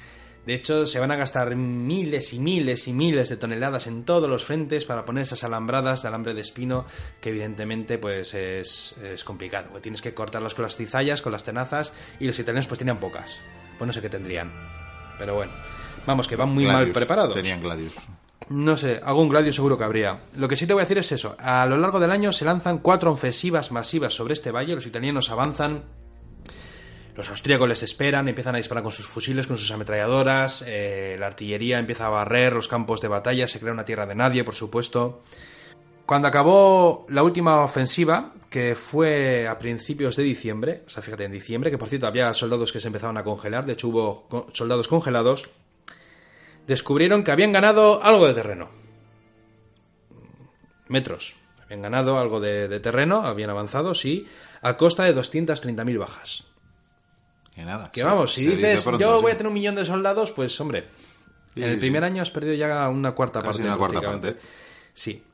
De 0.49 0.55
hecho, 0.55 0.87
se 0.87 0.99
van 0.99 1.11
a 1.11 1.17
gastar 1.17 1.55
miles 1.57 2.33
y 2.33 2.39
miles 2.39 2.89
y 2.89 2.95
miles 2.95 3.29
de 3.29 3.37
toneladas 3.37 3.87
en 3.87 4.05
todos 4.05 4.31
los 4.31 4.47
frentes 4.47 4.87
para 4.87 5.05
poner 5.05 5.25
esas 5.25 5.45
alambradas 5.45 6.01
de 6.01 6.09
alambre 6.09 6.33
de 6.33 6.41
espino, 6.41 6.87
que 7.21 7.29
evidentemente 7.29 7.99
pues 7.99 8.33
es, 8.33 8.97
es 9.05 9.25
complicado. 9.25 9.67
porque 9.69 9.83
Tienes 9.83 10.01
que 10.01 10.15
cortarlas 10.15 10.55
con 10.55 10.63
las 10.63 10.75
cizallas, 10.75 11.21
con 11.21 11.33
las 11.33 11.45
tenazas, 11.45 11.93
y 12.19 12.27
los 12.27 12.39
italianos 12.39 12.67
pues 12.67 12.79
tenían 12.79 12.99
pocas. 12.99 13.43
Pues 13.77 13.87
no 13.87 13.93
sé 13.93 14.01
qué 14.01 14.09
tendrían. 14.09 14.51
Pero 15.19 15.35
bueno, 15.35 15.53
vamos, 16.07 16.27
que 16.27 16.37
van 16.37 16.49
muy 16.49 16.65
mal 16.65 16.77
Gladius, 16.77 16.97
preparados. 16.97 17.35
Tenían 17.35 17.61
Gladius. 17.61 17.93
No 18.49 18.79
sé, 18.79 19.03
algún 19.05 19.29
Gladio 19.29 19.53
seguro 19.53 19.77
que 19.77 19.85
habría. 19.85 20.19
Lo 20.35 20.49
que 20.49 20.57
sí 20.57 20.67
te 20.67 20.73
voy 20.73 20.81
a 20.81 20.85
decir 20.85 20.97
es 20.97 21.13
eso. 21.13 21.37
A 21.39 21.67
lo 21.67 21.77
largo 21.77 22.01
del 22.01 22.11
año 22.11 22.33
se 22.33 22.47
lanzan 22.47 22.79
cuatro 22.79 23.11
ofensivas 23.11 23.71
masivas 23.71 24.15
sobre 24.15 24.33
este 24.33 24.51
valle. 24.51 24.75
Los 24.75 24.87
italianos 24.87 25.29
avanzan. 25.29 25.85
Los 27.19 27.31
austríacos 27.31 27.69
les 27.69 27.83
esperan, 27.83 28.29
empiezan 28.29 28.55
a 28.55 28.59
disparar 28.59 28.85
con 28.85 28.93
sus 28.93 29.09
fusiles, 29.09 29.49
con 29.49 29.59
sus 29.59 29.73
ametralladoras. 29.73 30.63
eh, 30.65 31.17
la 31.19 31.27
artillería 31.27 31.81
empieza 31.81 32.07
a 32.07 32.11
barrer 32.11 32.53
los 32.53 32.69
campos 32.69 33.01
de 33.01 33.09
batalla. 33.09 33.49
Se 33.49 33.59
crea 33.59 33.73
una 33.73 33.85
tierra 33.85 34.07
de 34.07 34.15
nadie, 34.15 34.45
por 34.45 34.55
supuesto. 34.55 35.25
Cuando 36.07 36.29
acabó 36.29 37.07
la 37.09 37.25
última 37.25 37.65
ofensiva, 37.65 38.35
que 38.49 38.77
fue 38.77 39.49
a 39.49 39.59
principios 39.59 40.15
de 40.15 40.23
diciembre, 40.23 40.85
o 40.87 40.91
sea, 40.91 41.03
fíjate, 41.03 41.25
en 41.25 41.33
diciembre, 41.33 41.73
que 41.73 41.77
por 41.77 41.89
cierto 41.89 42.07
había 42.07 42.33
soldados 42.35 42.71
que 42.71 42.79
se 42.79 42.87
empezaban 42.87 43.17
a 43.17 43.25
congelar, 43.25 43.67
de 43.67 43.73
hecho 43.73 43.89
hubo 43.89 44.47
soldados 44.53 44.87
congelados, 44.87 45.51
descubrieron 46.69 47.25
que 47.25 47.33
habían 47.33 47.51
ganado 47.51 48.01
algo 48.01 48.29
de 48.29 48.35
terreno. 48.35 48.71
Metros. 50.87 51.35
Habían 51.65 51.83
ganado 51.83 52.21
algo 52.21 52.39
de, 52.39 52.69
de 52.69 52.79
terreno, 52.79 53.27
habían 53.27 53.51
avanzado, 53.51 53.97
sí, 53.97 54.29
a 54.63 54.77
costa 54.77 55.03
de 55.03 55.17
230.000 55.17 55.99
bajas. 55.99 56.45
Que 57.59 57.65
nada. 57.65 57.91
Que 57.91 58.05
vamos, 58.05 58.35
si 58.35 58.47
dices 58.47 58.85
pronto, 58.85 59.01
yo 59.01 59.17
sí. 59.17 59.23
voy 59.23 59.33
a 59.33 59.37
tener 59.37 59.49
un 59.49 59.55
millón 59.55 59.75
de 59.75 59.85
soldados, 59.85 60.31
pues 60.31 60.61
hombre, 60.61 60.85
Sí, 61.55 61.65
en 61.65 61.71
el 61.71 61.79
primer 61.81 62.05
año 62.05 62.23
has 62.23 62.31
perdido 62.31 62.55
ya 62.55 62.89
una 62.89 63.17
cuarta 63.17 63.41
Casi 63.41 63.63
parte. 63.63 63.63
una 63.65 63.77
cuarta 63.77 64.01
parte. 64.01 64.37
Sí. 64.95 65.25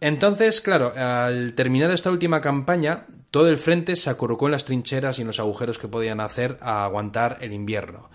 Entonces, 0.00 0.62
claro, 0.62 0.94
al 0.96 1.52
terminar 1.52 1.90
esta 1.90 2.10
última 2.10 2.40
campaña, 2.40 3.04
todo 3.30 3.50
el 3.50 3.58
frente 3.58 3.96
se 3.96 4.08
acurrucó 4.08 4.46
en 4.46 4.52
las 4.52 4.64
trincheras 4.64 5.18
y 5.18 5.20
en 5.20 5.26
los 5.26 5.40
agujeros 5.40 5.78
que 5.78 5.88
podían 5.88 6.20
hacer 6.20 6.56
a 6.62 6.84
aguantar 6.84 7.36
el 7.42 7.52
invierno. 7.52 8.08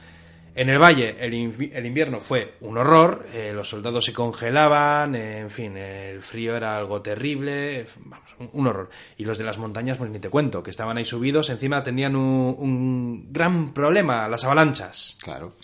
En 0.56 0.70
el 0.70 0.78
valle 0.80 1.16
el, 1.20 1.34
invi- 1.34 1.72
el 1.74 1.86
invierno 1.86 2.20
fue 2.20 2.54
un 2.62 2.78
horror, 2.78 3.26
eh, 3.34 3.52
los 3.56 3.70
soldados 3.70 4.06
se 4.06 4.14
congelaban, 4.14 5.16
eh, 5.16 5.40
en 5.40 5.50
fin, 5.50 5.76
el 5.78 6.22
frío 6.22 6.56
era 6.56 6.78
algo 6.78 7.02
terrible, 7.02 7.88
vamos, 8.06 8.30
un, 8.38 8.50
un 8.54 8.68
horror. 8.68 8.90
Y 9.18 9.26
los 9.26 9.38
de 9.40 9.44
las 9.46 9.58
montañas, 9.58 9.98
pues 9.98 10.12
ni 10.12 10.20
te 10.20 10.30
cuento, 10.30 10.62
que 10.62 10.70
estaban 10.70 10.96
ahí 10.98 11.06
subidos, 11.06 11.50
encima 11.50 11.84
tenían 11.84 12.16
un, 12.16 12.56
un 12.60 13.34
gran 13.34 13.74
problema, 13.74 14.28
las 14.28 14.44
avalanchas. 14.46 15.18
Claro. 15.24 15.56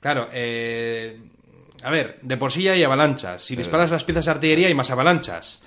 Claro, 0.00 0.28
eh, 0.32 1.20
a 1.82 1.90
ver, 1.90 2.18
de 2.22 2.36
por 2.38 2.50
sí 2.50 2.62
ya 2.62 2.72
hay 2.72 2.82
avalanchas. 2.84 3.42
Si 3.42 3.54
disparas 3.54 3.90
las 3.90 4.04
piezas 4.04 4.24
de 4.24 4.30
artillería 4.30 4.68
hay 4.68 4.74
más 4.74 4.90
avalanchas. 4.90 5.62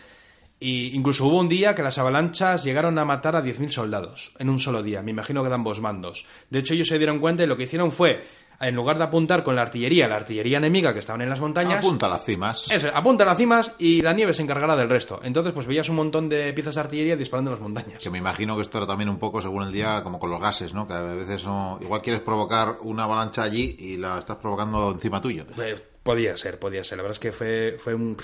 Y 0.60 0.96
incluso 0.96 1.26
hubo 1.26 1.40
un 1.40 1.50
día 1.50 1.74
que 1.74 1.82
las 1.84 1.98
avalanchas 1.98 2.64
llegaron 2.64 2.98
a 3.00 3.06
matar 3.06 3.36
a 3.36 3.44
10.000 3.44 3.70
soldados 3.70 4.34
en 4.40 4.50
un 4.50 4.60
solo 4.60 4.84
día. 4.84 5.02
Me 5.02 5.10
imagino 5.12 5.42
que 5.44 5.50
de 5.50 5.56
ambos 5.56 5.82
bandos. 5.82 6.26
De 6.50 6.60
hecho, 6.60 6.74
ellos 6.76 6.88
se 6.88 6.98
dieron 6.98 7.20
cuenta 7.20 7.44
y 7.44 7.48
lo 7.48 7.58
que 7.58 7.64
hicieron 7.64 7.92
fue, 7.92 8.24
en 8.62 8.76
lugar 8.76 8.98
de 8.98 9.04
apuntar 9.04 9.44
con 9.44 9.56
la 9.56 9.62
artillería, 9.64 10.08
la 10.08 10.18
artillería 10.18 10.58
enemiga 10.58 10.94
que 10.94 11.00
estaban 11.00 11.22
en 11.22 11.30
las 11.30 11.40
montañas, 11.40 11.80
Apunta 11.80 12.06
a 12.06 12.10
las 12.10 12.24
cimas. 12.24 12.70
eso, 12.72 12.90
apunta 12.94 13.24
a 13.24 13.28
las 13.28 13.38
cimas 13.38 13.74
y 13.80 14.02
la 14.02 14.14
nieve 14.14 14.34
se 14.34 14.44
encargará 14.44 14.76
del 14.76 14.90
resto. 14.90 15.20
Entonces, 15.24 15.54
pues 15.54 15.68
veías 15.68 15.90
un 15.90 15.96
montón 15.96 16.30
de 16.30 16.54
piezas 16.54 16.76
de 16.76 16.82
artillería 16.82 17.16
disparando 17.16 17.52
en 17.52 17.56
las 17.56 17.62
montañas. 17.62 18.04
Que 18.04 18.10
me 18.10 18.18
imagino 18.20 18.56
que 18.56 18.62
esto 18.62 18.78
era 18.78 18.88
también 18.88 19.10
un 19.10 19.18
poco 19.18 19.42
según 19.42 19.64
el 19.64 19.72
día, 19.72 20.02
como 20.04 20.20
con 20.20 20.30
los 20.30 20.40
gases, 20.40 20.74
¿no? 20.74 20.88
Que 20.88 20.94
a 20.94 21.02
veces 21.02 21.44
no. 21.46 21.80
Igual 21.82 22.02
quieres 22.02 22.22
provocar 22.22 22.78
una 22.82 23.04
avalancha 23.06 23.44
allí 23.44 23.76
y 23.80 23.98
la 23.98 24.20
estás 24.20 24.38
provocando 24.38 24.92
encima 24.92 25.20
tuyo. 25.22 25.46
Eh, 25.62 25.76
podía 26.04 26.36
ser, 26.38 26.60
podía 26.60 26.84
ser. 26.84 26.98
La 26.98 27.04
verdad 27.04 27.16
es 27.16 27.20
que 27.20 27.32
fue, 27.32 27.78
fue 27.80 27.94
un. 27.94 28.18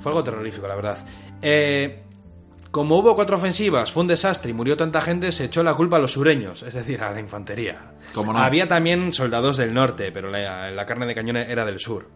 Fue 0.00 0.10
algo 0.10 0.24
terrorífico, 0.24 0.66
la 0.66 0.74
verdad. 0.76 1.04
Eh, 1.40 2.02
como 2.70 2.98
hubo 2.98 3.14
cuatro 3.14 3.36
ofensivas, 3.36 3.92
fue 3.92 4.00
un 4.00 4.06
desastre 4.08 4.50
y 4.50 4.54
murió 4.54 4.76
tanta 4.76 5.00
gente, 5.02 5.30
se 5.30 5.44
echó 5.44 5.62
la 5.62 5.74
culpa 5.74 5.96
a 5.96 6.00
los 6.00 6.12
sureños, 6.12 6.62
es 6.62 6.72
decir, 6.74 7.02
a 7.02 7.10
la 7.12 7.20
infantería. 7.20 7.91
¿Cómo 8.14 8.32
no? 8.32 8.38
Había 8.38 8.68
también 8.68 9.12
soldados 9.12 9.56
del 9.56 9.72
norte, 9.74 10.12
pero 10.12 10.30
la, 10.30 10.84
carne 10.86 11.06
de 11.06 11.14
cañón 11.14 11.36
era 11.36 11.64
del 11.64 11.78
sur. 11.78 12.08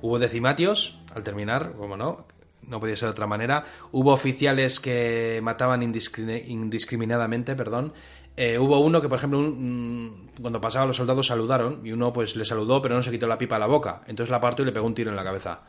Hubo 0.00 0.18
decimatios 0.18 0.98
al 1.14 1.22
terminar, 1.22 1.72
como 1.76 1.96
no, 1.96 2.26
no 2.66 2.80
podía 2.80 2.96
ser 2.96 3.08
de 3.08 3.12
otra 3.12 3.26
manera. 3.26 3.64
Hubo 3.92 4.12
oficiales 4.12 4.80
que 4.80 5.40
mataban 5.42 5.82
indiscri- 5.82 6.44
indiscriminadamente, 6.46 7.54
perdón. 7.56 7.92
Eh, 8.36 8.58
hubo 8.58 8.78
uno 8.80 9.00
que, 9.00 9.08
por 9.08 9.18
ejemplo, 9.18 9.40
mm, 9.40 10.28
cuando 10.42 10.60
pasaban 10.60 10.88
los 10.88 10.96
soldados 10.96 11.26
saludaron 11.26 11.80
y 11.84 11.92
uno 11.92 12.12
pues 12.12 12.36
le 12.36 12.44
saludó 12.44 12.82
pero 12.82 12.94
no 12.94 13.02
se 13.02 13.10
quitó 13.10 13.26
la 13.26 13.38
pipa 13.38 13.56
a 13.56 13.58
la 13.58 13.66
boca. 13.66 14.02
Entonces 14.06 14.30
la 14.30 14.36
apartó 14.36 14.62
y 14.62 14.66
le 14.66 14.72
pegó 14.72 14.86
un 14.86 14.94
tiro 14.94 15.10
en 15.10 15.16
la 15.16 15.24
cabeza. 15.24 15.60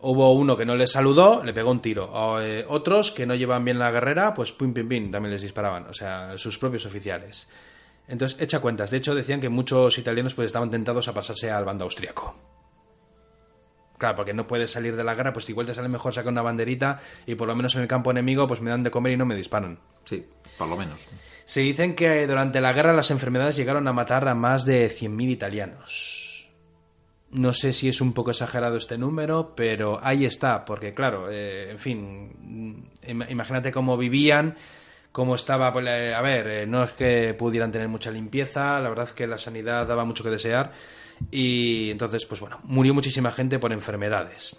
Hubo 0.00 0.32
uno 0.32 0.56
que 0.56 0.64
no 0.64 0.74
le 0.76 0.86
saludó, 0.86 1.42
le 1.44 1.52
pegó 1.52 1.70
un 1.70 1.80
tiro. 1.80 2.04
O, 2.10 2.40
eh, 2.40 2.64
otros 2.68 3.10
que 3.10 3.26
no 3.26 3.34
llevan 3.34 3.64
bien 3.64 3.78
la 3.78 3.90
guerrera, 3.90 4.32
pues 4.32 4.52
pim, 4.52 4.72
pim, 4.72 4.88
pim, 4.88 5.10
también 5.10 5.32
les 5.32 5.42
disparaban. 5.42 5.86
O 5.88 5.92
sea, 5.92 6.38
sus 6.38 6.56
propios 6.56 6.86
oficiales. 6.86 7.48
Entonces, 8.08 8.40
echa 8.40 8.60
cuentas. 8.60 8.90
De 8.90 8.96
hecho, 8.96 9.14
decían 9.14 9.40
que 9.40 9.48
muchos 9.50 9.98
italianos 9.98 10.34
pues 10.34 10.46
estaban 10.46 10.70
tentados 10.70 11.08
a 11.08 11.14
pasarse 11.14 11.50
al 11.50 11.64
bando 11.64 11.84
austriaco. 11.84 12.34
Claro, 13.98 14.14
porque 14.14 14.32
no 14.32 14.46
puedes 14.46 14.70
salir 14.70 14.94
de 14.96 15.02
la 15.04 15.14
guerra, 15.14 15.32
pues 15.32 15.48
igual 15.50 15.66
te 15.66 15.74
sale 15.74 15.88
mejor 15.88 16.14
sacar 16.14 16.32
una 16.32 16.42
banderita 16.42 17.00
y 17.26 17.34
por 17.34 17.48
lo 17.48 17.56
menos 17.56 17.74
en 17.74 17.82
el 17.82 17.88
campo 17.88 18.10
enemigo 18.12 18.46
pues 18.46 18.60
me 18.60 18.70
dan 18.70 18.84
de 18.84 18.90
comer 18.92 19.12
y 19.12 19.16
no 19.16 19.26
me 19.26 19.34
disparan. 19.34 19.80
Sí, 20.04 20.24
por 20.56 20.68
lo 20.68 20.76
menos. 20.76 21.00
Se 21.44 21.60
dicen 21.60 21.96
que 21.96 22.26
durante 22.26 22.60
la 22.60 22.72
guerra 22.72 22.92
las 22.92 23.10
enfermedades 23.10 23.56
llegaron 23.56 23.88
a 23.88 23.92
matar 23.92 24.28
a 24.28 24.34
más 24.36 24.64
de 24.64 24.88
100.000 24.88 25.30
italianos. 25.30 26.48
No 27.30 27.52
sé 27.52 27.72
si 27.72 27.88
es 27.88 28.00
un 28.00 28.12
poco 28.12 28.30
exagerado 28.30 28.76
este 28.76 28.96
número, 28.98 29.54
pero 29.56 29.98
ahí 30.02 30.24
está, 30.24 30.64
porque 30.64 30.94
claro, 30.94 31.28
eh, 31.30 31.70
en 31.72 31.78
fin, 31.78 32.90
im- 33.02 33.30
imagínate 33.30 33.72
cómo 33.72 33.96
vivían, 33.98 34.56
cómo 35.12 35.34
estaba, 35.34 35.72
pues, 35.72 35.86
eh, 35.88 36.14
a 36.14 36.20
ver, 36.22 36.46
eh, 36.48 36.66
no 36.66 36.84
es 36.84 36.92
que 36.92 37.34
pudieran 37.34 37.72
tener 37.72 37.88
mucha 37.88 38.10
limpieza, 38.10 38.80
la 38.80 38.88
verdad 38.88 39.08
es 39.08 39.14
que 39.14 39.26
la 39.26 39.38
sanidad 39.38 39.86
daba 39.86 40.04
mucho 40.04 40.24
que 40.24 40.30
desear 40.30 40.72
y 41.30 41.90
entonces, 41.90 42.24
pues 42.26 42.40
bueno, 42.40 42.60
murió 42.64 42.94
muchísima 42.94 43.32
gente 43.32 43.58
por 43.58 43.72
enfermedades. 43.72 44.56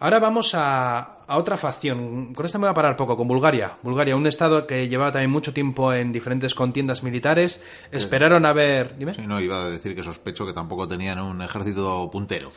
Ahora 0.00 0.18
vamos 0.18 0.52
a, 0.56 1.18
a 1.28 1.38
otra 1.38 1.56
facción. 1.56 2.34
Con 2.34 2.44
esta 2.44 2.58
me 2.58 2.62
voy 2.62 2.72
a 2.72 2.74
parar 2.74 2.96
poco, 2.96 3.16
con 3.16 3.28
Bulgaria. 3.28 3.78
Bulgaria, 3.84 4.16
un 4.16 4.26
estado 4.26 4.66
que 4.66 4.88
llevaba 4.88 5.12
también 5.12 5.30
mucho 5.30 5.52
tiempo 5.52 5.92
en 5.92 6.10
diferentes 6.10 6.56
contiendas 6.56 7.04
militares. 7.04 7.62
Esperaron 7.92 8.44
a 8.44 8.52
ver... 8.52 8.98
Dime. 8.98 9.14
Sí, 9.14 9.22
no, 9.28 9.40
iba 9.40 9.64
a 9.64 9.70
decir 9.70 9.94
que 9.94 10.02
sospecho 10.02 10.44
que 10.44 10.52
tampoco 10.52 10.88
tenían 10.88 11.20
un 11.20 11.40
ejército 11.40 12.10
puntero. 12.10 12.50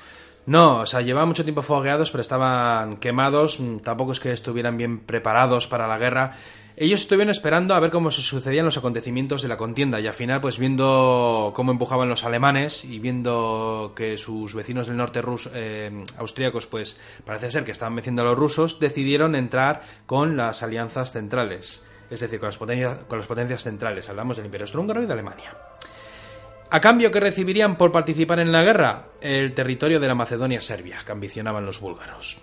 No, 0.47 0.79
o 0.79 0.85
sea, 0.87 1.01
llevaban 1.01 1.27
mucho 1.27 1.43
tiempo 1.43 1.61
fogueados, 1.61 2.09
pero 2.09 2.21
estaban 2.23 2.97
quemados. 2.97 3.59
Tampoco 3.83 4.13
es 4.13 4.19
que 4.19 4.31
estuvieran 4.31 4.75
bien 4.75 4.99
preparados 4.99 5.67
para 5.67 5.87
la 5.87 5.99
guerra. 5.99 6.37
Ellos 6.77 7.01
estuvieron 7.01 7.29
esperando 7.29 7.73
a 7.73 7.79
ver 7.79 7.89
cómo 7.89 8.11
se 8.11 8.21
sucedían 8.21 8.65
los 8.65 8.75
acontecimientos 8.75 9.41
de 9.41 9.47
la 9.47 9.55
contienda 9.55 10.01
y 10.01 10.07
al 10.07 10.13
final, 10.13 10.41
pues 10.41 10.59
viendo 10.59 11.53
cómo 11.55 11.71
empujaban 11.71 12.09
los 12.09 12.25
alemanes 12.25 12.83
y 12.83 12.99
viendo 12.99 13.93
que 13.95 14.17
sus 14.17 14.53
vecinos 14.53 14.87
del 14.87 14.97
norte 14.97 15.21
rus, 15.21 15.49
eh, 15.53 16.03
austríacos, 16.17 16.67
pues 16.67 16.97
parece 17.23 17.49
ser 17.49 17.63
que 17.63 17.71
estaban 17.71 17.95
venciendo 17.95 18.23
a 18.23 18.25
los 18.25 18.37
rusos, 18.37 18.81
decidieron 18.81 19.35
entrar 19.35 19.83
con 20.05 20.35
las 20.35 20.63
alianzas 20.63 21.13
centrales, 21.13 21.81
es 22.09 22.19
decir, 22.19 22.41
con 22.41 22.47
las 22.47 22.57
potencias, 22.57 23.03
con 23.07 23.19
las 23.19 23.27
potencias 23.27 23.63
centrales. 23.63 24.09
Hablamos 24.09 24.35
del 24.35 24.47
Imperio 24.47 24.65
Austrohúngaro 24.65 25.01
y 25.01 25.05
de 25.05 25.13
Alemania. 25.13 25.57
A 26.71 26.81
cambio, 26.81 27.09
que 27.09 27.21
recibirían 27.21 27.77
por 27.77 27.93
participar 27.93 28.41
en 28.41 28.51
la 28.51 28.63
guerra? 28.63 29.05
El 29.21 29.53
territorio 29.53 30.01
de 30.01 30.09
la 30.09 30.15
Macedonia 30.15 30.59
Serbia, 30.59 30.97
que 31.05 31.11
ambicionaban 31.13 31.65
los 31.65 31.79
búlgaros. 31.79 32.37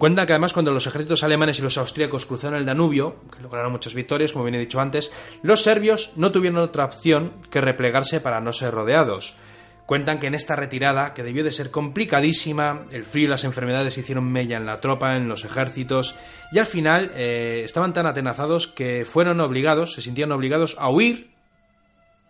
Cuenta 0.00 0.24
que 0.24 0.32
además 0.32 0.54
cuando 0.54 0.72
los 0.72 0.86
ejércitos 0.86 1.24
alemanes 1.24 1.58
y 1.58 1.62
los 1.62 1.76
austríacos 1.76 2.24
cruzaron 2.24 2.58
el 2.58 2.64
Danubio, 2.64 3.16
que 3.30 3.42
lograron 3.42 3.70
muchas 3.70 3.92
victorias, 3.92 4.32
como 4.32 4.46
bien 4.46 4.54
he 4.54 4.58
dicho 4.58 4.80
antes, 4.80 5.12
los 5.42 5.62
serbios 5.62 6.12
no 6.16 6.32
tuvieron 6.32 6.58
otra 6.58 6.86
opción 6.86 7.34
que 7.50 7.60
replegarse 7.60 8.22
para 8.22 8.40
no 8.40 8.54
ser 8.54 8.72
rodeados. 8.72 9.36
Cuentan 9.84 10.18
que 10.18 10.28
en 10.28 10.34
esta 10.34 10.56
retirada, 10.56 11.12
que 11.12 11.22
debió 11.22 11.44
de 11.44 11.52
ser 11.52 11.70
complicadísima, 11.70 12.86
el 12.92 13.04
frío 13.04 13.26
y 13.26 13.28
las 13.28 13.44
enfermedades 13.44 13.98
hicieron 13.98 14.24
mella 14.32 14.56
en 14.56 14.64
la 14.64 14.80
tropa, 14.80 15.18
en 15.18 15.28
los 15.28 15.44
ejércitos, 15.44 16.14
y 16.50 16.60
al 16.60 16.66
final 16.66 17.10
eh, 17.14 17.60
estaban 17.62 17.92
tan 17.92 18.06
atenazados 18.06 18.68
que 18.68 19.04
fueron 19.04 19.38
obligados, 19.42 19.92
se 19.92 20.00
sintieron 20.00 20.32
obligados 20.32 20.76
a 20.78 20.88
huir 20.88 21.32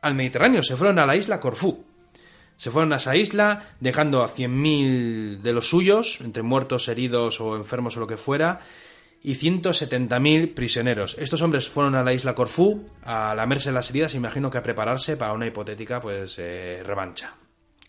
al 0.02 0.16
Mediterráneo, 0.16 0.64
se 0.64 0.76
fueron 0.76 0.98
a 0.98 1.06
la 1.06 1.14
isla 1.14 1.38
Corfú. 1.38 1.86
Se 2.60 2.70
fueron 2.70 2.92
a 2.92 2.96
esa 2.96 3.16
isla, 3.16 3.64
dejando 3.80 4.22
a 4.22 4.28
100.000 4.28 5.40
de 5.40 5.52
los 5.54 5.70
suyos, 5.70 6.18
entre 6.20 6.42
muertos, 6.42 6.88
heridos 6.88 7.40
o 7.40 7.56
enfermos 7.56 7.96
o 7.96 8.00
lo 8.00 8.06
que 8.06 8.18
fuera, 8.18 8.60
y 9.22 9.34
170.000 9.36 10.52
prisioneros. 10.52 11.16
Estos 11.18 11.40
hombres 11.40 11.70
fueron 11.70 11.94
a 11.94 12.02
la 12.02 12.12
isla 12.12 12.34
Corfú 12.34 12.84
a 13.02 13.34
lamerse 13.34 13.72
las 13.72 13.88
heridas, 13.88 14.14
imagino 14.14 14.50
que 14.50 14.58
a 14.58 14.62
prepararse 14.62 15.16
para 15.16 15.32
una 15.32 15.46
hipotética 15.46 16.02
pues 16.02 16.36
eh, 16.38 16.82
revancha. 16.84 17.34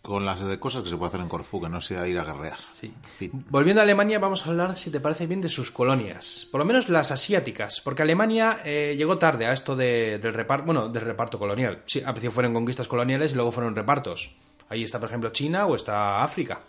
Con 0.02 0.26
las 0.26 0.40
de 0.40 0.58
cosas 0.58 0.84
que 0.84 0.90
se 0.90 0.96
puede 0.98 1.10
hacer 1.10 1.20
en 1.22 1.28
Corfú, 1.28 1.62
que 1.62 1.70
no 1.70 1.80
sea 1.80 2.08
ir 2.08 2.18
a 2.18 2.24
guerrear. 2.24 2.58
Sí. 2.74 2.92
Fin. 3.20 3.46
Volviendo 3.50 3.82
a 3.82 3.84
Alemania, 3.84 4.18
vamos 4.20 4.48
a 4.48 4.50
hablar, 4.50 4.76
si 4.78 4.90
te 4.90 5.00
parece 5.00 5.28
bien, 5.28 5.42
de 5.42 5.50
sus 5.50 5.70
colonias. 5.70 6.48
Por 6.50 6.60
lo 6.60 6.66
menos 6.66 6.88
las 6.90 7.12
asiáticas, 7.12 7.82
porque 7.82 8.02
Alemania 8.02 8.62
eh, 8.66 8.96
llegó 8.98 9.18
tarde 9.20 9.46
a 9.46 9.54
esto 9.54 9.76
de- 9.76 10.18
del 10.18 10.34
reparto, 10.34 10.66
bueno, 10.66 10.88
del 10.90 11.04
reparto 11.04 11.38
colonial. 11.38 11.84
Sí, 11.86 12.00
al 12.00 12.14
principio 12.14 12.32
fueron 12.32 12.54
conquistas 12.54 12.88
coloniales 12.88 13.34
y 13.34 13.36
luego 13.36 13.52
fueron 13.52 13.76
repartos. 13.76 14.34
Ahí 14.72 14.84
está, 14.84 15.00
por 15.00 15.10
ejemplo, 15.10 15.30
China 15.32 15.66
o 15.68 15.76
está 15.76 16.24
África. 16.24 16.62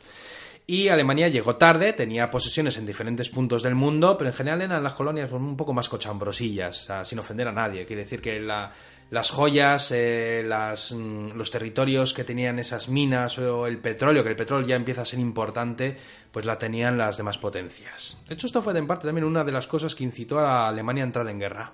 Y 0.66 0.88
Alemania 0.88 1.28
llegó 1.28 1.56
tarde, 1.56 1.92
tenía 1.92 2.30
posesiones 2.30 2.76
en 2.78 2.86
diferentes 2.86 3.28
puntos 3.28 3.62
del 3.62 3.74
mundo, 3.74 4.16
pero 4.16 4.30
en 4.30 4.36
general 4.36 4.62
eran 4.62 4.82
las 4.82 4.92
colonias 4.94 5.28
pues, 5.28 5.40
un 5.42 5.56
poco 5.56 5.72
más 5.72 5.88
cochambrosillas, 5.88 6.88
sin 7.04 7.18
ofender 7.18 7.48
a 7.48 7.52
nadie. 7.52 7.84
Quiere 7.84 8.02
decir 8.02 8.20
que 8.20 8.38
la- 8.40 8.70
las 9.10 9.30
joyas, 9.30 9.90
eh, 9.94 10.42
mm, 10.46 11.32
los 11.36 11.50
territorios 11.50 12.14
que 12.14 12.24
tenían 12.24 12.58
esas 12.60 12.88
minas 12.88 13.38
o 13.38 13.66
el 13.66 13.78
petróleo, 13.78 14.22
que 14.22 14.30
el 14.30 14.36
petróleo 14.36 14.66
ya 14.66 14.76
empieza 14.76 15.02
a 15.02 15.04
ser 15.04 15.18
importante, 15.18 15.96
pues 16.30 16.46
la 16.46 16.58
tenían 16.58 16.96
las 16.96 17.16
demás 17.16 17.38
potencias. 17.38 18.22
De 18.28 18.34
hecho, 18.34 18.46
esto 18.46 18.62
fue 18.62 18.76
en 18.78 18.86
parte 18.86 19.06
también 19.06 19.24
una 19.26 19.44
de 19.44 19.52
las 19.52 19.66
cosas 19.66 19.94
que 19.94 20.04
incitó 20.04 20.38
a 20.38 20.68
Alemania 20.68 21.02
a 21.04 21.06
entrar 21.06 21.28
en 21.28 21.38
guerra. 21.40 21.72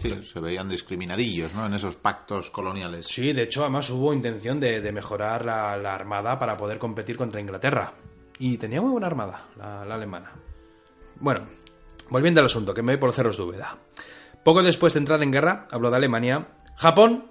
Sí, 0.00 0.22
se 0.22 0.40
veían 0.40 0.68
discriminadillos, 0.68 1.54
¿no? 1.54 1.66
En 1.66 1.74
esos 1.74 1.96
pactos 1.96 2.50
coloniales. 2.50 3.06
Sí, 3.06 3.32
de 3.32 3.42
hecho, 3.42 3.62
además 3.62 3.90
hubo 3.90 4.14
intención 4.14 4.58
de, 4.58 4.80
de 4.80 4.92
mejorar 4.92 5.44
la, 5.44 5.76
la 5.76 5.94
armada 5.94 6.38
para 6.38 6.56
poder 6.56 6.78
competir 6.78 7.16
contra 7.16 7.40
Inglaterra. 7.40 7.92
Y 8.38 8.56
tenía 8.56 8.80
muy 8.80 8.92
buena 8.92 9.08
armada, 9.08 9.48
la, 9.56 9.84
la 9.84 9.94
alemana. 9.94 10.32
Bueno, 11.16 11.46
volviendo 12.08 12.40
al 12.40 12.46
asunto, 12.46 12.72
que 12.72 12.82
me 12.82 12.92
voy 12.92 13.00
por 13.00 13.12
cerros 13.12 13.36
de 13.36 13.42
Úbeda. 13.42 13.76
Poco 14.42 14.62
después 14.62 14.94
de 14.94 15.00
entrar 15.00 15.22
en 15.22 15.32
guerra, 15.32 15.66
hablo 15.70 15.90
de 15.90 15.96
Alemania, 15.96 16.48
Japón 16.76 17.26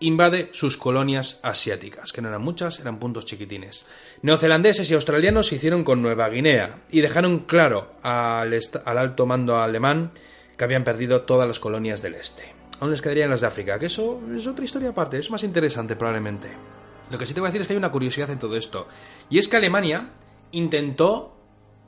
invade 0.00 0.50
sus 0.52 0.76
colonias 0.76 1.40
asiáticas, 1.42 2.12
que 2.12 2.20
no 2.20 2.28
eran 2.28 2.42
muchas, 2.42 2.80
eran 2.80 2.98
puntos 2.98 3.24
chiquitines. 3.24 3.86
Neozelandeses 4.20 4.90
y 4.90 4.94
australianos 4.94 5.46
se 5.46 5.54
hicieron 5.54 5.84
con 5.84 6.02
Nueva 6.02 6.28
Guinea 6.28 6.82
y 6.90 7.00
dejaron 7.00 7.40
claro 7.40 7.92
al 8.02 8.52
alto 8.98 9.24
mando 9.24 9.56
alemán 9.56 10.12
que 10.56 10.64
habían 10.64 10.84
perdido 10.84 11.22
todas 11.22 11.48
las 11.48 11.60
colonias 11.60 12.02
del 12.02 12.14
este. 12.14 12.54
Aún 12.80 12.90
les 12.90 13.02
quedarían 13.02 13.30
las 13.30 13.40
de 13.40 13.46
África, 13.46 13.78
que 13.78 13.86
eso 13.86 14.20
es 14.34 14.46
otra 14.46 14.64
historia 14.64 14.90
aparte, 14.90 15.18
es 15.18 15.30
más 15.30 15.44
interesante 15.44 15.96
probablemente. 15.96 16.48
Lo 17.10 17.18
que 17.18 17.26
sí 17.26 17.34
te 17.34 17.40
voy 17.40 17.48
a 17.48 17.50
decir 17.50 17.60
es 17.60 17.66
que 17.66 17.74
hay 17.74 17.78
una 17.78 17.92
curiosidad 17.92 18.30
en 18.30 18.38
todo 18.38 18.56
esto, 18.56 18.88
y 19.30 19.38
es 19.38 19.48
que 19.48 19.56
Alemania 19.56 20.10
intentó 20.52 21.36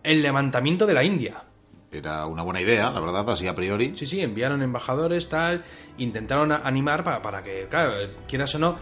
el 0.03 0.23
levantamiento 0.23 0.87
de 0.87 0.95
la 0.95 1.05
India. 1.05 1.43
Era 1.91 2.27
una 2.27 2.43
buena 2.43 2.61
idea, 2.61 2.91
la 2.91 3.01
verdad, 3.01 3.29
así 3.31 3.47
a 3.47 3.55
priori. 3.55 3.97
Sí, 3.97 4.07
sí, 4.07 4.21
enviaron 4.21 4.63
embajadores, 4.63 5.29
tal, 5.29 5.65
intentaron 5.99 6.53
animar 6.53 7.05
para, 7.05 7.23
para 7.23 7.43
que, 7.43 7.67
claro, 7.71 7.95
quieras 8.29 8.55
o 8.55 8.59
no, 8.59 8.77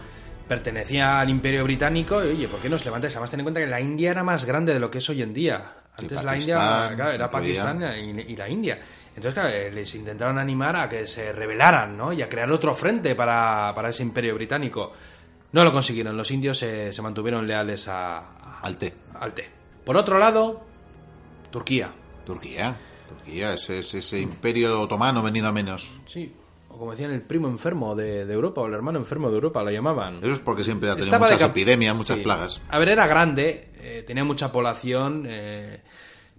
pertenecía 0.47 1.19
al 1.19 1.29
Imperio 1.29 1.63
Británico, 1.63 2.23
y, 2.23 2.29
oye, 2.29 2.47
¿por 2.47 2.59
qué 2.59 2.69
no 2.69 2.77
se 2.77 2.85
levantáis? 2.85 3.15
Además, 3.15 3.31
ten 3.31 3.39
en 3.39 3.45
cuenta 3.45 3.59
que 3.59 3.67
la 3.67 3.81
India 3.81 4.11
era 4.11 4.23
más 4.23 4.45
grande 4.45 4.73
de 4.73 4.79
lo 4.79 4.91
que 4.91 4.97
es 4.97 5.09
hoy 5.09 5.21
en 5.21 5.33
día. 5.33 5.84
Antes 5.97 6.23
la 6.23 6.37
India, 6.37 6.91
claro, 6.95 7.11
era. 7.11 7.29
Pakistán 7.29 7.81
y, 7.83 8.21
y 8.33 8.35
la 8.35 8.49
India. 8.49 8.79
Entonces, 9.09 9.33
claro, 9.33 9.49
eh, 9.49 9.71
les 9.71 9.95
intentaron 9.95 10.37
animar 10.37 10.75
a 10.75 10.89
que 10.89 11.07
se 11.07 11.31
rebelaran, 11.31 11.95
¿no? 11.95 12.11
Y 12.11 12.21
a 12.21 12.27
crear 12.27 12.51
otro 12.51 12.75
frente 12.75 13.15
para, 13.15 13.71
para 13.73 13.89
ese 13.89 14.03
Imperio 14.03 14.35
Británico. 14.35 14.91
No 15.53 15.63
lo 15.63 15.71
consiguieron, 15.71 16.17
los 16.17 16.29
indios 16.31 16.57
se, 16.57 16.91
se 16.91 17.01
mantuvieron 17.01 17.47
leales 17.47 17.87
a, 17.87 18.17
a- 18.17 18.59
Al 18.61 18.77
té. 18.77 18.93
al 19.13 19.33
té. 19.33 19.49
Por 19.85 19.95
otro 19.95 20.19
lado, 20.19 20.65
Turquía. 21.51 21.91
Turquía. 22.25 22.75
Turquía, 23.07 23.53
ese, 23.53 23.79
ese, 23.79 23.99
ese 23.99 24.19
imperio 24.19 24.81
otomano 24.81 25.21
venido 25.23 25.47
a 25.47 25.51
menos. 25.51 25.99
Sí, 26.07 26.35
o 26.69 26.77
como 26.77 26.91
decían, 26.91 27.11
el 27.11 27.21
primo 27.21 27.47
enfermo 27.47 27.95
de, 27.95 28.25
de 28.25 28.33
Europa, 28.33 28.61
o 28.61 28.67
el 28.67 28.73
hermano 28.73 28.97
enfermo 28.99 29.29
de 29.29 29.35
Europa, 29.35 29.63
lo 29.63 29.69
llamaban. 29.71 30.17
Eso 30.17 30.33
es 30.33 30.39
porque 30.39 30.63
siempre 30.63 30.89
ha 30.89 30.95
tenido 30.95 31.13
Estaba 31.15 31.31
muchas 31.31 31.49
epidemias, 31.49 31.95
muchas 31.95 32.17
Sí. 32.17 32.23
plagas. 32.23 32.61
A 32.67 32.79
ver, 32.79 32.89
era 32.89 33.07
grande, 33.07 33.69
eh, 33.87 34.01
tenía 34.01 34.23
mucha 34.23 34.51
población, 34.51 35.25
eh, 35.27 35.79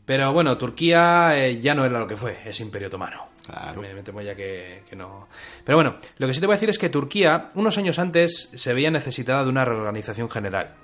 pero 0.04 0.32
bueno, 0.32 0.58
Turquía 0.58 1.38
eh, 1.38 1.60
ya 1.60 1.76
no 1.76 1.84
era 1.84 2.00
lo 2.00 2.08
que 2.08 2.16
fue, 2.16 2.38
ese 2.44 2.64
imperio 2.64 2.88
otomano. 2.88 3.28
Claro. 3.46 3.80
Me, 3.80 3.94
me 3.94 4.02
temo 4.02 4.20
ya 4.20 4.34
que, 4.34 4.82
que 4.90 4.96
no. 4.96 5.28
Pero 5.64 5.78
bueno, 5.78 5.98
lo 6.18 6.26
que 6.26 6.34
sí 6.34 6.40
te 6.40 6.46
voy 6.46 6.54
a 6.54 6.56
decir 6.56 6.70
es 6.70 6.78
que 6.80 6.88
Turquía, 6.88 7.48
unos 7.54 7.78
años 7.78 8.00
antes, 8.00 8.50
se 8.52 8.74
veía 8.74 8.90
necesitada 8.90 9.44
de 9.44 9.50
una 9.50 9.64
reorganización 9.64 10.28
general. 10.28 10.74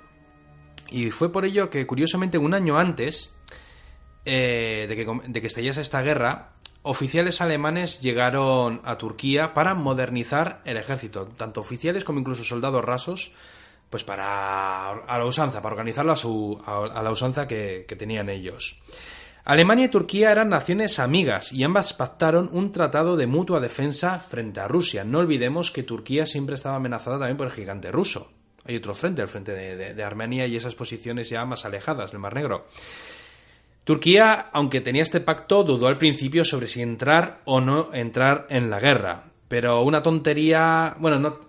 Y 0.89 1.11
fue 1.11 1.33
por 1.33 1.43
ello 1.43 1.69
que, 1.69 1.85
curiosamente, 1.85 2.37
un 2.37 2.53
año 2.53 2.77
antes 2.77 3.35
de, 4.23 4.87
que, 4.87 5.05
de 5.27 5.41
que 5.41 5.47
estallase 5.47 5.81
esta 5.81 6.01
guerra, 6.01 6.53
oficiales 6.83 7.41
alemanes 7.41 7.99
llegaron 7.99 8.79
a 8.85 8.97
Turquía 8.97 9.53
para 9.53 9.73
modernizar 9.73 10.61
el 10.63 10.77
ejército, 10.77 11.27
tanto 11.35 11.59
oficiales 11.59 12.05
como 12.05 12.19
incluso 12.19 12.45
soldados 12.45 12.85
rasos, 12.85 13.33
pues 13.93 14.03
para 14.03 14.89
a 14.89 15.17
la 15.19 15.25
usanza, 15.25 15.61
para 15.61 15.73
organizarlo 15.75 16.13
a, 16.13 16.15
su, 16.15 16.59
a, 16.65 16.99
la 17.03 17.11
usanza 17.11 17.47
que, 17.47 17.85
tenían 17.95 18.27
ellos. 18.27 18.81
Alemania 19.45 19.85
y 19.85 19.89
Turquía 19.89 20.31
eran 20.31 20.49
naciones 20.49 20.97
amigas 20.97 21.53
y 21.53 21.61
ambas 21.63 21.93
pactaron 21.93 22.49
un 22.53 22.71
tratado 22.71 23.15
de 23.15 23.27
mutua 23.27 23.59
defensa 23.59 24.17
frente 24.17 24.61
a 24.61 24.67
Rusia. 24.67 25.03
No 25.03 25.19
olvidemos 25.19 25.69
que 25.69 25.83
Turquía 25.83 26.25
siempre 26.25 26.55
estaba 26.55 26.77
amenazada 26.77 27.19
también 27.19 27.37
por 27.37 27.45
el 27.45 27.53
gigante 27.53 27.91
ruso. 27.91 28.31
Hay 28.65 28.75
otro 28.77 28.95
frente, 28.95 29.21
el 29.21 29.27
frente 29.27 29.53
de, 29.53 29.75
de- 29.75 29.93
de 29.93 30.03
Armenia 30.03 30.47
y 30.47 30.55
esas 30.55 30.73
posiciones 30.73 31.29
ya 31.29 31.45
más 31.45 31.65
alejadas 31.65 32.09
del 32.11 32.19
Mar 32.19 32.33
Negro. 32.33 32.65
Turquía, 33.83 34.49
aunque 34.53 34.81
tenía 34.81 35.03
este 35.03 35.19
pacto, 35.19 35.63
dudó 35.63 35.85
al 35.85 35.99
principio 35.99 36.43
sobre 36.45 36.67
si 36.67 36.81
entrar 36.81 37.41
o 37.45 37.61
no 37.61 37.93
entrar 37.93 38.47
en 38.49 38.71
la 38.71 38.79
guerra. 38.79 39.25
Pero 39.49 39.83
una 39.83 40.01
tontería, 40.01 40.95
bueno, 40.97 41.19
no, 41.19 41.41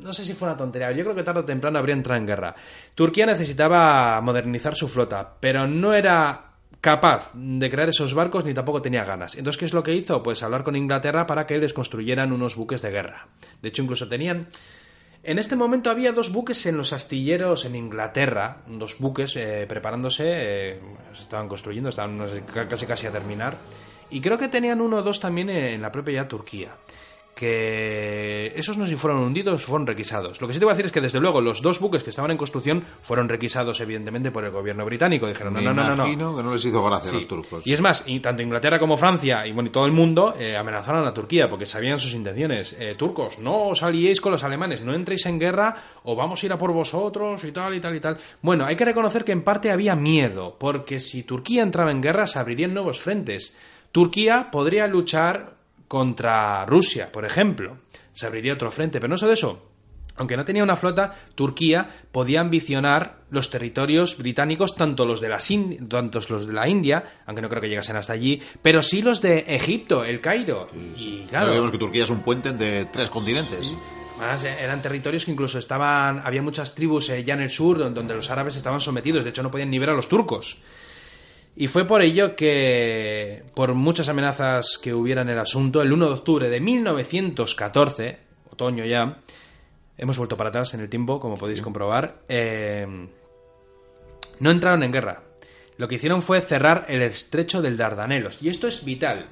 no 0.00 0.12
sé 0.12 0.24
si 0.24 0.34
fue 0.34 0.48
una 0.48 0.56
tontería, 0.56 0.92
yo 0.92 1.04
creo 1.04 1.14
que 1.14 1.22
tarde 1.22 1.40
o 1.40 1.44
temprano 1.44 1.78
habría 1.78 1.94
entrado 1.94 2.18
en 2.20 2.26
guerra. 2.26 2.54
Turquía 2.94 3.26
necesitaba 3.26 4.20
modernizar 4.20 4.74
su 4.74 4.88
flota, 4.88 5.34
pero 5.40 5.66
no 5.66 5.94
era 5.94 6.48
capaz 6.80 7.32
de 7.34 7.70
crear 7.70 7.88
esos 7.88 8.14
barcos 8.14 8.44
ni 8.44 8.54
tampoco 8.54 8.82
tenía 8.82 9.04
ganas. 9.04 9.34
Entonces, 9.34 9.58
¿qué 9.58 9.64
es 9.66 9.72
lo 9.72 9.82
que 9.82 9.94
hizo? 9.94 10.22
Pues 10.22 10.42
hablar 10.42 10.64
con 10.64 10.76
Inglaterra 10.76 11.26
para 11.26 11.46
que 11.46 11.58
les 11.58 11.72
construyeran 11.72 12.32
unos 12.32 12.56
buques 12.56 12.82
de 12.82 12.90
guerra. 12.90 13.28
De 13.60 13.68
hecho, 13.68 13.82
incluso 13.82 14.08
tenían... 14.08 14.46
En 15.24 15.38
este 15.38 15.56
momento 15.56 15.90
había 15.90 16.12
dos 16.12 16.32
buques 16.32 16.64
en 16.66 16.76
los 16.76 16.92
astilleros 16.92 17.64
en 17.64 17.74
Inglaterra, 17.74 18.62
dos 18.68 18.98
buques 18.98 19.34
eh, 19.34 19.66
preparándose, 19.68 20.24
eh, 20.26 20.80
se 21.12 21.22
estaban 21.22 21.48
construyendo, 21.48 21.90
estaban 21.90 22.44
casi 22.68 22.86
casi 22.86 23.08
a 23.08 23.10
terminar, 23.10 23.58
y 24.10 24.20
creo 24.20 24.38
que 24.38 24.48
tenían 24.48 24.80
uno 24.80 24.98
o 24.98 25.02
dos 25.02 25.18
también 25.18 25.50
en 25.50 25.82
la 25.82 25.90
propia 25.90 26.22
ya 26.22 26.28
Turquía 26.28 26.70
que 27.38 28.52
esos 28.56 28.76
no 28.76 28.84
si 28.84 28.96
fueron 28.96 29.20
hundidos, 29.20 29.62
fueron 29.62 29.86
requisados. 29.86 30.40
Lo 30.40 30.48
que 30.48 30.54
sí 30.54 30.58
te 30.58 30.64
voy 30.64 30.72
a 30.72 30.74
decir 30.74 30.86
es 30.86 30.92
que 30.92 31.00
desde 31.00 31.20
luego 31.20 31.40
los 31.40 31.62
dos 31.62 31.78
buques 31.78 32.02
que 32.02 32.10
estaban 32.10 32.32
en 32.32 32.36
construcción 32.36 32.82
fueron 33.00 33.28
requisados 33.28 33.80
evidentemente 33.80 34.32
por 34.32 34.44
el 34.44 34.50
gobierno 34.50 34.84
británico. 34.84 35.28
Dijeron, 35.28 35.54
no, 35.54 35.60
no, 35.60 35.72
no, 35.72 35.84
no, 35.84 35.94
imagino 35.94 36.36
que 36.36 36.42
no 36.42 36.52
les 36.52 36.64
hizo 36.64 36.82
gracia 36.82 37.12
a 37.12 37.14
los 37.14 37.28
turcos. 37.28 37.64
Y 37.64 37.72
es 37.72 37.80
más, 37.80 38.02
y 38.06 38.18
tanto 38.18 38.42
Inglaterra 38.42 38.80
como 38.80 38.96
Francia 38.96 39.46
y 39.46 39.52
bueno, 39.52 39.68
y 39.68 39.72
todo 39.72 39.86
el 39.86 39.92
mundo 39.92 40.34
eh, 40.36 40.56
amenazaron 40.56 41.06
a 41.06 41.14
Turquía 41.14 41.48
porque 41.48 41.64
sabían 41.64 42.00
sus 42.00 42.12
intenciones. 42.12 42.74
Eh, 42.76 42.96
turcos, 42.98 43.38
no 43.38 43.68
os 43.68 43.84
aliéis 43.84 44.20
con 44.20 44.32
los 44.32 44.42
alemanes, 44.42 44.80
no 44.80 44.92
entréis 44.92 45.24
en 45.26 45.38
guerra 45.38 45.76
o 46.02 46.16
vamos 46.16 46.42
a 46.42 46.46
ir 46.46 46.52
a 46.52 46.58
por 46.58 46.72
vosotros 46.72 47.44
y 47.44 47.52
tal 47.52 47.72
y 47.74 47.78
tal 47.78 47.94
y 47.94 48.00
tal. 48.00 48.18
Bueno, 48.42 48.66
hay 48.66 48.74
que 48.74 48.84
reconocer 48.84 49.24
que 49.24 49.30
en 49.30 49.42
parte 49.42 49.70
había 49.70 49.94
miedo, 49.94 50.56
porque 50.58 50.98
si 50.98 51.22
Turquía 51.22 51.62
entraba 51.62 51.92
en 51.92 52.02
guerra 52.02 52.26
se 52.26 52.40
abrirían 52.40 52.74
nuevos 52.74 52.98
frentes. 52.98 53.56
Turquía 53.92 54.50
podría 54.50 54.88
luchar 54.88 55.57
contra 55.88 56.64
Rusia, 56.66 57.10
por 57.10 57.24
ejemplo. 57.24 57.78
Se 58.12 58.26
abriría 58.26 58.54
otro 58.54 58.70
frente, 58.70 59.00
pero 59.00 59.10
no 59.10 59.18
solo 59.18 59.32
eso. 59.32 59.68
Aunque 60.18 60.36
no 60.36 60.44
tenía 60.44 60.64
una 60.64 60.76
flota, 60.76 61.14
Turquía 61.34 61.88
podía 62.10 62.40
ambicionar 62.40 63.20
los 63.30 63.50
territorios 63.50 64.18
británicos, 64.18 64.74
tanto 64.74 65.06
los 65.06 65.20
de, 65.20 65.28
tanto 65.88 66.20
los 66.28 66.46
de 66.46 66.52
la 66.52 66.68
India, 66.68 67.04
aunque 67.24 67.40
no 67.40 67.48
creo 67.48 67.62
que 67.62 67.68
llegasen 67.68 67.96
hasta 67.96 68.14
allí, 68.14 68.42
pero 68.60 68.82
sí 68.82 69.00
los 69.00 69.22
de 69.22 69.44
Egipto, 69.46 70.04
el 70.04 70.20
Cairo. 70.20 70.66
Y 70.96 71.22
claro. 71.28 71.70
que 71.70 71.78
Turquía 71.78 72.04
es 72.04 72.10
un 72.10 72.22
puente 72.22 72.52
de 72.52 72.86
tres 72.86 73.10
continentes. 73.10 73.72
Además, 74.18 74.42
eh, 74.42 74.56
eran 74.60 74.82
territorios 74.82 75.24
que 75.24 75.30
incluso 75.30 75.60
estaban. 75.60 76.20
Había 76.24 76.42
muchas 76.42 76.74
tribus 76.74 77.08
eh, 77.10 77.22
ya 77.22 77.34
en 77.34 77.42
el 77.42 77.50
sur 77.50 77.78
donde 77.78 78.14
los 78.14 78.28
árabes 78.30 78.56
estaban 78.56 78.80
sometidos, 78.80 79.22
de 79.22 79.30
hecho 79.30 79.44
no 79.44 79.50
podían 79.52 79.70
ni 79.70 79.78
ver 79.78 79.90
a 79.90 79.94
los 79.94 80.08
turcos. 80.08 80.58
Y 81.60 81.66
fue 81.66 81.88
por 81.88 82.02
ello 82.02 82.36
que, 82.36 83.42
por 83.52 83.74
muchas 83.74 84.08
amenazas 84.08 84.78
que 84.80 84.94
hubiera 84.94 85.22
en 85.22 85.28
el 85.28 85.40
asunto, 85.40 85.82
el 85.82 85.92
1 85.92 86.06
de 86.06 86.12
octubre 86.12 86.48
de 86.48 86.60
1914, 86.60 88.18
otoño 88.52 88.84
ya, 88.84 89.22
hemos 89.96 90.18
vuelto 90.18 90.36
para 90.36 90.50
atrás 90.50 90.74
en 90.74 90.80
el 90.82 90.88
tiempo, 90.88 91.18
como 91.18 91.36
podéis 91.36 91.60
comprobar, 91.60 92.22
eh, 92.28 92.86
no 94.38 94.50
entraron 94.52 94.84
en 94.84 94.92
guerra. 94.92 95.24
Lo 95.78 95.88
que 95.88 95.96
hicieron 95.96 96.22
fue 96.22 96.40
cerrar 96.40 96.84
el 96.86 97.02
estrecho 97.02 97.60
del 97.60 97.76
Dardanelos. 97.76 98.40
Y 98.40 98.50
esto 98.50 98.68
es 98.68 98.84
vital. 98.84 99.26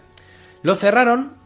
Lo 0.63 0.75
cerraron 0.75 1.37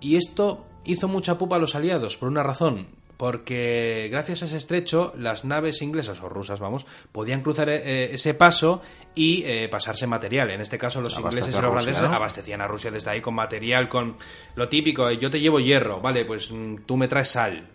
y 0.00 0.16
esto 0.16 0.64
hizo 0.86 1.06
mucha 1.06 1.36
pupa 1.36 1.56
a 1.56 1.58
los 1.58 1.74
aliados, 1.74 2.16
por 2.16 2.30
una 2.30 2.42
razón 2.42 2.86
porque 3.20 4.08
gracias 4.10 4.42
a 4.42 4.46
ese 4.46 4.56
estrecho 4.56 5.12
las 5.14 5.44
naves 5.44 5.82
inglesas 5.82 6.22
o 6.22 6.30
rusas, 6.30 6.58
vamos, 6.58 6.86
podían 7.12 7.42
cruzar 7.42 7.68
eh, 7.68 8.14
ese 8.14 8.32
paso 8.32 8.80
y 9.14 9.42
eh, 9.44 9.68
pasarse 9.70 10.06
material. 10.06 10.50
En 10.50 10.62
este 10.62 10.78
caso 10.78 11.02
los 11.02 11.18
ingleses 11.18 11.54
y 11.54 11.60
los 11.60 11.70
franceses 11.70 12.02
abastecían 12.02 12.62
a 12.62 12.66
Rusia 12.66 12.90
desde 12.90 13.10
ahí 13.10 13.20
con 13.20 13.34
material, 13.34 13.90
con 13.90 14.16
lo 14.54 14.70
típico, 14.70 15.10
yo 15.10 15.30
te 15.30 15.38
llevo 15.38 15.60
hierro, 15.60 16.00
vale, 16.00 16.24
pues 16.24 16.50
mm, 16.50 16.76
tú 16.86 16.96
me 16.96 17.08
traes 17.08 17.28
sal 17.28 17.68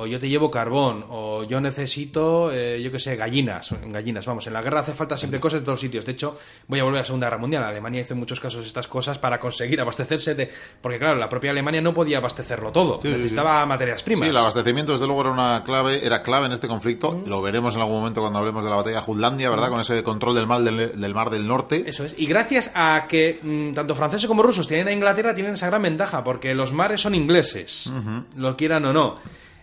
o 0.00 0.06
yo 0.06 0.20
te 0.20 0.28
llevo 0.28 0.48
carbón, 0.48 1.04
o 1.10 1.42
yo 1.42 1.60
necesito, 1.60 2.52
eh, 2.52 2.80
yo 2.80 2.92
qué 2.92 3.00
sé, 3.00 3.16
gallinas, 3.16 3.74
gallinas, 3.86 4.26
vamos, 4.26 4.46
en 4.46 4.52
la 4.52 4.62
guerra 4.62 4.80
hace 4.80 4.92
falta 4.92 5.16
siempre 5.16 5.40
cosas 5.40 5.60
de 5.60 5.66
todos 5.66 5.80
sitios. 5.80 6.06
De 6.06 6.12
hecho, 6.12 6.36
voy 6.68 6.78
a 6.78 6.84
volver 6.84 6.98
a 6.98 7.00
la 7.00 7.04
Segunda 7.04 7.26
Guerra 7.26 7.38
Mundial. 7.38 7.64
Alemania 7.64 8.02
hizo 8.02 8.14
en 8.14 8.20
muchos 8.20 8.38
casos 8.38 8.64
estas 8.64 8.86
cosas 8.86 9.18
para 9.18 9.40
conseguir 9.40 9.80
abastecerse 9.80 10.36
de... 10.36 10.48
Porque 10.80 11.00
claro, 11.00 11.18
la 11.18 11.28
propia 11.28 11.50
Alemania 11.50 11.80
no 11.80 11.92
podía 11.92 12.18
abastecerlo 12.18 12.70
todo, 12.70 13.00
necesitaba 13.02 13.66
materias 13.66 14.04
primas. 14.04 14.26
Sí, 14.26 14.30
el 14.30 14.36
abastecimiento 14.36 14.92
desde 14.92 15.08
luego 15.08 15.22
era 15.22 15.30
una 15.32 15.64
clave, 15.64 16.06
era 16.06 16.22
clave 16.22 16.46
en 16.46 16.52
este 16.52 16.68
conflicto. 16.68 17.20
Lo 17.26 17.42
veremos 17.42 17.74
en 17.74 17.80
algún 17.80 17.96
momento 17.96 18.20
cuando 18.20 18.38
hablemos 18.38 18.62
de 18.62 18.70
la 18.70 18.76
batalla 18.76 18.98
de 18.98 19.02
Jutlandia, 19.02 19.50
¿verdad? 19.50 19.70
Con 19.70 19.80
ese 19.80 20.04
control 20.04 20.36
del 20.36 20.46
mar 20.46 20.60
del, 20.60 21.14
mar 21.14 21.30
del 21.30 21.48
norte. 21.48 21.82
Eso 21.88 22.04
es. 22.04 22.14
Y 22.16 22.26
gracias 22.26 22.70
a 22.72 23.06
que 23.08 23.40
mm, 23.42 23.72
tanto 23.72 23.96
franceses 23.96 24.28
como 24.28 24.44
rusos 24.44 24.68
tienen 24.68 24.86
a 24.86 24.92
Inglaterra, 24.92 25.34
tienen 25.34 25.54
esa 25.54 25.66
gran 25.66 25.82
ventaja, 25.82 26.22
porque 26.22 26.54
los 26.54 26.72
mares 26.72 27.00
son 27.00 27.16
ingleses, 27.16 27.92
lo 28.36 28.56
quieran 28.56 28.84
o 28.84 28.92
no. 28.92 29.16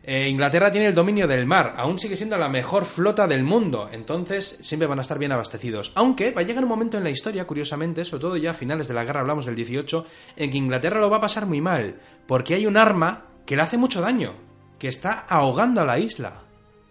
Eh, 0.08 0.30
Inglaterra 0.30 0.72
tiene 0.72 0.86
el 0.86 0.94
dominio 0.94 1.28
del 1.28 1.48
mar, 1.48 1.74
aún 1.78 1.98
sigue 1.98 2.16
siendo 2.16 2.38
la 2.38 2.48
mejor 2.48 2.86
flota 2.86 3.26
del 3.26 3.44
mundo, 3.44 3.90
entonces 3.92 4.60
siempre 4.62 4.88
van 4.88 5.00
a 5.00 5.02
estar 5.02 5.18
bien 5.18 5.32
abastecidos. 5.32 5.92
Aunque 5.96 6.30
va 6.30 6.42
a 6.42 6.44
llegar 6.44 6.64
un 6.64 6.70
momento 6.70 7.00
en 7.00 7.04
la 7.04 7.10
historia, 7.10 7.48
curiosamente, 7.48 8.06
sobre 8.06 8.22
todo 8.22 8.38
ya 8.38 8.52
a 8.52 8.54
finales 8.54 8.88
de 8.88 8.94
la 8.94 9.04
guerra, 9.04 9.22
hablamos 9.22 9.48
del 9.48 9.56
18, 9.56 10.06
en 10.36 10.52
que 10.52 10.58
Inglaterra 10.58 11.02
lo 11.02 11.10
va 11.10 11.18
a 11.18 11.22
pasar 11.22 11.48
muy 11.48 11.60
mal, 11.60 12.00
porque 12.28 12.54
hay 12.54 12.68
un 12.68 12.78
arma 12.78 13.26
que 13.48 13.56
le 13.56 13.64
hace 13.64 13.80
mucho 13.80 14.00
daño, 14.00 14.36
que 14.78 14.90
está 14.90 15.26
ahogando 15.28 15.82
a 15.82 15.86
la 15.86 15.98
isla. 15.98 16.44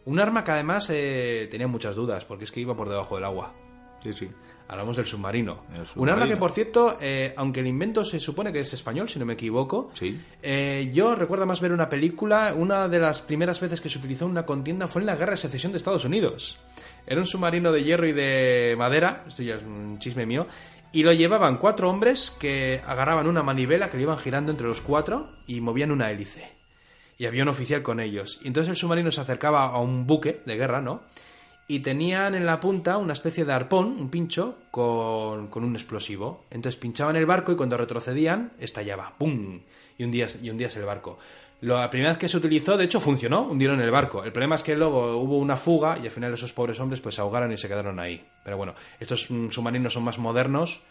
Un 0.07 0.19
arma 0.19 0.43
que 0.43 0.51
además 0.51 0.91
eh, 0.91 1.47
tenía 1.53 1.69
muchas 1.69 1.95
dudas, 1.95 2.25
porque 2.25 2.43
es 2.43 2.51
que 2.51 2.61
iba 2.61 2.75
por 2.75 2.89
debajo 2.89 3.15
del 3.15 3.27
agua. 3.27 3.55
Sí, 4.03 4.13
sí. 4.13 4.29
Hablamos 4.75 4.97
del 4.97 5.07
submarino. 5.07 5.63
Un 5.95 6.09
arma 6.09 6.27
que, 6.27 6.37
por 6.37 6.51
cierto, 6.51 6.99
eh, 7.01 7.33
aunque 7.37 7.61
el 7.61 7.69
invento 7.69 8.05
se 8.05 8.19
supone 8.19 8.53
que 8.53 8.59
es 8.59 8.73
español, 8.73 9.09
si 9.09 9.21
no 9.21 9.25
me 9.25 9.35
equivoco, 9.35 9.91
sí. 9.93 10.21
Eh, 10.43 10.91
yo 10.93 11.15
recuerdo 11.15 11.47
más 11.47 11.61
ver 11.61 11.73
una 11.73 11.89
película, 11.89 12.53
una 12.57 12.89
de 12.89 12.99
las 12.99 13.23
primeras 13.23 13.61
veces 13.61 13.81
que 13.81 13.89
se 13.89 13.99
utilizó 13.99 14.25
en 14.25 14.33
una 14.33 14.45
contienda 14.45 14.89
fue 14.89 15.01
en 15.01 15.07
la 15.07 15.15
Guerra 15.15 15.31
de 15.31 15.37
Secesión 15.37 15.71
de 15.71 15.79
Estados 15.79 16.05
Unidos. 16.05 16.59
Era 17.07 17.21
un 17.21 17.27
submarino 17.27 17.71
de 17.71 17.85
hierro 17.85 18.09
y 18.09 18.11
de 18.11 18.75
madera, 18.77 19.25
esto 19.29 19.45
ya 19.45 19.55
es 19.55 19.63
un 19.63 20.01
chisme 20.01 20.27
mío, 20.27 20.49
y 20.91 21.05
lo 21.05 21.13
llevaban 21.13 21.59
cuatro 21.59 21.89
hombres 21.89 22.33
que 22.33 22.81
agarraban 22.85 23.29
una 23.29 23.45
manivela 23.45 23.91
que 23.91 23.97
le 23.97 24.03
iban 24.03 24.19
girando 24.19 24.51
entre 24.51 24.67
los 24.67 24.81
cuatro 24.81 25.31
y 25.47 25.61
movían 25.61 25.93
una 25.93 26.11
hélice. 26.11 26.51
Y 27.17 27.27
había 27.27 27.45
un 27.45 27.49
oficial 27.49 27.83
con 27.83 28.01
ellos. 28.01 28.41
Y 28.43 28.49
entonces 28.49 28.71
el 28.71 28.77
submarino 28.77 29.13
se 29.13 29.21
acercaba 29.21 29.67
a 29.67 29.79
un 29.79 30.05
buque 30.09 30.43
de 30.45 30.57
guerra, 30.57 30.81
¿no? 30.81 31.03
Y 31.67 31.81
tenían 31.81 32.35
en 32.35 32.45
la 32.45 32.61
punta 32.61 32.99
una 32.99 33.15
especie 33.15 33.45
de 33.45 33.53
arpón, 33.53 33.97
un 33.99 34.11
pincho, 34.11 34.59
con, 34.71 35.49
un 35.53 35.75
explosivo. 35.75 36.45
Entonces 36.51 36.79
pinchaban 36.79 37.17
el 37.17 37.27
barco 37.27 37.53
y 37.53 37.57
cuando 37.57 37.77
retrocedían 37.77 38.53
estallaba, 38.59 39.15
¡pum! 39.17 39.61
Y 39.97 40.05
un 40.05 40.11
día 40.11 40.27
y 40.43 40.51
un 40.51 40.59
día 40.59 40.67
es 40.67 40.77
el 40.77 40.85
barco. 40.85 41.19
La 41.63 41.89
primera 41.89 42.11
vez 42.11 42.19
que 42.19 42.29
se 42.29 42.37
utilizó, 42.37 42.77
de 42.77 42.85
hecho, 42.85 43.01
funcionó, 43.01 43.43
hundieron 43.43 43.81
el 43.81 43.91
barco. 43.91 44.23
El 44.25 44.33
problema 44.33 44.57
es 44.57 44.63
que 44.63 44.77
luego 44.77 45.17
hubo 45.17 45.39
una 45.39 45.57
fuga 45.57 45.99
y 46.03 46.07
al 46.07 46.13
final 46.13 46.35
esos 46.35 46.53
pobres 46.53 46.79
hombres 46.81 47.01
pues 47.01 47.15
se 47.15 47.23
ahogaron 47.23 47.51
y 47.53 47.57
se 47.57 47.69
quedaron 47.69 47.99
ahí. 47.99 48.23
Pero 48.45 48.59
bueno, 48.59 48.75
estos 49.01 49.31
mm, 49.31 49.49
submarinos 49.49 49.95
son 49.95 50.05
más 50.05 50.19
modernos, 50.19 50.83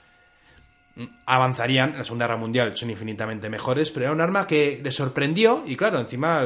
mm, 0.95 1.03
avanzarían 1.27 1.91
en 1.91 1.97
la 1.99 2.03
Segunda 2.03 2.25
Guerra 2.25 2.39
Mundial, 2.39 2.75
son 2.75 2.89
infinitamente 2.89 3.49
mejores, 3.49 3.91
pero 3.91 4.05
era 4.05 4.13
un 4.13 4.21
arma 4.21 4.47
que 4.47 4.81
les 4.83 4.95
sorprendió 4.95 5.63
y 5.67 5.75
claro, 5.75 5.99
encima 5.99 6.41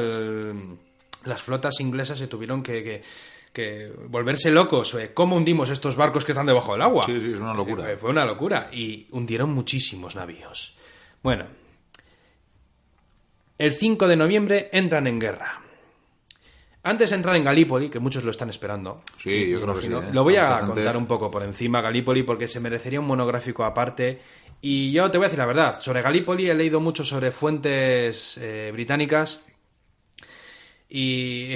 las 1.24 1.42
flotas 1.42 1.80
inglesas 1.80 2.18
se 2.18 2.26
tuvieron 2.26 2.62
que 2.62 3.02
volverse 4.08 4.50
locos. 4.50 4.94
Eh, 4.94 5.12
¿Cómo 5.14 5.36
hundimos 5.36 5.70
estos 5.70 5.96
barcos 5.96 6.24
que 6.24 6.32
están 6.32 6.46
debajo 6.46 6.72
del 6.72 6.82
agua? 6.82 7.04
Sí, 7.06 7.20
sí, 7.20 7.32
es 7.32 7.40
una 7.40 7.54
locura. 7.54 7.90
Eh, 7.90 7.96
fue 7.96 8.10
una 8.10 8.24
locura. 8.24 8.70
Y 8.72 9.06
hundieron 9.10 9.52
muchísimos 9.52 10.16
navíos. 10.16 10.76
Bueno, 11.22 11.46
el 13.58 13.72
5 13.72 14.08
de 14.08 14.16
noviembre 14.16 14.68
entran 14.72 15.06
en 15.06 15.18
guerra. 15.18 15.62
Antes 16.84 17.10
de 17.10 17.16
entrar 17.16 17.36
en 17.36 17.44
Galípoli, 17.44 17.90
que 17.90 17.98
muchos 17.98 18.24
lo 18.24 18.30
están 18.30 18.48
esperando. 18.48 19.02
Sí, 19.18 19.50
yo 19.50 19.60
creo 19.60 19.74
que 19.74 19.82
sí. 19.82 19.92
¿eh? 19.92 20.10
Lo 20.12 20.22
voy 20.22 20.36
a 20.36 20.60
contar 20.60 20.96
un 20.96 21.06
poco 21.06 21.30
por 21.30 21.42
encima, 21.42 21.80
Galípoli, 21.80 22.22
porque 22.22 22.48
se 22.48 22.60
merecería 22.60 23.00
un 23.00 23.06
monográfico 23.06 23.64
aparte. 23.64 24.20
Y 24.60 24.92
yo 24.92 25.10
te 25.10 25.18
voy 25.18 25.26
a 25.26 25.28
decir 25.28 25.38
la 25.38 25.46
verdad. 25.46 25.80
Sobre 25.80 26.02
Galípoli 26.02 26.48
he 26.48 26.54
leído 26.54 26.80
mucho 26.80 27.04
sobre 27.04 27.30
fuentes 27.30 28.40
británicas 28.72 29.42
y 30.90 31.52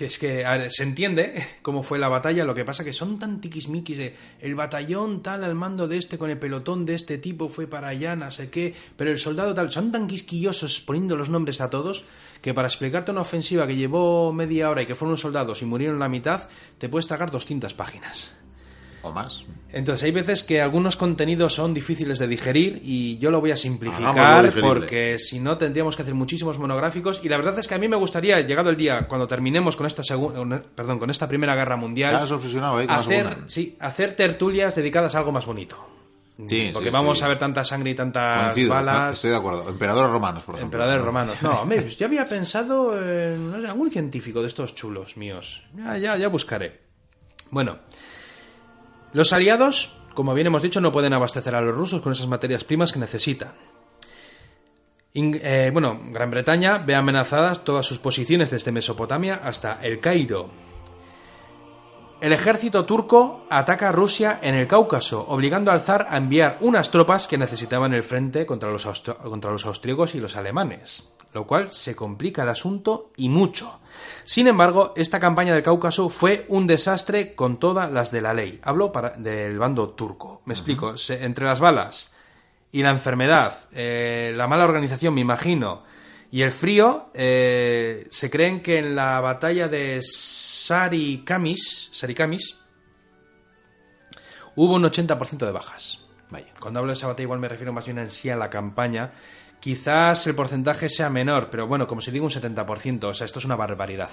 es 0.00 0.18
que, 0.18 0.68
se 0.70 0.82
entiende 0.84 1.44
cómo 1.62 1.82
fue 1.82 1.98
la 1.98 2.08
batalla, 2.08 2.44
lo 2.44 2.54
que 2.54 2.64
pasa 2.64 2.84
que 2.84 2.92
son 2.92 3.18
tan 3.18 3.40
tiquismiquis 3.40 4.12
el 4.40 4.54
batallón 4.54 5.22
tal 5.22 5.42
al 5.42 5.56
mando 5.56 5.88
de 5.88 5.98
este 5.98 6.18
con 6.18 6.30
el 6.30 6.38
pelotón 6.38 6.86
de 6.86 6.94
este 6.94 7.18
tipo 7.18 7.48
fue 7.48 7.66
para 7.66 7.88
allá, 7.88 8.14
no 8.14 8.30
sé 8.30 8.48
qué, 8.48 8.74
pero 8.96 9.10
el 9.10 9.18
soldado 9.18 9.54
tal, 9.54 9.72
son 9.72 9.90
tan 9.90 10.06
quisquillosos 10.06 10.80
poniendo 10.80 11.16
los 11.16 11.30
nombres 11.30 11.60
a 11.60 11.68
todos 11.68 12.04
que 12.40 12.54
para 12.54 12.68
explicarte 12.68 13.10
una 13.10 13.22
ofensiva 13.22 13.66
que 13.66 13.74
llevó 13.74 14.32
media 14.32 14.70
hora 14.70 14.82
y 14.82 14.86
que 14.86 14.94
fueron 14.94 15.16
soldados 15.16 15.62
y 15.62 15.64
murieron 15.64 15.98
la 15.98 16.08
mitad, 16.08 16.48
te 16.78 16.88
puedes 16.88 17.08
tragar 17.08 17.32
200 17.32 17.74
páginas 17.74 18.34
más. 19.12 19.44
Entonces 19.72 20.04
hay 20.04 20.10
veces 20.10 20.42
que 20.42 20.60
algunos 20.60 20.96
contenidos 20.96 21.54
son 21.54 21.74
difíciles 21.74 22.18
de 22.18 22.26
digerir 22.28 22.80
y 22.82 23.18
yo 23.18 23.30
lo 23.30 23.40
voy 23.40 23.50
a 23.50 23.56
simplificar 23.56 24.52
porque 24.60 25.18
si 25.18 25.38
no 25.38 25.58
tendríamos 25.58 25.96
que 25.96 26.02
hacer 26.02 26.14
muchísimos 26.14 26.58
monográficos 26.58 27.20
y 27.22 27.28
la 27.28 27.36
verdad 27.36 27.58
es 27.58 27.68
que 27.68 27.74
a 27.74 27.78
mí 27.78 27.88
me 27.88 27.96
gustaría, 27.96 28.40
llegado 28.40 28.70
el 28.70 28.76
día, 28.76 29.06
cuando 29.06 29.26
terminemos 29.26 29.76
con 29.76 29.86
esta 29.86 30.02
segunda, 30.02 30.62
perdón, 30.74 30.98
con 30.98 31.10
esta 31.10 31.28
primera 31.28 31.54
guerra 31.54 31.76
mundial, 31.76 32.26
hacer, 32.88 33.36
sí, 33.46 33.76
hacer 33.80 34.14
tertulias 34.14 34.74
dedicadas 34.74 35.14
a 35.14 35.18
algo 35.18 35.32
más 35.32 35.46
bonito. 35.46 35.76
Sí, 36.46 36.70
Porque 36.72 36.90
sí, 36.90 36.92
vamos 36.92 37.22
a 37.22 37.28
ver 37.28 37.38
tanta 37.38 37.64
sangre 37.64 37.90
y 37.90 37.94
tantas 37.94 38.52
Coincido, 38.52 38.74
balas. 38.74 39.16
Estoy 39.16 39.30
de 39.30 39.36
acuerdo. 39.36 39.68
Emperadores 39.70 40.10
romanos, 40.10 40.44
por 40.44 40.54
ejemplo. 40.54 40.66
Emperadores 40.66 41.00
¿no? 41.00 41.06
romanos. 41.06 41.36
No, 41.40 41.62
hombre, 41.62 41.80
pues 41.80 41.96
yo 41.96 42.04
había 42.04 42.28
pensado 42.28 43.02
en 43.02 43.52
no 43.52 43.58
sé, 43.58 43.66
algún 43.66 43.90
científico 43.90 44.42
de 44.42 44.48
estos 44.48 44.74
chulos 44.74 45.16
míos. 45.16 45.62
Ya, 45.74 45.96
ya, 45.96 46.16
ya 46.18 46.28
buscaré. 46.28 46.80
Bueno, 47.50 47.78
los 49.12 49.32
aliados, 49.32 49.98
como 50.14 50.34
bien 50.34 50.46
hemos 50.46 50.62
dicho, 50.62 50.80
no 50.80 50.92
pueden 50.92 51.12
abastecer 51.12 51.54
a 51.54 51.60
los 51.60 51.74
rusos 51.74 52.00
con 52.00 52.12
esas 52.12 52.26
materias 52.26 52.64
primas 52.64 52.92
que 52.92 52.98
necesitan. 52.98 53.52
Eh, 55.14 55.70
bueno, 55.72 55.98
Gran 56.10 56.30
Bretaña 56.30 56.78
ve 56.78 56.94
amenazadas 56.94 57.64
todas 57.64 57.86
sus 57.86 57.98
posiciones 57.98 58.50
desde 58.50 58.72
Mesopotamia 58.72 59.40
hasta 59.42 59.78
el 59.82 59.98
Cairo. 60.00 60.50
El 62.20 62.32
ejército 62.32 62.84
turco 62.84 63.46
ataca 63.50 63.88
a 63.88 63.92
Rusia 63.92 64.40
en 64.42 64.54
el 64.54 64.66
Cáucaso, 64.66 65.24
obligando 65.28 65.70
al 65.70 65.80
zar 65.82 66.06
a 66.10 66.16
enviar 66.16 66.58
unas 66.60 66.90
tropas 66.90 67.26
que 67.26 67.38
necesitaban 67.38 67.94
el 67.94 68.02
frente 68.02 68.46
contra 68.46 68.70
los, 68.70 68.86
austro- 68.86 69.18
contra 69.18 69.50
los 69.50 69.64
austríacos 69.66 70.14
y 70.14 70.20
los 70.20 70.36
alemanes, 70.36 71.08
lo 71.36 71.46
cual 71.46 71.68
se 71.70 71.94
complica 71.94 72.42
el 72.42 72.48
asunto 72.48 73.12
y 73.16 73.28
mucho. 73.28 73.78
Sin 74.24 74.48
embargo, 74.48 74.92
esta 74.96 75.20
campaña 75.20 75.52
del 75.54 75.62
Cáucaso 75.62 76.08
fue 76.08 76.46
un 76.48 76.66
desastre 76.66 77.34
con 77.36 77.58
todas 77.60 77.92
las 77.92 78.10
de 78.10 78.22
la 78.22 78.34
ley. 78.34 78.58
Hablo 78.64 78.90
para- 78.90 79.10
del 79.10 79.58
bando 79.58 79.90
turco. 79.90 80.42
Me 80.46 80.54
explico. 80.54 80.96
Se- 80.96 81.24
entre 81.24 81.44
las 81.44 81.60
balas 81.60 82.10
y 82.72 82.82
la 82.82 82.90
enfermedad, 82.90 83.68
eh, 83.72 84.32
la 84.34 84.46
mala 84.48 84.64
organización, 84.64 85.14
me 85.14 85.20
imagino, 85.20 85.82
y 86.32 86.42
el 86.42 86.50
frío, 86.50 87.10
eh, 87.14 88.06
se 88.10 88.30
creen 88.30 88.62
que 88.62 88.78
en 88.78 88.96
la 88.96 89.20
batalla 89.20 89.68
de 89.68 90.00
Sarikamis, 90.02 91.90
Sarikamis 91.92 92.56
hubo 94.56 94.74
un 94.74 94.84
80% 94.84 95.46
de 95.46 95.52
bajas. 95.52 96.00
Vaya. 96.30 96.48
Cuando 96.58 96.80
hablo 96.80 96.90
de 96.90 96.96
esa 96.96 97.06
batalla 97.06 97.22
igual 97.22 97.38
me 97.38 97.48
refiero 97.48 97.72
más 97.72 97.84
bien 97.84 97.98
en 97.98 98.10
sí 98.10 98.30
a 98.30 98.36
la 98.36 98.50
campaña. 98.50 99.12
Quizás 99.60 100.26
el 100.26 100.34
porcentaje 100.34 100.88
sea 100.88 101.10
menor, 101.10 101.48
pero 101.50 101.66
bueno, 101.66 101.86
como 101.86 102.00
si 102.00 102.10
digo 102.10 102.24
un 102.26 102.30
70%, 102.30 103.04
o 103.04 103.14
sea, 103.14 103.24
esto 103.24 103.38
es 103.38 103.44
una 103.44 103.56
barbaridad. 103.56 104.10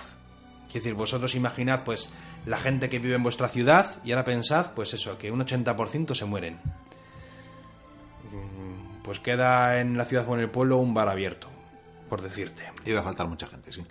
Quiero 0.65 0.83
decir, 0.85 0.93
vosotros 0.95 1.35
imaginad 1.35 1.83
pues 1.83 2.09
la 2.47 2.57
gente 2.57 2.89
que 2.89 2.97
vive 2.97 3.15
en 3.15 3.23
vuestra 3.23 3.47
ciudad 3.47 3.97
y 4.03 4.11
ahora 4.11 4.23
pensad 4.23 4.71
pues 4.73 4.93
eso, 4.95 5.17
que 5.17 5.31
un 5.31 5.41
80% 5.41 6.15
se 6.15 6.25
mueren. 6.25 6.59
Mm, 8.31 9.03
Pues 9.03 9.19
queda 9.19 9.79
en 9.79 9.97
la 9.97 10.05
ciudad 10.05 10.27
o 10.27 10.33
en 10.33 10.39
el 10.41 10.49
pueblo 10.49 10.77
un 10.77 10.93
bar 10.93 11.09
abierto, 11.09 11.47
por 12.09 12.21
decirte. 12.21 12.63
Iba 12.85 13.01
a 13.01 13.03
faltar 13.03 13.27
mucha 13.27 13.45
gente, 13.45 13.71
sí. 13.71 13.83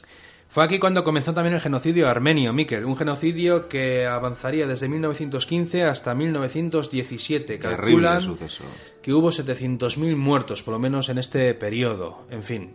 Fue 0.48 0.64
aquí 0.64 0.78
cuando 0.78 1.02
comenzó 1.02 1.32
también 1.32 1.54
el 1.54 1.60
genocidio 1.60 2.08
armenio, 2.10 2.52
Miquel, 2.52 2.84
un 2.84 2.96
genocidio 2.96 3.68
que 3.68 4.06
avanzaría 4.06 4.66
desde 4.66 4.86
1915 4.86 5.84
hasta 5.84 6.14
1917. 6.14 7.56
Terrible 7.58 7.76
Calculan 7.76 8.20
suceso. 8.22 8.64
Que 9.02 9.12
hubo 9.12 9.30
700.000 9.30 10.16
muertos, 10.16 10.62
por 10.62 10.72
lo 10.72 10.78
menos 10.78 11.08
en 11.08 11.18
este 11.18 11.52
periodo. 11.54 12.26
En 12.30 12.42
fin, 12.42 12.74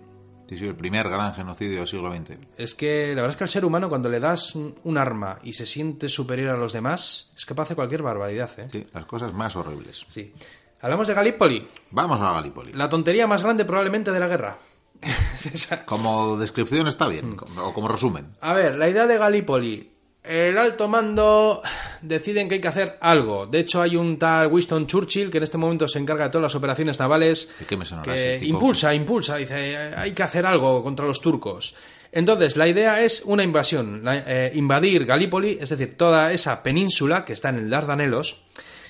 Sí, 0.49 0.57
sí, 0.57 0.63
el 0.65 0.77
primer 0.77 1.09
gran 1.09 1.33
genocidio 1.33 1.79
del 1.79 1.87
siglo 1.89 2.09
XX. 2.09 2.37
es 2.57 2.73
que 2.73 3.07
la 3.09 3.15
verdad 3.21 3.31
es 3.31 3.35
que 3.35 3.43
al 3.43 3.49
ser 3.49 3.65
humano 3.65 3.89
cuando 3.89 4.07
le 4.09 4.21
das 4.21 4.55
un 4.55 4.97
arma 4.97 5.39
y 5.43 5.51
se 5.51 5.65
siente 5.65 6.07
superior 6.07 6.51
a 6.51 6.57
los 6.57 6.71
demás, 6.71 7.31
es 7.35 7.45
capaz 7.45 7.67
de 7.67 7.75
cualquier 7.75 8.01
barbaridad, 8.01 8.49
¿eh? 8.57 8.67
Sí, 8.71 8.87
las 8.93 9.05
cosas 9.05 9.33
más 9.33 9.57
horribles. 9.57 10.05
Sí. 10.07 10.31
Hablamos 10.79 11.05
de 11.07 11.15
Galípoli, 11.15 11.67
Vamos 11.91 12.21
a 12.21 12.31
Galípoli. 12.31 12.71
la 12.71 12.87
tontería 12.89 13.27
más 13.27 13.43
grande 13.43 13.65
probablemente 13.65 14.13
de 14.13 14.19
la 14.21 14.27
guerra. 14.29 14.57
Como 15.85 16.37
descripción 16.37 16.87
está 16.87 17.07
bien, 17.09 17.31
Mm. 17.31 17.59
o 17.59 17.73
como 17.73 17.87
resumen. 17.89 18.35
A 18.41 18.53
ver, 18.53 18.75
la 18.75 18.87
idea 18.89 19.05
de 19.05 19.17
Galípoli. 19.17 19.91
El 20.23 20.57
alto 20.57 20.87
mando 20.87 21.61
deciden 22.01 22.47
que 22.47 22.55
hay 22.55 22.61
que 22.61 22.67
hacer 22.67 22.97
algo. 23.01 23.45
De 23.47 23.59
hecho, 23.59 23.81
hay 23.81 23.95
un 23.95 24.17
tal 24.19 24.47
Winston 24.47 24.87
Churchill 24.87 25.29
que 25.29 25.37
en 25.37 25.43
este 25.43 25.57
momento 25.57 25.87
se 25.87 25.99
encarga 25.99 26.25
de 26.25 26.29
todas 26.31 26.43
las 26.43 26.55
operaciones 26.55 26.99
navales. 26.99 27.49
¿De 27.59 27.65
qué 27.65 27.77
me 27.77 27.85
que 28.03 28.39
impulsa, 28.47 28.93
impulsa, 28.93 29.37
dice, 29.37 29.77
hay 29.95 30.11
que 30.11 30.23
hacer 30.23 30.45
algo 30.45 30.83
contra 30.83 31.05
los 31.05 31.21
turcos. 31.21 31.75
Entonces, 32.11 32.55
la 32.55 32.67
idea 32.67 33.03
es 33.03 33.21
una 33.25 33.43
invasión, 33.43 34.01
la- 34.03 34.23
eh, 34.25 34.51
invadir 34.55 35.05
Galípoli, 35.05 35.57
es 35.59 35.69
decir, 35.69 35.97
toda 35.97 36.31
esa 36.31 36.63
península 36.63 37.25
que 37.25 37.33
está 37.33 37.49
en 37.49 37.57
el 37.57 37.69
Dardanelos, 37.69 38.43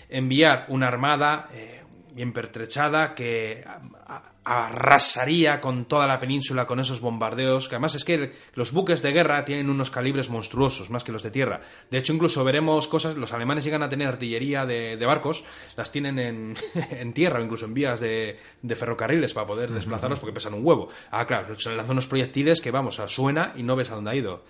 enviar 0.10 0.66
una 0.70 0.88
armada 0.88 1.50
eh, 1.54 1.82
bien 2.14 2.32
pertrechada 2.34 3.14
que 3.16 3.64
a- 3.66 3.82
a- 4.16 4.24
arrasaría 4.50 5.60
con 5.60 5.84
toda 5.84 6.08
la 6.08 6.22
península 6.22 6.66
con 6.66 6.80
esos 6.80 7.02
bombardeos, 7.02 7.68
que 7.68 7.76
además 7.76 7.96
es 7.96 8.06
que 8.06 8.32
los 8.54 8.72
buques 8.72 9.02
de 9.02 9.12
guerra 9.12 9.44
tienen 9.44 9.70
unos 9.70 9.92
calibres 9.92 10.30
monstruosos, 10.30 10.90
más 10.90 11.04
que 11.04 11.12
los 11.12 11.22
de 11.22 11.32
tierra. 11.32 11.60
De 11.92 11.98
hecho, 11.98 12.14
incluso 12.14 12.46
veremos 12.46 12.88
cosas, 12.88 13.18
los 13.18 13.34
alemanes 13.34 13.66
llegan 13.66 13.84
a 13.84 13.90
tener 13.90 14.08
artillería 14.08 14.66
de, 14.66 14.96
de 14.96 15.06
barcos, 15.06 15.44
las 15.76 15.92
tienen 15.92 16.18
en, 16.18 16.58
en 16.92 17.12
tierra 17.12 17.40
o 17.40 17.44
incluso 17.44 17.66
en 17.66 17.74
vías 17.74 18.00
de, 18.00 18.40
de 18.62 18.76
ferrocarriles 18.78 19.34
para 19.34 19.48
poder 19.48 19.70
desplazarlos 19.70 20.22
porque 20.22 20.34
pesan 20.34 20.54
un 20.54 20.66
huevo. 20.66 20.88
Ah, 21.12 21.28
claro, 21.28 21.60
se 21.60 21.76
lanzan 21.76 21.92
unos 21.92 22.08
proyectiles 22.08 22.62
que, 22.62 22.72
vamos, 22.72 23.02
suena 23.08 23.52
y 23.58 23.64
no 23.64 23.76
ves 23.76 23.92
a 23.92 23.96
dónde 23.96 24.12
ha 24.12 24.16
ido. 24.16 24.46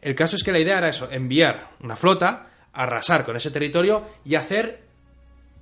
El 0.00 0.16
caso 0.16 0.34
es 0.34 0.42
que 0.42 0.50
la 0.50 0.58
idea 0.58 0.78
era 0.78 0.88
eso, 0.88 1.08
enviar 1.12 1.70
una 1.80 1.94
flota, 1.94 2.48
arrasar 2.72 3.24
con 3.24 3.36
ese 3.36 3.52
territorio 3.52 4.04
y 4.24 4.34
hacer 4.34 4.87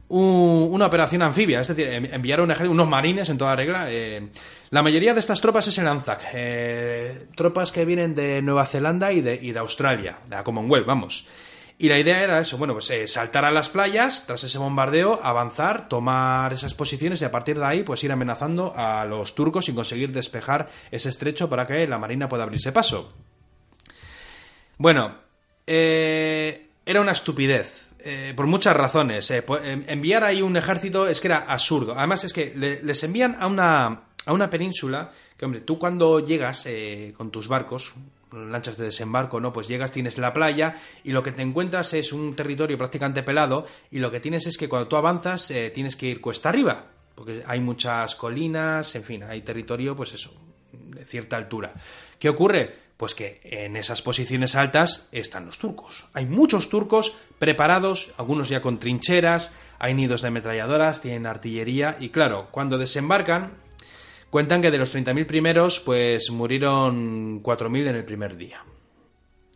un- 0.08 0.68
una 0.70 0.86
operación 0.86 1.22
anfibia, 1.22 1.60
es 1.60 1.68
decir, 1.68 1.86
en- 1.88 2.12
enviar 2.14 2.40
un 2.40 2.50
ejército, 2.50 2.72
unos 2.72 2.88
marines 2.88 3.28
en 3.28 3.38
toda 3.38 3.56
regla. 3.56 3.86
eh, 3.90 4.28
la 4.70 4.82
mayoría 4.82 5.14
de 5.14 5.20
estas 5.20 5.40
tropas 5.40 5.66
es 5.68 5.78
el 5.78 5.86
ANZAC, 5.88 6.20
eh, 6.34 7.26
tropas 7.36 7.70
que 7.72 7.84
vienen 7.84 8.14
de 8.14 8.42
Nueva 8.42 8.66
Zelanda 8.66 9.12
y 9.12 9.20
de, 9.20 9.38
y 9.40 9.52
de 9.52 9.58
Australia, 9.60 10.18
de 10.28 10.36
la 10.36 10.44
Commonwealth, 10.44 10.86
vamos. 10.86 11.26
Y 11.78 11.88
la 11.90 11.98
idea 11.98 12.22
era 12.22 12.40
eso, 12.40 12.56
bueno, 12.56 12.72
pues 12.72 12.88
eh, 12.90 13.06
saltar 13.06 13.44
a 13.44 13.50
las 13.50 13.68
playas, 13.68 14.24
tras 14.26 14.42
ese 14.44 14.56
bombardeo, 14.58 15.20
avanzar, 15.22 15.88
tomar 15.88 16.52
esas 16.52 16.72
posiciones 16.72 17.20
y 17.20 17.24
a 17.26 17.30
partir 17.30 17.58
de 17.58 17.66
ahí, 17.66 17.82
pues 17.82 18.02
ir 18.02 18.10
amenazando 18.10 18.72
a 18.76 19.04
los 19.04 19.34
turcos 19.34 19.68
y 19.68 19.74
conseguir 19.74 20.12
despejar 20.12 20.68
ese 20.90 21.10
estrecho 21.10 21.50
para 21.50 21.66
que 21.66 21.86
la 21.86 21.98
marina 21.98 22.28
pueda 22.30 22.44
abrirse 22.44 22.72
paso. 22.72 23.12
Bueno, 24.78 25.04
eh, 25.66 26.68
era 26.84 27.00
una 27.00 27.12
estupidez. 27.12 27.85
Eh, 28.06 28.32
por 28.36 28.46
muchas 28.46 28.76
razones. 28.76 29.30
eh, 29.30 29.42
po- 29.42 29.58
em- 29.58 29.84
enviar 29.88 30.22
ahí 30.24 30.40
un 30.42 30.56
ejército 30.56 31.08
es 31.08 31.20
que 31.20 31.28
era 31.28 31.38
absurdo. 31.48 31.94
Además, 31.96 32.24
es 32.24 32.32
que 32.32 32.52
le- 32.56 32.82
les 32.82 33.02
envían 33.04 33.36
a 33.40 33.46
una, 33.48 34.02
a 34.24 34.32
una 34.32 34.48
península 34.48 35.10
que, 35.36 35.44
hombre, 35.44 35.60
tú 35.60 35.78
cuando 35.78 36.20
llegas 36.24 36.64
eh, 36.66 37.12
con 37.16 37.30
tus 37.30 37.48
barcos, 37.48 37.92
lanchas 38.32 38.76
de 38.76 38.84
desembarco, 38.84 39.40
¿no? 39.40 39.52
Pues 39.52 39.66
llegas, 39.68 39.90
tienes 39.92 40.18
la 40.18 40.32
playa 40.32 40.76
y 41.04 41.12
lo 41.12 41.22
que 41.22 41.32
te 41.32 41.42
encuentras 41.42 41.94
es 41.94 42.12
un 42.12 42.34
territorio 42.36 42.76
prácticamente 42.78 43.22
pelado 43.22 43.66
y 43.90 43.98
lo 43.98 44.10
que 44.10 44.20
tienes 44.20 44.46
es 44.46 44.56
que 44.58 44.68
cuando 44.68 44.88
tú 44.88 44.96
avanzas 44.96 45.50
eh, 45.50 45.70
tienes 45.74 45.96
que 45.96 46.06
ir 46.06 46.20
cuesta 46.20 46.48
arriba, 46.50 46.86
porque 47.14 47.42
hay 47.46 47.60
muchas 47.60 48.14
colinas, 48.16 48.94
en 48.94 49.04
fin, 49.04 49.22
hay 49.22 49.40
territorio, 49.42 49.96
pues 49.96 50.12
eso, 50.12 50.34
de 50.96 51.04
cierta 51.04 51.36
altura. 51.36 51.72
¿Qué 52.18 52.28
ocurre? 52.28 52.74
Pues 52.96 53.14
que 53.14 53.40
en 53.44 53.76
esas 53.76 54.00
posiciones 54.02 54.56
altas 54.56 55.08
están 55.12 55.44
los 55.46 55.58
turcos. 55.58 56.06
Hay 56.14 56.24
muchos 56.26 56.68
turcos 56.70 57.14
preparados, 57.38 58.12
algunos 58.16 58.48
ya 58.48 58.62
con 58.62 58.80
trincheras, 58.80 59.52
hay 59.78 59.92
nidos 59.94 60.22
de 60.22 60.28
ametralladoras, 60.28 61.02
tienen 61.02 61.26
artillería 61.26 61.98
y 62.00 62.08
claro, 62.08 62.48
cuando 62.50 62.78
desembarcan, 62.78 63.52
cuentan 64.30 64.62
que 64.62 64.70
de 64.70 64.78
los 64.78 64.94
30.000 64.94 65.26
primeros, 65.26 65.78
pues 65.80 66.30
murieron 66.30 67.42
4.000 67.42 67.86
en 67.88 67.96
el 67.96 68.04
primer 68.06 68.36
día. 68.38 68.64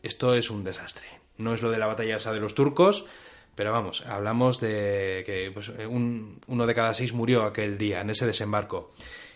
Esto 0.02 0.34
es 0.34 0.50
un 0.50 0.62
desastre. 0.62 1.06
No 1.38 1.54
es 1.54 1.62
lo 1.62 1.70
de 1.70 1.78
la 1.78 1.86
batalla 1.86 2.16
esa 2.16 2.34
de 2.34 2.40
los 2.40 2.54
turcos, 2.54 3.06
pero 3.54 3.72
vamos, 3.72 4.04
hablamos 4.06 4.60
de 4.60 5.22
que 5.24 5.50
pues, 5.52 5.68
un- 5.70 6.40
uno 6.46 6.66
de 6.66 6.74
cada 6.74 6.92
seis 6.94 7.12
murió 7.14 7.44
aquel 7.44 7.78
día 7.78 8.02
en 8.02 8.10
ese 8.10 8.26
desembarco. 8.26 8.92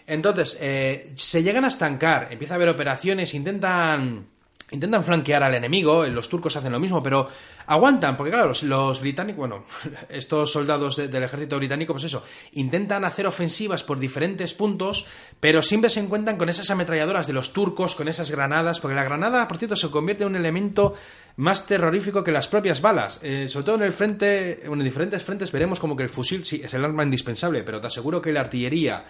Entonces, 0.07 0.59
eh, 0.61 1.13
se 1.17 1.43
llegan 1.43 1.65
a 1.65 1.69
estancar, 1.69 2.29
empieza 2.31 2.55
a 2.55 2.57
haber 2.57 2.69
operaciones, 2.69 3.33
intentan, 3.35 4.27
intentan 4.71 5.03
flanquear 5.05 5.43
al 5.43 5.55
enemigo, 5.55 6.05
los 6.07 6.29
turcos 6.29 6.57
hacen 6.57 6.73
lo 6.73 6.81
mismo, 6.81 7.03
pero 7.03 7.29
aguantan, 7.67 8.15
porque 8.19 8.31
claro, 8.31 8.53
los, 8.65 9.01
británicos, 9.01 9.39
bueno, 9.39 9.65
estos 10.11 10.53
soldados 10.53 10.97
de- 10.97 11.09
del 11.09 11.23
ejército 11.23 11.57
británico, 11.57 11.95
pues 11.95 12.05
eso, 12.05 12.23
intentan 12.53 13.07
hacer 13.07 13.27
ofensivas 13.27 13.83
por 13.83 13.99
diferentes 13.99 14.53
puntos, 14.53 15.07
pero 15.41 15.63
siempre 15.63 15.89
se 15.89 16.01
encuentran 16.01 16.37
con 16.37 16.51
esas 16.51 16.69
ametralladoras 16.71 17.27
de 17.27 17.33
los 17.33 17.55
turcos, 17.55 17.95
con 17.95 18.07
esas 18.09 18.31
granadas, 18.31 18.81
porque 18.81 18.95
la 18.97 19.05
granada, 19.05 19.49
por 19.49 19.57
cierto, 19.57 19.77
se 19.77 19.91
convierte 19.91 20.25
en 20.25 20.31
un 20.31 20.37
elemento 20.37 20.93
más 21.37 21.67
terrorífico 21.67 22.23
que 22.23 22.31
las 22.31 22.47
propias 22.47 22.83
balas. 22.83 23.21
Eh, 23.23 23.47
sobre 23.49 23.65
todo 23.65 23.77
en 23.77 23.83
el 23.83 23.93
frente, 23.95 24.67
en 24.67 24.79
diferentes 24.85 25.23
frentes 25.23 25.51
veremos 25.51 25.81
como 25.81 25.97
que 25.97 26.03
el 26.03 26.11
fusil 26.11 26.45
sí 26.45 26.61
es 26.63 26.75
el 26.75 26.85
arma 26.85 27.03
indispensable, 27.05 27.63
pero 27.63 27.81
te 27.81 27.87
aseguro 27.87 28.21
que 28.21 28.33
la 28.33 28.41
artillería 28.41 29.05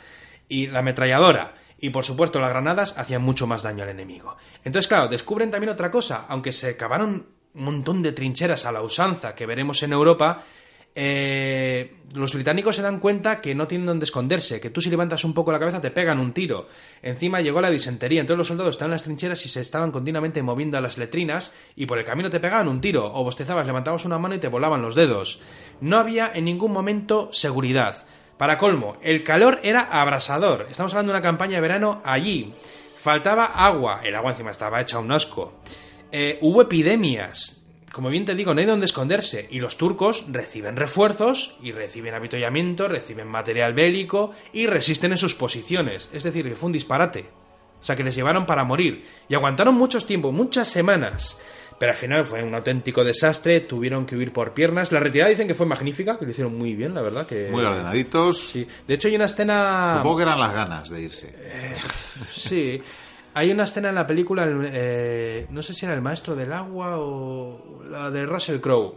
y 0.49 0.67
la 0.67 0.81
ametralladora 0.81 1.55
y 1.79 1.91
por 1.91 2.05
supuesto 2.05 2.41
las 2.41 2.51
granadas 2.51 2.97
hacían 2.97 3.23
mucho 3.23 3.47
más 3.47 3.63
daño 3.63 3.83
al 3.83 3.91
enemigo. 3.91 4.37
Entonces, 4.65 4.89
claro, 4.89 5.09
descubren 5.09 5.51
también 5.51 5.71
otra 5.73 5.91
cosa, 5.91 6.25
aunque 6.29 6.53
se 6.53 6.77
cavaron 6.77 7.27
un 7.55 7.65
montón 7.65 8.03
de 8.03 8.13
trincheras 8.13 8.65
a 8.65 8.73
la 8.73 8.83
usanza 8.83 9.35
que 9.35 9.47
veremos 9.47 9.83
en 9.83 9.93
Europa, 9.93 10.45
eh, 10.97 11.97
los 12.15 12.33
británicos 12.33 12.77
se 12.77 12.83
dan 12.83 13.01
cuenta 13.01 13.41
que 13.41 13.55
no 13.55 13.67
tienen 13.67 13.87
donde 13.87 14.05
esconderse, 14.05 14.61
que 14.61 14.71
tú 14.71 14.81
si 14.81 14.91
levantas 14.91 15.25
un 15.25 15.35
poco 15.35 15.51
la 15.51 15.59
cabeza 15.59 15.83
te 15.83 15.91
pegan 15.91 16.21
un 16.21 16.33
tiro. 16.33 16.69
Encima 17.03 17.41
llegó 17.41 17.61
la 17.61 17.71
disentería, 17.71 18.21
entonces 18.21 18.39
los 18.39 18.49
soldados 18.49 18.77
estaban 18.77 18.91
en 18.91 18.95
las 18.95 19.05
trincheras 19.05 19.45
y 19.45 19.49
se 19.49 19.61
estaban 19.61 19.91
continuamente 19.91 20.43
moviendo 20.43 20.79
a 20.79 20.81
las 20.81 20.97
letrinas 20.97 21.53
y 21.75 21.87
por 21.87 21.99
el 21.99 22.05
camino 22.05 22.31
te 22.31 22.41
pegaban 22.41 22.69
un 22.69 22.81
tiro, 22.81 23.13
o 23.13 23.25
bostezabas, 23.25 23.67
levantabas 23.67 24.05
una 24.05 24.19
mano 24.19 24.37
y 24.37 24.39
te 24.39 24.49
volaban 24.49 24.83
los 24.83 24.95
dedos. 24.95 25.41
No 25.81 25.99
había 25.99 26.31
en 26.33 26.45
ningún 26.45 26.73
momento 26.73 27.29
seguridad. 27.33 28.07
Para 28.39 28.59
colmo, 28.59 28.97
el 29.03 29.23
calor 29.23 29.61
era 29.63 29.81
abrasador. 29.81 30.67
Estamos 30.71 30.93
hablando 30.93 31.13
de 31.13 31.19
una 31.19 31.23
campaña 31.23 31.57
de 31.57 31.61
verano 31.61 32.03
allí. 32.05 32.53
Faltaba 32.97 33.45
agua, 33.45 34.01
el 34.03 34.15
agua 34.15 34.33
encima 34.33 34.51
estaba 34.51 34.81
hecha 34.81 34.99
un 34.99 35.13
asco. 35.13 35.61
Eh, 36.11 36.39
hubo 36.41 36.63
epidemias, 36.63 37.65
como 37.95 38.09
bien 38.09 38.25
te 38.25 38.35
digo, 38.35 38.53
no 38.53 38.61
hay 38.61 38.67
donde 38.67 38.87
esconderse. 38.87 39.47
Y 39.53 39.61
los 39.61 39.77
turcos 39.77 40.25
reciben 40.29 40.75
refuerzos 40.75 41.57
y 41.63 41.71
reciben 41.71 42.15
avituallamiento, 42.15 42.89
reciben 42.89 43.29
material 43.29 43.73
bélico 43.73 44.33
y 44.53 44.67
resisten 44.67 45.13
en 45.13 45.19
sus 45.19 45.37
posiciones. 45.37 46.11
Es 46.13 46.25
decir, 46.25 46.49
que 46.49 46.57
fue 46.57 46.67
un 46.67 46.73
disparate. 46.73 47.27
O 47.81 47.85
sea, 47.85 47.95
que 47.95 48.03
les 48.03 48.17
llevaron 48.17 48.47
para 48.47 48.65
morir. 48.65 49.05
Y 49.29 49.35
aguantaron 49.35 49.77
muchos 49.77 50.07
tiempos, 50.07 50.33
muchas 50.33 50.67
semanas. 50.67 51.39
Pero 51.79 51.93
al 51.93 51.99
final 51.99 52.25
fue 52.25 52.43
un 52.43 52.55
auténtico 52.55 53.05
desastre, 53.05 53.61
tuvieron 53.61 54.07
que 54.07 54.17
huir 54.17 54.33
por 54.33 54.55
piernas. 54.55 54.93
La 54.93 55.01
retirada 55.01 55.31
dicen 55.31 55.49
que 55.49 55.55
fue 55.55 55.67
magnífica, 55.67 56.19
que 56.19 56.25
lo 56.25 56.31
hicieron 56.31 56.57
muy 56.57 56.75
bien, 56.75 56.95
la 56.95 57.03
verdad. 57.03 57.27
que 57.27 57.49
Muy 57.51 57.65
ordenaditos. 57.65 58.39
Sí. 58.39 58.67
De 58.87 58.95
hecho, 58.95 59.09
hay 59.09 59.17
una 59.17 59.25
escena. 59.25 59.97
Supongo 59.99 60.17
que 60.19 60.23
eran 60.23 60.41
las 60.41 60.55
ganas 60.55 60.89
de 60.91 61.03
irse. 61.03 61.35
Eh, 61.37 61.73
sí. 62.23 62.83
Hay 63.37 63.51
una 63.51 63.65
escena 63.65 63.89
en 63.89 63.97
la 63.97 64.07
película, 64.07 64.47
eh, 64.49 65.47
no 65.51 65.61
sé 65.63 65.75
si 65.75 65.85
era 65.85 65.95
el 65.95 66.03
maestro 66.03 66.37
del 66.37 66.53
agua 66.53 66.99
o 66.99 67.83
la 67.91 68.11
de 68.13 68.27
Russell 68.27 68.61
Crowe. 68.61 68.95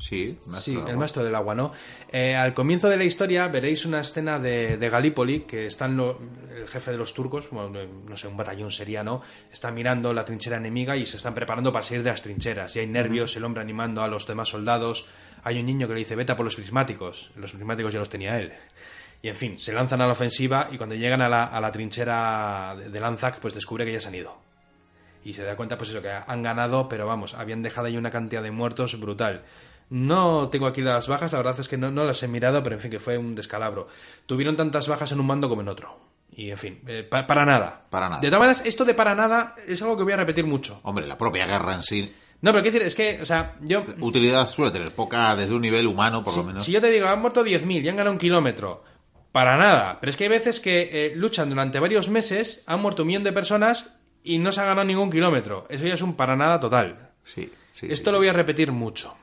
Sí, 0.00 0.38
maestro 0.46 0.60
Sí, 0.72 0.76
del 0.80 0.88
el 0.88 0.96
maestro 0.96 1.22
del 1.22 1.34
agua, 1.34 1.54
¿no? 1.54 1.72
Eh, 2.10 2.34
al 2.34 2.54
comienzo 2.54 2.88
de 2.88 2.96
la 2.96 3.04
historia 3.04 3.46
veréis 3.48 3.84
una 3.84 4.00
escena 4.00 4.38
de, 4.38 4.78
de 4.78 4.88
Galípoli, 4.90 5.40
que 5.40 5.66
están 5.66 5.96
lo- 5.96 6.18
el 6.56 6.66
jefe 6.68 6.90
de 6.90 6.96
los 6.96 7.12
turcos, 7.12 7.50
bueno, 7.50 7.78
no 8.08 8.16
sé, 8.16 8.26
un 8.26 8.36
batallón 8.36 8.70
sería, 8.70 9.04
¿no? 9.04 9.20
Está 9.52 9.70
mirando 9.70 10.12
la 10.14 10.24
trinchera 10.24 10.56
enemiga 10.56 10.96
y 10.96 11.04
se 11.04 11.18
están 11.18 11.34
preparando 11.34 11.70
para 11.72 11.82
salir 11.82 12.02
de 12.02 12.10
las 12.10 12.22
trincheras. 12.22 12.74
Y 12.76 12.80
hay 12.80 12.86
nervios, 12.86 13.36
el 13.36 13.44
hombre 13.44 13.60
animando 13.60 14.02
a 14.02 14.08
los 14.08 14.26
demás 14.26 14.48
soldados. 14.48 15.06
Hay 15.44 15.60
un 15.60 15.66
niño 15.66 15.86
que 15.86 15.92
le 15.94 16.00
dice, 16.00 16.16
vete 16.16 16.34
por 16.34 16.44
los 16.44 16.56
prismáticos. 16.56 17.30
Los 17.36 17.52
prismáticos 17.52 17.92
ya 17.92 17.98
los 17.98 18.08
tenía 18.08 18.38
él. 18.38 18.52
Y 19.22 19.28
en 19.28 19.36
fin, 19.36 19.58
se 19.58 19.74
lanzan 19.74 20.00
a 20.00 20.06
la 20.06 20.12
ofensiva 20.12 20.68
y 20.72 20.78
cuando 20.78 20.94
llegan 20.94 21.20
a 21.20 21.28
la, 21.28 21.44
a 21.44 21.60
la 21.60 21.70
trinchera 21.70 22.74
de, 22.78 22.88
de 22.88 23.00
Lanzac, 23.00 23.38
pues 23.38 23.52
descubre 23.52 23.84
que 23.84 23.92
ya 23.92 24.00
se 24.00 24.08
han 24.08 24.14
ido. 24.14 24.38
Y 25.22 25.34
se 25.34 25.44
da 25.44 25.54
cuenta, 25.56 25.76
pues 25.76 25.90
eso, 25.90 26.00
que 26.00 26.10
han 26.10 26.42
ganado, 26.42 26.88
pero 26.88 27.06
vamos, 27.06 27.34
habían 27.34 27.62
dejado 27.62 27.88
ahí 27.88 27.98
una 27.98 28.10
cantidad 28.10 28.42
de 28.42 28.50
muertos 28.50 28.98
brutal. 28.98 29.42
No 29.90 30.48
tengo 30.50 30.66
aquí 30.66 30.80
las 30.82 31.08
bajas, 31.08 31.32
la 31.32 31.38
verdad 31.38 31.58
es 31.58 31.68
que 31.68 31.76
no, 31.76 31.90
no 31.90 32.04
las 32.04 32.22
he 32.22 32.28
mirado, 32.28 32.62
pero 32.62 32.76
en 32.76 32.80
fin, 32.80 32.90
que 32.90 32.98
fue 33.00 33.18
un 33.18 33.34
descalabro. 33.34 33.88
Tuvieron 34.26 34.56
tantas 34.56 34.86
bajas 34.88 35.10
en 35.12 35.20
un 35.20 35.26
bando 35.28 35.48
como 35.48 35.62
en 35.62 35.68
otro. 35.68 35.98
Y 36.32 36.50
en 36.50 36.56
fin, 36.58 36.80
eh, 36.86 37.02
pa- 37.02 37.26
para 37.26 37.44
nada. 37.44 37.86
Para 37.90 38.08
nada. 38.08 38.20
De 38.20 38.28
todas 38.28 38.38
maneras, 38.40 38.62
esto 38.64 38.84
de 38.84 38.94
para 38.94 39.14
nada 39.16 39.56
es 39.66 39.82
algo 39.82 39.96
que 39.96 40.04
voy 40.04 40.12
a 40.12 40.16
repetir 40.16 40.46
mucho. 40.46 40.80
Hombre, 40.84 41.06
la 41.06 41.18
propia 41.18 41.44
guerra 41.46 41.74
en 41.74 41.82
sí, 41.82 42.14
No, 42.42 42.52
pero 42.52 42.62
quiero 42.62 42.74
decir, 42.78 42.86
es 42.86 42.94
que, 42.94 43.20
o 43.20 43.26
sea, 43.26 43.56
yo. 43.60 43.84
utilidad 44.00 44.48
suele 44.48 44.70
tener 44.70 44.92
poca 44.92 45.34
desde 45.36 45.54
un 45.54 45.60
nivel 45.60 45.86
humano, 45.86 46.22
por 46.24 46.34
lo 46.36 46.44
menos. 46.44 46.64
Si 46.64 46.72
yo 46.72 46.80
te 46.80 46.88
digo, 46.90 47.06
han 47.08 47.20
muerto 47.20 47.44
10.000 47.44 47.84
y 47.84 47.88
han 47.88 47.96
ganado 47.96 48.12
un 48.12 48.18
kilómetro, 48.18 48.82
para 49.32 49.58
nada. 49.58 49.98
Pero 50.00 50.08
es 50.10 50.16
que 50.16 50.24
hay 50.24 50.30
veces 50.30 50.58
que 50.60 50.88
eh, 50.90 51.12
luchan 51.16 51.50
durante 51.50 51.78
varios 51.80 52.08
meses, 52.08 52.62
han 52.66 52.80
muerto 52.80 53.02
un 53.02 53.08
millón 53.08 53.24
de 53.24 53.32
personas 53.32 53.96
y 54.22 54.38
no 54.38 54.52
se 54.52 54.60
ha 54.60 54.64
ganado 54.64 54.86
ningún 54.86 55.10
kilómetro. 55.10 55.66
Eso 55.68 55.84
ya 55.84 55.94
es 55.94 56.00
un 56.02 56.14
para 56.14 56.34
nada 56.36 56.58
total. 56.60 57.10
Sí, 57.24 57.50
sí, 57.72 57.88
Esto 57.90 58.10
sí, 58.10 58.12
lo 58.12 58.18
sí. 58.18 58.20
voy 58.20 58.28
a 58.28 58.32
repetir 58.32 58.70
mucho. 58.72 59.14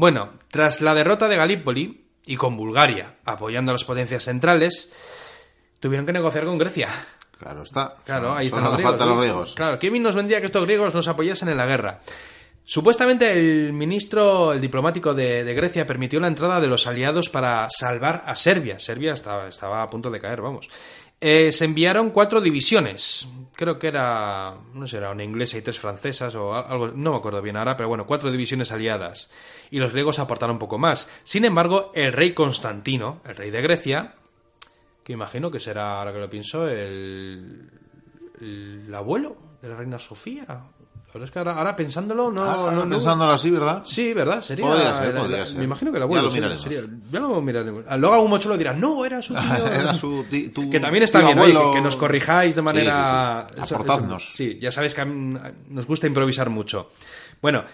Bueno, 0.00 0.30
tras 0.50 0.80
la 0.80 0.94
derrota 0.94 1.28
de 1.28 1.36
Galípoli 1.36 2.06
y 2.24 2.36
con 2.36 2.56
Bulgaria 2.56 3.16
apoyando 3.26 3.70
a 3.70 3.74
las 3.74 3.84
potencias 3.84 4.24
centrales, 4.24 4.90
tuvieron 5.78 6.06
que 6.06 6.12
negociar 6.14 6.46
con 6.46 6.56
Grecia. 6.56 6.88
Claro 7.38 7.64
está. 7.64 7.96
Claro, 8.06 8.34
ahí 8.34 8.46
están 8.46 8.64
los 8.64 8.78
griegos. 8.78 8.98
los 8.98 9.18
griegos. 9.18 9.54
Claro, 9.54 9.78
qué 9.78 9.90
bien 9.90 10.02
nos 10.02 10.14
vendría 10.14 10.40
que 10.40 10.46
estos 10.46 10.64
griegos 10.64 10.94
nos 10.94 11.06
apoyasen 11.06 11.50
en 11.50 11.58
la 11.58 11.66
guerra. 11.66 12.00
Supuestamente 12.64 13.30
el 13.32 13.74
ministro, 13.74 14.54
el 14.54 14.62
diplomático 14.62 15.12
de, 15.12 15.44
de 15.44 15.52
Grecia, 15.52 15.86
permitió 15.86 16.18
la 16.18 16.28
entrada 16.28 16.62
de 16.62 16.68
los 16.68 16.86
aliados 16.86 17.28
para 17.28 17.68
salvar 17.68 18.22
a 18.24 18.34
Serbia. 18.36 18.78
Serbia 18.78 19.12
estaba, 19.12 19.48
estaba 19.48 19.82
a 19.82 19.90
punto 19.90 20.10
de 20.10 20.18
caer, 20.18 20.40
vamos. 20.40 20.70
Eh, 21.20 21.52
se 21.52 21.66
enviaron 21.66 22.10
cuatro 22.10 22.40
divisiones. 22.40 23.28
Creo 23.54 23.78
que 23.78 23.88
era, 23.88 24.56
no 24.72 24.86
sé, 24.88 24.96
era 24.96 25.10
una 25.10 25.22
inglesa 25.22 25.58
y 25.58 25.62
tres 25.62 25.78
francesas 25.78 26.34
o 26.34 26.54
al- 26.54 26.64
algo, 26.72 26.88
no 26.94 27.10
me 27.12 27.16
acuerdo 27.18 27.42
bien 27.42 27.56
ahora, 27.58 27.76
pero 27.76 27.90
bueno, 27.90 28.06
cuatro 28.06 28.30
divisiones 28.30 28.72
aliadas. 28.72 29.30
Y 29.70 29.78
los 29.80 29.92
griegos 29.92 30.18
aportaron 30.18 30.58
poco 30.58 30.78
más. 30.78 31.10
Sin 31.22 31.44
embargo, 31.44 31.90
el 31.94 32.12
rey 32.12 32.32
Constantino, 32.32 33.20
el 33.26 33.36
rey 33.36 33.50
de 33.50 33.60
Grecia, 33.60 34.14
que 35.04 35.12
imagino 35.12 35.50
que 35.50 35.60
será, 35.60 35.98
ahora 35.98 36.12
que 36.14 36.20
lo 36.20 36.30
pienso, 36.30 36.66
el, 36.68 37.68
el 38.40 38.94
abuelo 38.94 39.36
de 39.60 39.68
la 39.68 39.76
reina 39.76 39.98
Sofía. 39.98 40.64
La 41.12 41.14
verdad 41.14 41.24
es 41.24 41.30
que 41.32 41.38
ahora, 41.40 41.54
ahora 41.56 41.74
pensándolo, 41.74 42.30
no, 42.30 42.42
Ahora 42.44 42.72
no- 42.72 42.84
no- 42.86 42.94
pensándolo 42.96 43.32
así, 43.32 43.50
¿verdad? 43.50 43.82
Sí, 43.84 44.12
¿verdad? 44.14 44.42
Sería. 44.42 44.64
Podría 44.64 44.94
ser, 44.94 45.12
la- 45.14 45.20
podría 45.22 45.38
la- 45.38 45.46
ser. 45.46 45.58
Me 45.58 45.64
imagino 45.64 45.90
que 45.90 45.96
el 45.96 46.02
Ya 46.02 46.04
abuelo. 46.04 46.22
lo 46.24 46.30
sí, 46.30 46.36
miraremos. 46.36 46.62
sería- 46.62 46.82
ya 47.10 47.20
lo 47.20 47.42
miraremos. 47.42 47.84
Luego 47.98 48.14
algún 48.14 48.30
mochuelo 48.30 48.56
dirá, 48.56 48.72
no, 48.74 49.04
era 49.04 49.20
su 49.20 49.34
tío. 49.34 49.42
Era 49.66 49.92
su 49.94 50.24
tu 50.54 50.70
que 50.70 50.78
también 50.78 51.02
está 51.02 51.18
tío 51.18 51.26
bien, 51.28 51.38
oye, 51.40 51.50
abuelo. 51.52 51.72
que, 51.72 51.78
que 51.78 51.82
nos 51.84 51.96
corrijáis 51.96 52.54
de 52.54 52.62
manera. 52.62 53.46
sí, 53.56 53.62
sí. 53.66 53.74
Aportadnos. 53.74 54.22
eso- 54.22 54.36
sí, 54.36 54.58
ya 54.60 54.70
sabéis 54.70 54.94
que 54.94 55.00
a 55.00 55.04
mí 55.04 55.36
nos 55.70 55.86
gusta 55.86 56.06
improvisar 56.06 56.48
mucho. 56.48 56.92
Bueno, 57.42 57.64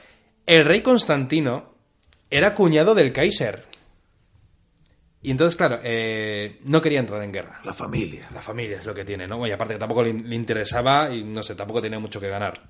el 0.47 0.65
rey 0.65 0.81
Constantino 0.81 1.75
era 2.31 2.55
cuñado 2.55 2.95
del 2.95 3.13
Kaiser. 3.13 3.67
Y 5.23 5.31
entonces, 5.33 5.57
claro, 5.57 5.81
eh, 5.83 6.61
no 6.65 6.81
quería 6.81 7.01
entrar 7.01 7.23
en 7.23 7.33
guerra. 7.33 7.61
La 7.65 7.75
familia. 7.75 8.29
La 8.33 8.41
familia 8.41 8.79
es 8.79 8.87
lo 8.87 8.95
que 8.95 9.05
tiene, 9.05 9.27
¿no? 9.27 9.45
Y 9.47 9.51
aparte 9.51 9.75
que 9.75 9.81
tampoco 9.81 10.03
le, 10.05 10.13
le 10.13 10.35
interesaba 10.37 11.11
y 11.13 11.25
no 11.25 11.43
sé, 11.43 11.55
tampoco 11.57 11.83
tenía 11.83 11.99
mucho 11.99 12.21
que 12.21 12.29
ganar. 12.29 12.63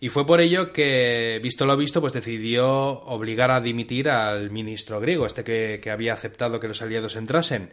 Y 0.00 0.10
fue 0.10 0.26
por 0.26 0.40
ello 0.40 0.72
que, 0.72 1.40
visto 1.42 1.66
lo 1.66 1.76
visto, 1.76 2.00
pues 2.00 2.12
decidió 2.12 2.68
obligar 2.68 3.50
a 3.50 3.60
dimitir 3.60 4.08
al 4.08 4.50
ministro 4.50 5.00
griego, 5.00 5.26
este 5.26 5.42
que, 5.42 5.80
que 5.82 5.90
había 5.90 6.12
aceptado 6.12 6.60
que 6.60 6.68
los 6.68 6.82
aliados 6.82 7.16
entrasen. 7.16 7.72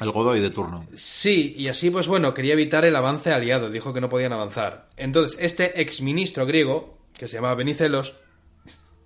El 0.00 0.10
Godoy 0.10 0.40
de 0.40 0.50
turno. 0.50 0.86
Sí, 0.94 1.54
y 1.56 1.68
así, 1.68 1.90
pues 1.90 2.06
bueno, 2.08 2.34
quería 2.34 2.54
evitar 2.54 2.84
el 2.84 2.96
avance 2.96 3.32
aliado, 3.32 3.70
dijo 3.70 3.94
que 3.94 4.00
no 4.00 4.08
podían 4.08 4.32
avanzar. 4.32 4.88
Entonces, 4.96 5.38
este 5.40 5.80
exministro 5.80 6.46
griego, 6.46 6.98
que 7.16 7.28
se 7.28 7.36
llamaba 7.36 7.54
Benicelos, 7.54 8.14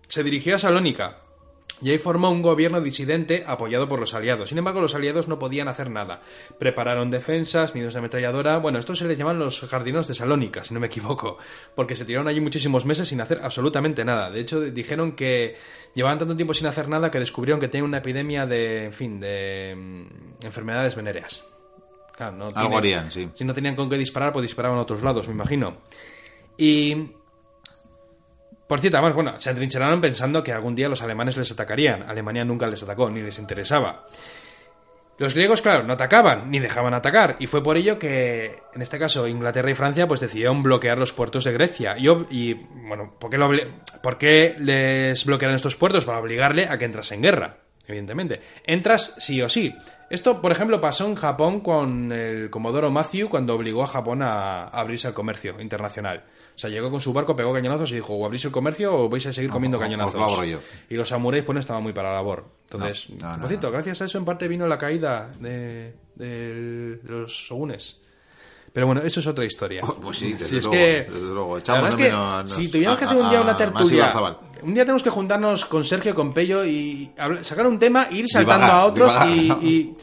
se 0.08 0.24
dirigió 0.24 0.56
a 0.56 0.58
Salónica 0.58 1.18
y 1.80 1.90
ahí 1.90 1.98
formó 1.98 2.30
un 2.30 2.42
gobierno 2.42 2.80
disidente 2.80 3.44
apoyado 3.46 3.88
por 3.88 4.00
los 4.00 4.14
aliados. 4.14 4.48
Sin 4.48 4.58
embargo, 4.58 4.80
los 4.80 4.94
aliados 4.94 5.28
no 5.28 5.38
podían 5.38 5.68
hacer 5.68 5.90
nada. 5.90 6.20
Prepararon 6.58 7.10
defensas, 7.10 7.74
nidos 7.74 7.92
de 7.92 8.00
ametralladora. 8.00 8.58
Bueno, 8.58 8.78
estos 8.78 8.98
se 8.98 9.06
les 9.06 9.16
llaman 9.16 9.38
los 9.38 9.60
jardinos 9.60 10.08
de 10.08 10.14
Salónica, 10.14 10.64
si 10.64 10.74
no 10.74 10.80
me 10.80 10.86
equivoco, 10.86 11.38
porque 11.74 11.94
se 11.94 12.04
tiraron 12.04 12.28
allí 12.28 12.40
muchísimos 12.40 12.84
meses 12.84 13.08
sin 13.08 13.20
hacer 13.20 13.40
absolutamente 13.42 14.04
nada. 14.04 14.30
De 14.30 14.40
hecho, 14.40 14.60
dijeron 14.60 15.12
que 15.12 15.56
llevaban 15.94 16.18
tanto 16.18 16.34
tiempo 16.36 16.54
sin 16.54 16.66
hacer 16.66 16.88
nada 16.88 17.10
que 17.10 17.20
descubrieron 17.20 17.60
que 17.60 17.68
tenían 17.68 17.86
una 17.86 17.98
epidemia 17.98 18.46
de, 18.46 18.86
en 18.86 18.92
fin, 18.92 19.20
de 19.20 19.74
mm, 19.76 20.44
enfermedades 20.44 20.96
venéreas. 20.96 21.44
Claro, 22.16 22.36
no 22.36 22.48
Algo 22.52 22.78
harían, 22.78 23.12
sí. 23.12 23.28
Si 23.34 23.44
no 23.44 23.54
tenían 23.54 23.76
con 23.76 23.88
qué 23.88 23.96
disparar, 23.96 24.32
pues 24.32 24.42
disparaban 24.42 24.78
a 24.78 24.82
otros 24.82 25.04
lados, 25.04 25.28
me 25.28 25.34
imagino. 25.34 25.76
Y 26.56 27.12
por 28.68 28.80
cierto, 28.80 28.98
además, 28.98 29.14
bueno, 29.14 29.40
se 29.40 29.48
atrincheraron 29.48 30.00
pensando 30.00 30.44
que 30.44 30.52
algún 30.52 30.74
día 30.74 30.90
los 30.90 31.02
alemanes 31.02 31.36
les 31.38 31.50
atacarían. 31.50 32.02
Alemania 32.02 32.44
nunca 32.44 32.66
les 32.68 32.82
atacó, 32.82 33.08
ni 33.08 33.22
les 33.22 33.38
interesaba. 33.38 34.04
Los 35.16 35.34
griegos, 35.34 35.62
claro, 35.62 35.82
no 35.82 35.94
atacaban, 35.94 36.48
ni 36.50 36.60
dejaban 36.60 36.94
atacar, 36.94 37.36
y 37.40 37.48
fue 37.48 37.60
por 37.60 37.76
ello 37.76 37.98
que, 37.98 38.62
en 38.72 38.82
este 38.82 39.00
caso, 39.00 39.26
Inglaterra 39.26 39.70
y 39.70 39.74
Francia, 39.74 40.06
pues 40.06 40.20
decidieron 40.20 40.62
bloquear 40.62 40.96
los 40.96 41.12
puertos 41.12 41.42
de 41.42 41.52
Grecia. 41.52 41.96
Y, 41.98 42.08
y, 42.30 42.54
bueno, 42.86 43.14
¿por 43.18 43.30
qué, 43.30 43.38
lo 43.38 43.50
¿por 44.00 44.16
qué 44.16 44.54
les 44.60 45.24
bloquearon 45.24 45.56
estos 45.56 45.74
puertos? 45.74 46.04
Para 46.04 46.20
obligarle 46.20 46.68
a 46.68 46.78
que 46.78 46.84
entrase 46.84 47.16
en 47.16 47.22
guerra, 47.22 47.56
evidentemente. 47.88 48.40
Entras 48.64 49.16
sí 49.18 49.42
o 49.42 49.48
sí. 49.48 49.74
Esto, 50.08 50.40
por 50.40 50.52
ejemplo, 50.52 50.80
pasó 50.80 51.06
en 51.06 51.16
Japón 51.16 51.60
con 51.60 52.12
el 52.12 52.48
Comodoro 52.48 52.90
Matthew 52.90 53.28
cuando 53.28 53.54
obligó 53.54 53.82
a 53.82 53.88
Japón 53.88 54.22
a 54.22 54.68
abrirse 54.68 55.08
al 55.08 55.14
comercio 55.14 55.60
internacional. 55.60 56.22
O 56.58 56.60
sea, 56.60 56.70
llegó 56.70 56.90
con 56.90 57.00
su 57.00 57.12
barco, 57.12 57.36
pegó 57.36 57.52
cañonazos 57.52 57.92
y 57.92 57.94
dijo, 57.94 58.14
o 58.14 58.26
abrís 58.26 58.44
el 58.44 58.50
comercio 58.50 58.92
o 58.92 59.08
vais 59.08 59.24
a 59.26 59.32
seguir 59.32 59.48
comiendo 59.48 59.78
os 59.78 59.84
cañonazos. 59.84 60.16
lo 60.16 60.24
abro 60.24 60.42
yo. 60.42 60.58
Y 60.90 60.94
los 60.96 61.08
samuráis 61.08 61.44
pues 61.44 61.54
no 61.54 61.60
estaban 61.60 61.84
muy 61.84 61.92
para 61.92 62.08
la 62.08 62.16
labor. 62.16 62.46
Entonces, 62.68 63.10
No, 63.10 63.38
por 63.38 63.46
cierto, 63.46 63.70
gracias 63.70 64.02
a 64.02 64.06
eso 64.06 64.18
en 64.18 64.24
parte 64.24 64.48
vino 64.48 64.66
la 64.66 64.76
caída 64.76 65.30
de, 65.38 66.98
los 67.04 67.30
shogunes. 67.30 68.00
Pero 68.72 68.86
bueno, 68.86 69.02
eso 69.02 69.20
es 69.20 69.26
otra 69.28 69.44
historia. 69.44 69.82
Oh, 69.84 70.00
pues 70.00 70.18
sí, 70.18 70.32
desde 70.32 70.46
Si 70.48 70.56
es 70.56 70.64
luego, 70.64 70.72
que, 70.72 71.06
desde 71.08 71.32
luego. 71.32 71.58
Echamos 71.58 71.90
es 71.90 71.94
que 71.94 72.02
menos 72.02 72.50
si 72.50 72.68
tuviéramos 72.68 72.98
que 72.98 73.04
hacer 73.04 73.18
un 73.18 73.30
día 73.30 73.40
una 73.40 73.56
tertulia, 73.56 74.36
un 74.62 74.74
día 74.74 74.82
tenemos 74.82 75.04
que 75.04 75.10
juntarnos 75.10 75.64
con 75.64 75.84
Sergio, 75.84 76.12
con 76.12 76.32
Pello 76.32 76.64
y 76.64 77.12
sacar 77.42 77.68
un 77.68 77.78
tema, 77.78 78.08
e 78.10 78.16
ir 78.16 78.28
saltando 78.28 78.66
Divagar, 78.66 78.80
a 78.80 78.86
otros 78.86 79.12
divagar, 79.12 79.32
y, 79.32 79.48
¿no? 79.48 79.62
y- 79.62 79.96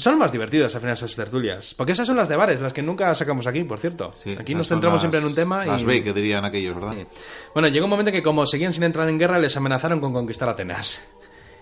son 0.00 0.18
más 0.18 0.32
divertidas 0.32 0.74
al 0.74 0.80
final 0.80 0.94
esas 0.94 1.14
tertulias. 1.14 1.74
Porque 1.74 1.92
esas 1.92 2.06
son 2.06 2.16
las 2.16 2.28
de 2.28 2.36
bares, 2.36 2.60
las 2.60 2.72
que 2.72 2.82
nunca 2.82 3.14
sacamos 3.14 3.46
aquí, 3.46 3.64
por 3.64 3.78
cierto. 3.78 4.12
Sí, 4.16 4.36
aquí 4.38 4.54
nos 4.54 4.68
centramos 4.68 4.94
las- 4.96 5.02
siempre 5.02 5.20
en 5.20 5.26
un 5.26 5.34
tema 5.34 5.66
Las 5.66 5.82
y... 5.82 5.84
B, 5.84 6.02
que 6.04 6.12
dirían 6.12 6.44
aquellos, 6.44 6.74
¿verdad? 6.74 6.94
Sí. 6.94 7.06
Bueno, 7.52 7.68
llegó 7.68 7.86
un 7.86 7.90
momento 7.90 8.12
que 8.12 8.22
como 8.22 8.46
seguían 8.46 8.72
sin 8.72 8.84
entrar 8.84 9.08
en 9.08 9.18
guerra, 9.18 9.38
les 9.38 9.56
amenazaron 9.56 10.00
con 10.00 10.12
conquistar 10.12 10.48
Atenas. 10.48 11.02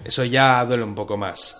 Eso 0.04 0.24
ya 0.24 0.64
duele 0.64 0.84
un 0.84 0.94
poco 0.94 1.16
más. 1.16 1.56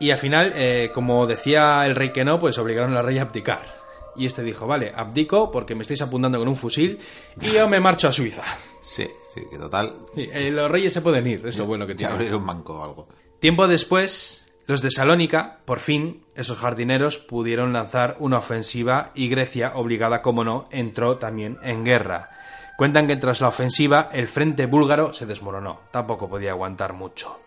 Y 0.00 0.10
al 0.10 0.18
final, 0.18 0.52
eh, 0.56 0.90
como 0.94 1.26
decía 1.26 1.84
el 1.86 1.94
rey 1.94 2.10
que 2.12 2.24
no, 2.24 2.38
pues 2.40 2.56
obligaron 2.58 2.94
al 2.96 3.04
rey 3.04 3.18
a 3.18 3.22
abdicar. 3.22 3.78
Y 4.16 4.26
este 4.26 4.42
dijo, 4.42 4.66
vale, 4.66 4.92
abdico 4.94 5.50
porque 5.50 5.74
me 5.74 5.82
estáis 5.82 6.02
apuntando 6.02 6.38
con 6.38 6.48
un 6.48 6.56
fusil 6.56 6.98
y 7.40 7.50
yo 7.52 7.68
me 7.68 7.78
marcho 7.80 8.08
a 8.08 8.12
Suiza. 8.12 8.42
Sí, 8.82 9.06
sí, 9.34 9.42
que 9.50 9.56
total. 9.58 9.94
Sí, 10.14 10.28
eh, 10.32 10.50
los 10.50 10.70
reyes 10.70 10.92
se 10.92 11.00
pueden 11.00 11.26
ir, 11.26 11.46
es 11.46 11.56
lo 11.56 11.64
bueno 11.66 11.86
que 11.86 11.94
tiene. 11.94 12.12
abrir 12.12 12.34
un 12.34 12.44
banco 12.44 12.74
o 12.80 12.84
algo. 12.84 13.08
Tiempo 13.38 13.68
después, 13.68 14.39
los 14.66 14.82
de 14.82 14.90
Salónica, 14.90 15.58
por 15.64 15.80
fin, 15.80 16.24
esos 16.34 16.58
jardineros 16.58 17.18
pudieron 17.18 17.72
lanzar 17.72 18.16
una 18.20 18.38
ofensiva 18.38 19.10
y 19.14 19.28
Grecia, 19.28 19.72
obligada 19.74 20.22
como 20.22 20.44
no, 20.44 20.64
entró 20.70 21.16
también 21.16 21.58
en 21.62 21.84
guerra. 21.84 22.30
Cuentan 22.76 23.06
que 23.06 23.16
tras 23.16 23.40
la 23.40 23.48
ofensiva 23.48 24.08
el 24.12 24.28
frente 24.28 24.66
búlgaro 24.66 25.12
se 25.12 25.26
desmoronó, 25.26 25.80
tampoco 25.90 26.28
podía 26.28 26.52
aguantar 26.52 26.92
mucho. 26.92 27.38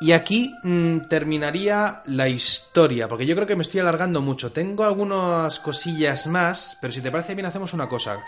Y 0.00 0.12
aquí 0.12 0.54
mm, 0.62 1.08
terminaría 1.08 2.02
la 2.06 2.28
historia, 2.28 3.08
porque 3.08 3.26
yo 3.26 3.34
creo 3.34 3.46
que 3.46 3.56
me 3.56 3.62
estoy 3.62 3.80
alargando 3.80 4.20
mucho. 4.20 4.52
Tengo 4.52 4.84
algunas 4.84 5.58
cosillas 5.60 6.26
más, 6.26 6.76
pero 6.80 6.92
si 6.92 7.00
te 7.00 7.10
parece 7.10 7.34
bien 7.34 7.46
hacemos 7.46 7.72
una 7.72 7.88
cosa. 7.88 8.22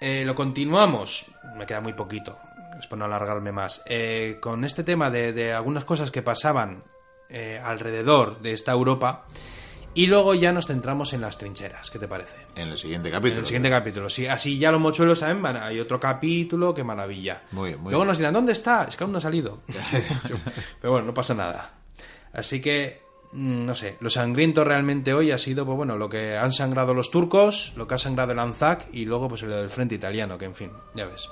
Eh, 0.00 0.22
lo 0.24 0.34
continuamos, 0.34 1.26
me 1.56 1.66
queda 1.66 1.80
muy 1.80 1.94
poquito, 1.94 2.38
es 2.78 2.86
por 2.86 2.98
no 2.98 3.06
alargarme 3.06 3.50
más. 3.50 3.82
Eh, 3.86 4.38
con 4.40 4.64
este 4.64 4.84
tema 4.84 5.10
de, 5.10 5.32
de 5.32 5.52
algunas 5.52 5.84
cosas 5.84 6.10
que 6.10 6.22
pasaban 6.22 6.84
eh, 7.30 7.60
alrededor 7.64 8.40
de 8.40 8.52
esta 8.52 8.72
Europa, 8.72 9.26
y 9.92 10.06
luego 10.06 10.34
ya 10.34 10.52
nos 10.52 10.66
centramos 10.68 11.12
en 11.14 11.20
las 11.20 11.36
trincheras, 11.36 11.90
¿qué 11.90 11.98
te 11.98 12.06
parece? 12.06 12.36
En 12.54 12.68
el 12.68 12.78
siguiente 12.78 13.08
En 13.08 13.14
capítulo. 13.14 13.40
el 13.40 13.46
siguiente 13.46 13.70
capítulo, 13.70 14.08
sí, 14.08 14.26
así 14.28 14.56
ya 14.58 14.70
los 14.70 14.80
mochuelos 14.80 15.18
saben, 15.18 15.42
van- 15.42 15.56
hay 15.56 15.80
otro 15.80 15.98
capítulo, 15.98 16.72
qué 16.72 16.84
maravilla. 16.84 17.42
Muy 17.50 17.70
bien, 17.70 17.80
muy 17.80 17.90
Luego 17.90 18.02
bien. 18.04 18.08
nos 18.08 18.18
dirán, 18.18 18.34
¿dónde 18.34 18.52
está? 18.52 18.84
Es 18.84 18.96
que 18.96 19.02
aún 19.04 19.12
no 19.12 19.18
ha 19.18 19.20
salido. 19.20 19.58
Pero 20.80 20.92
bueno, 20.92 21.06
no 21.08 21.14
pasa 21.14 21.34
nada. 21.34 21.72
Así 22.32 22.60
que, 22.60 23.02
mm, 23.32 23.64
no 23.66 23.74
sé, 23.74 23.96
lo 23.98 24.10
sangriento 24.10 24.62
realmente 24.62 25.12
hoy 25.12 25.32
ha 25.32 25.38
sido, 25.38 25.66
pues 25.66 25.76
bueno, 25.76 25.96
lo 25.98 26.08
que 26.08 26.36
han 26.36 26.52
sangrado 26.52 26.94
los 26.94 27.10
turcos, 27.10 27.72
lo 27.76 27.88
que 27.88 27.94
ha 27.94 27.98
sangrado 27.98 28.30
el 28.30 28.38
Anzac 28.38 28.86
y 28.92 29.06
luego 29.06 29.28
pues 29.28 29.42
el 29.42 29.50
del 29.50 29.70
frente 29.70 29.96
italiano, 29.96 30.38
que 30.38 30.44
en 30.44 30.54
fin, 30.54 30.70
ya 30.94 31.06
ves. 31.06 31.28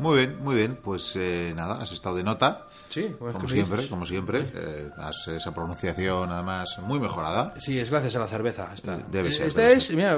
Muy 0.00 0.16
bien, 0.18 0.38
muy 0.42 0.54
bien. 0.56 0.78
Pues 0.82 1.14
eh, 1.16 1.52
nada, 1.54 1.76
has 1.76 1.92
estado 1.92 2.16
de 2.16 2.24
nota. 2.24 2.66
Sí, 2.88 3.14
pues, 3.18 3.32
Como 3.34 3.46
¿qué 3.46 3.46
me 3.46 3.52
siempre, 3.52 3.76
dices? 3.76 3.90
como 3.90 4.06
siempre. 4.06 4.50
Eh, 4.54 4.90
has- 4.98 5.28
esa 5.28 5.52
pronunciación, 5.54 6.30
además, 6.30 6.78
muy 6.82 6.98
mejorada. 6.98 7.54
Sí, 7.58 7.78
es 7.78 7.90
gracias 7.90 8.16
a 8.16 8.20
la 8.20 8.26
cerveza. 8.26 8.70
Esta. 8.74 8.96
Debe 9.10 9.30
ser, 9.30 9.46
Esta 9.48 9.70
es, 9.70 9.90
mira, 9.92 10.16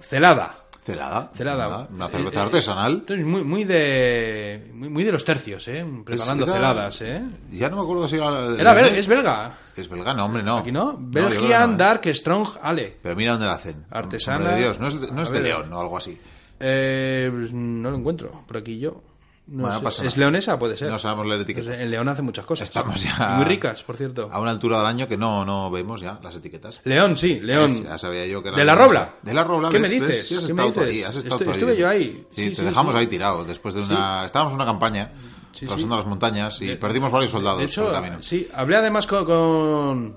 celada. 0.00 0.58
Celada. 0.84 1.30
Celada. 1.34 1.88
Una 1.90 2.06
Eh, 2.06 2.10
cerveza 2.10 2.40
eh, 2.40 2.42
artesanal. 2.42 2.92
Entonces, 2.92 3.24
muy, 3.24 3.42
muy 3.42 3.64
de 3.64 4.70
muy, 4.74 4.90
muy 4.90 5.02
de 5.02 5.12
los 5.12 5.24
tercios, 5.24 5.66
¿eh? 5.68 5.82
Preparando 6.04 6.44
era- 6.44 6.52
celadas, 6.52 7.00
¿eh? 7.00 7.22
Ya 7.50 7.70
no 7.70 7.76
me 7.76 7.82
acuerdo 7.84 8.06
si 8.06 8.16
era... 8.16 8.50
de 8.50 8.60
Era 8.60 8.78
es 8.88 9.08
belga. 9.08 9.56
Es 9.74 9.88
belga, 9.88 10.12
no, 10.12 10.26
hombre, 10.26 10.42
no. 10.42 10.58
Aquí 10.58 10.70
no. 10.70 10.94
Belgian 11.00 11.70
no, 11.70 11.74
¿eh? 11.74 11.78
Dark 11.78 12.02
Strong 12.14 12.48
Ale. 12.62 12.98
Pero 13.02 13.16
mira 13.16 13.32
dónde 13.32 13.46
la 13.46 13.54
hacen. 13.54 13.86
Artesana. 13.90 14.36
Hombre 14.40 14.54
de 14.56 14.60
Dios, 14.60 14.78
no 14.78 14.88
es 14.88 15.00
de, 15.00 15.10
no 15.10 15.22
es 15.22 15.30
de. 15.30 15.40
León 15.40 15.72
o 15.72 15.80
algo 15.80 15.96
así. 15.96 16.20
Eh, 16.60 17.30
pues 17.32 17.50
no 17.52 17.90
lo 17.90 17.96
encuentro. 17.96 18.44
Por 18.46 18.58
aquí 18.58 18.78
yo. 18.78 19.02
No 19.46 19.62
Bueno, 19.64 19.76
sé. 19.78 19.84
pasa 19.84 20.04
¿Es 20.06 20.16
leonesa? 20.16 20.58
Puede 20.58 20.76
ser. 20.78 20.90
No 20.90 20.98
sabemos 20.98 21.26
leer 21.26 21.44
Pues 21.44 21.50
etiquetas. 21.50 21.78
en 21.80 21.90
León 21.90 22.08
hace 22.08 22.22
muchas 22.22 22.46
cosas. 22.46 22.64
Estamos 22.64 23.02
ya- 23.02 23.34
muy 23.36 23.44
ricas, 23.44 23.82
por 23.82 23.96
cierto. 23.96 24.30
A 24.32 24.40
una 24.40 24.50
altura 24.50 24.78
del 24.78 24.86
año 24.86 25.06
que 25.06 25.18
no, 25.18 25.44
no 25.44 25.70
vemos 25.70 26.00
ya 26.00 26.18
las 26.22 26.34
etiquetas. 26.36 26.80
León, 26.84 27.14
sí, 27.16 27.40
León. 27.42 27.84
Ya 27.84 27.98
sabía 27.98 28.26
yo 28.26 28.42
que 28.42 28.48
era 28.48 28.56
¿De 28.56 28.64
la. 28.64 28.74
Robla? 28.74 29.16
De 29.22 29.34
la 29.34 29.44
Robla. 29.44 29.68
¿Qué 29.68 29.78
¿ves? 29.78 29.82
me 29.90 30.00
dices? 30.00 30.26
Sí, 30.28 30.34
has 30.36 30.46
¿Qué 30.46 30.54
me 30.54 30.62
estado 30.66 30.86
dices? 30.86 30.96
ahí, 30.96 31.02
has 31.10 31.16
estado 31.16 31.44
ahí. 31.44 31.50
estuve 31.50 31.76
yo 31.76 31.88
ahí. 31.88 32.26
Sí, 32.30 32.42
Sí, 32.44 32.48
te 32.50 32.56
sí, 32.56 32.62
dejamos 32.62 32.94
sí. 32.94 32.98
ahí 33.00 33.06
tirado 33.06 33.44
después 33.44 33.74
de 33.74 33.84
Sí. 33.84 33.92
una... 33.92 34.24
Estábamos 34.24 34.52
en 34.52 34.56
una 34.56 34.64
campaña, 34.64 35.12
Sí, 35.52 35.66
pasando 35.66 35.94
sí. 35.94 35.98
las 36.00 36.06
montañas 36.06 36.60
y 36.62 36.66
De- 36.66 36.76
perdimos 36.76 37.12
varios 37.12 37.30
soldados 37.30 37.60
De 37.60 37.66
hecho, 37.66 37.82
por 37.84 37.90
el 37.94 38.00
camino. 38.00 38.22
sí, 38.22 38.48
hablé 38.54 38.76
además 38.76 39.06
con, 39.06 39.24
con, 39.26 40.16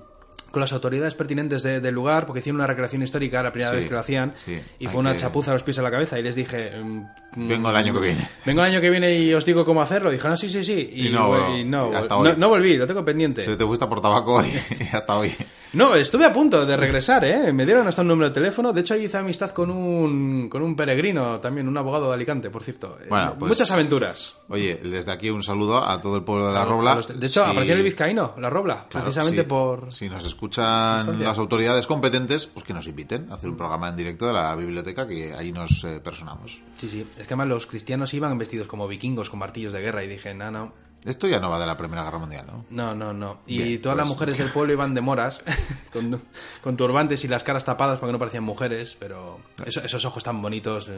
con 0.57 0.61
las 0.61 0.73
autoridades 0.73 1.13
pertinentes 1.13 1.61
de- 1.61 1.79
del 1.79 1.93
lugar, 1.93 2.25
porque 2.25 2.39
hicieron 2.39 2.55
una 2.57 2.65
recreación 2.67 3.03
histórica, 3.03 3.43
la 3.43 3.51
primera 3.51 3.69
Sí, 3.71 3.77
vez 3.77 3.85
que 3.85 3.93
lo 3.93 3.99
hacían, 3.99 4.33
sí, 4.43 4.59
y 4.79 4.87
fue 4.87 4.99
una 4.99 5.13
que- 5.13 5.19
chapuza 5.19 5.51
a 5.51 5.53
los 5.53 5.61
pies 5.61 5.77
a 5.77 5.83
la 5.83 5.91
cabeza, 5.91 6.17
y 6.17 6.23
les 6.23 6.35
dije... 6.35 6.71
mm, 6.81 7.03
Vengo 7.35 7.69
el 7.69 7.75
año 7.75 7.93
que 7.93 7.99
viene. 7.99 8.27
Vengo 8.45 8.61
el 8.61 8.67
año 8.67 8.81
que 8.81 8.89
viene 8.89 9.15
y 9.15 9.31
os 9.33 9.45
digo 9.45 9.63
cómo 9.63 9.79
hacerlo. 9.81 10.09
Dijeron, 10.09 10.33
ah, 10.33 10.37
sí, 10.37 10.49
sí, 10.49 10.63
sí. 10.63 10.89
Y 10.91 11.09
no, 11.09 11.55
y 11.55 11.63
no, 11.63 11.91
y 11.91 11.95
hasta 11.95 12.15
no, 12.15 12.21
hoy. 12.21 12.33
no 12.35 12.49
volví, 12.49 12.75
lo 12.77 12.87
tengo 12.87 13.05
pendiente. 13.05 13.43
Te, 13.45 13.55
te 13.55 13.65
fuiste 13.65 13.85
por 13.85 14.01
tabaco 14.01 14.43
y, 14.43 14.47
y 14.83 14.89
hasta 14.91 15.17
hoy. 15.19 15.31
No, 15.73 15.93
estuve 15.93 16.25
a 16.25 16.33
punto 16.33 16.65
de 16.65 16.75
regresar, 16.75 17.23
¿eh? 17.25 17.53
Me 17.53 17.65
dieron 17.65 17.87
hasta 17.87 18.01
un 18.01 18.07
número 18.07 18.29
de 18.29 18.33
teléfono. 18.33 18.73
De 18.73 18.81
hecho, 18.81 18.95
ahí 18.95 19.03
hice 19.05 19.17
amistad 19.17 19.51
con 19.51 19.69
un, 19.69 20.49
con 20.49 20.63
un 20.63 20.75
peregrino, 20.75 21.39
también 21.39 21.67
un 21.67 21.77
abogado 21.77 22.07
de 22.07 22.15
Alicante, 22.15 22.49
por 22.49 22.63
cierto. 22.63 22.97
Eh, 23.01 23.05
Bueno, 23.09 23.35
pues- 23.37 23.49
Muchas 23.49 23.69
aventuras. 23.69 24.33
Oye, 24.49 24.79
desde 24.81 25.11
aquí 25.11 25.29
un 25.29 25.43
saludo 25.43 25.77
a 25.83 26.01
todo 26.01 26.15
el 26.15 26.23
pueblo 26.23 26.47
de 26.47 26.53
La 26.53 26.65
Robla. 26.65 26.95
De 26.95 27.27
hecho, 27.27 27.43
Si- 27.43 27.51
apareció 27.51 27.75
el 27.75 27.83
vizcaíno, 27.83 28.33
la 28.39 28.49
Robla, 28.49 28.85
Claro, 28.89 29.03
precisamente 29.05 29.41
sí. 29.43 29.47
por... 29.47 29.91
Si 29.91 30.09
nos 30.09 30.25
escuchan 30.47 31.23
las 31.23 31.37
autoridades 31.37 31.87
competentes, 31.87 32.47
pues 32.47 32.65
que 32.65 32.73
nos 32.73 32.87
inviten 32.87 33.31
a 33.31 33.35
hacer 33.35 33.49
un 33.49 33.57
programa 33.57 33.89
en 33.89 33.95
directo 33.95 34.27
de 34.27 34.33
la 34.33 34.55
biblioteca 34.55 35.07
que 35.07 35.33
ahí 35.33 35.51
nos 35.51 35.83
eh, 35.83 35.99
personamos. 35.99 36.61
Sí, 36.79 36.87
sí. 36.89 37.01
Es 37.17 37.27
que 37.27 37.33
además 37.33 37.47
los 37.47 37.67
cristianos 37.67 38.13
iban 38.13 38.37
vestidos 38.37 38.67
como 38.67 38.87
vikingos 38.87 39.29
con 39.29 39.39
martillos 39.39 39.73
de 39.73 39.81
guerra 39.81 40.03
y 40.03 40.07
dije, 40.07 40.33
no, 40.33 40.49
no, 40.51 40.73
Esto 41.05 41.27
ya 41.27 41.39
no 41.39 41.49
va 41.49 41.59
de 41.59 41.65
la 41.67 41.77
Primera 41.77 42.03
Guerra 42.03 42.17
Mundial, 42.17 42.45
¿no? 42.47 42.65
no, 42.69 42.93
no, 42.95 43.13
no. 43.13 43.39
Y 43.45 43.61
Bien, 43.63 43.81
todas 43.81 43.97
las 43.97 44.07
pues- 44.07 44.15
mujeres 44.15 44.37
del 44.37 44.49
pueblo 44.53 44.73
iban 44.73 44.93
de 44.93 45.01
moras, 45.01 45.41
con, 45.93 46.21
con 46.61 46.75
turbantes 46.77 47.23
y 47.23 47.27
las 47.27 47.43
caras 47.43 47.63
tapadas 47.65 47.99
para 47.99 48.09
que 48.09 48.13
no 48.13 48.19
parecían 48.19 48.43
mujeres, 48.43 48.95
pero 48.99 49.39
eso- 49.65 49.81
esos 49.83 50.03
ojos 50.05 50.23
tan 50.23 50.41
bonitos 50.41 50.89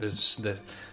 les 0.00 0.40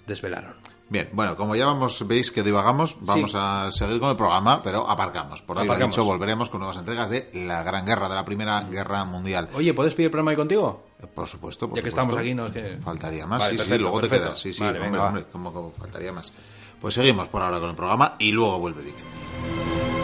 desvelaron. 0.08 0.54
Bien, 0.88 1.10
bueno, 1.14 1.36
como 1.36 1.56
ya 1.56 1.66
vamos, 1.66 2.06
veis 2.08 2.30
que 2.30 2.44
divagamos, 2.44 2.98
vamos 3.02 3.34
a 3.34 3.72
seguir 3.72 4.00
con 4.00 4.12
el 4.12 4.16
programa, 4.16 4.62
pero 4.62 4.88
aparcamos. 4.88 5.42
Por 5.42 5.58
ahí 5.58 5.68
dicho, 5.68 6.04
volveremos 6.04 6.50
con 6.50 6.60
nuevas 6.60 6.78
entregas 6.78 7.10
de 7.10 7.30
la 7.34 7.64
Gran 7.64 7.86
Guerra, 7.88 8.08
de 8.08 8.14
la 8.16 8.24
Primera 8.24 8.62
Guerra 8.62 9.04
Mundial. 9.04 9.50
Oye, 9.56 9.74
¿puedes 9.74 9.96
pedir 9.96 10.12
programa 10.12 10.32
ahí 10.32 10.38
contigo? 10.38 10.84
Eh, 11.02 11.08
Por 11.08 11.28
supuesto, 11.28 11.68
por 11.68 11.78
Ya 11.78 11.84
que 11.84 11.90
supuesto. 11.90 12.12
estamos 12.12 12.22
aquí, 12.22 12.36
no 12.36 12.46
es 12.48 12.54
que- 12.54 12.78
Faltaría 12.84 13.26
más, 13.26 13.40
Vale, 13.40 13.52
sí, 13.52 13.58
sí, 13.58 13.64
perfecto, 13.64 13.82
luego 13.82 14.00
te 14.02 14.10
quedas. 14.10 14.40
Sí, 14.40 14.54
sí, 14.54 14.62
Vale, 14.64 14.78
hombre, 14.80 14.92
venga, 14.92 15.08
hombre, 15.08 15.26
como, 15.32 15.52
como 15.52 15.72
faltaría 15.72 16.12
más. 16.12 16.32
Pues 16.80 16.94
seguimos 16.94 17.30
por 17.30 17.42
ahora 17.42 17.60
con 17.60 17.70
el 17.72 17.76
programa 17.76 18.16
y 18.20 18.32
luego 18.32 18.60
vuelve 18.60 18.84
Viking. 18.84 19.95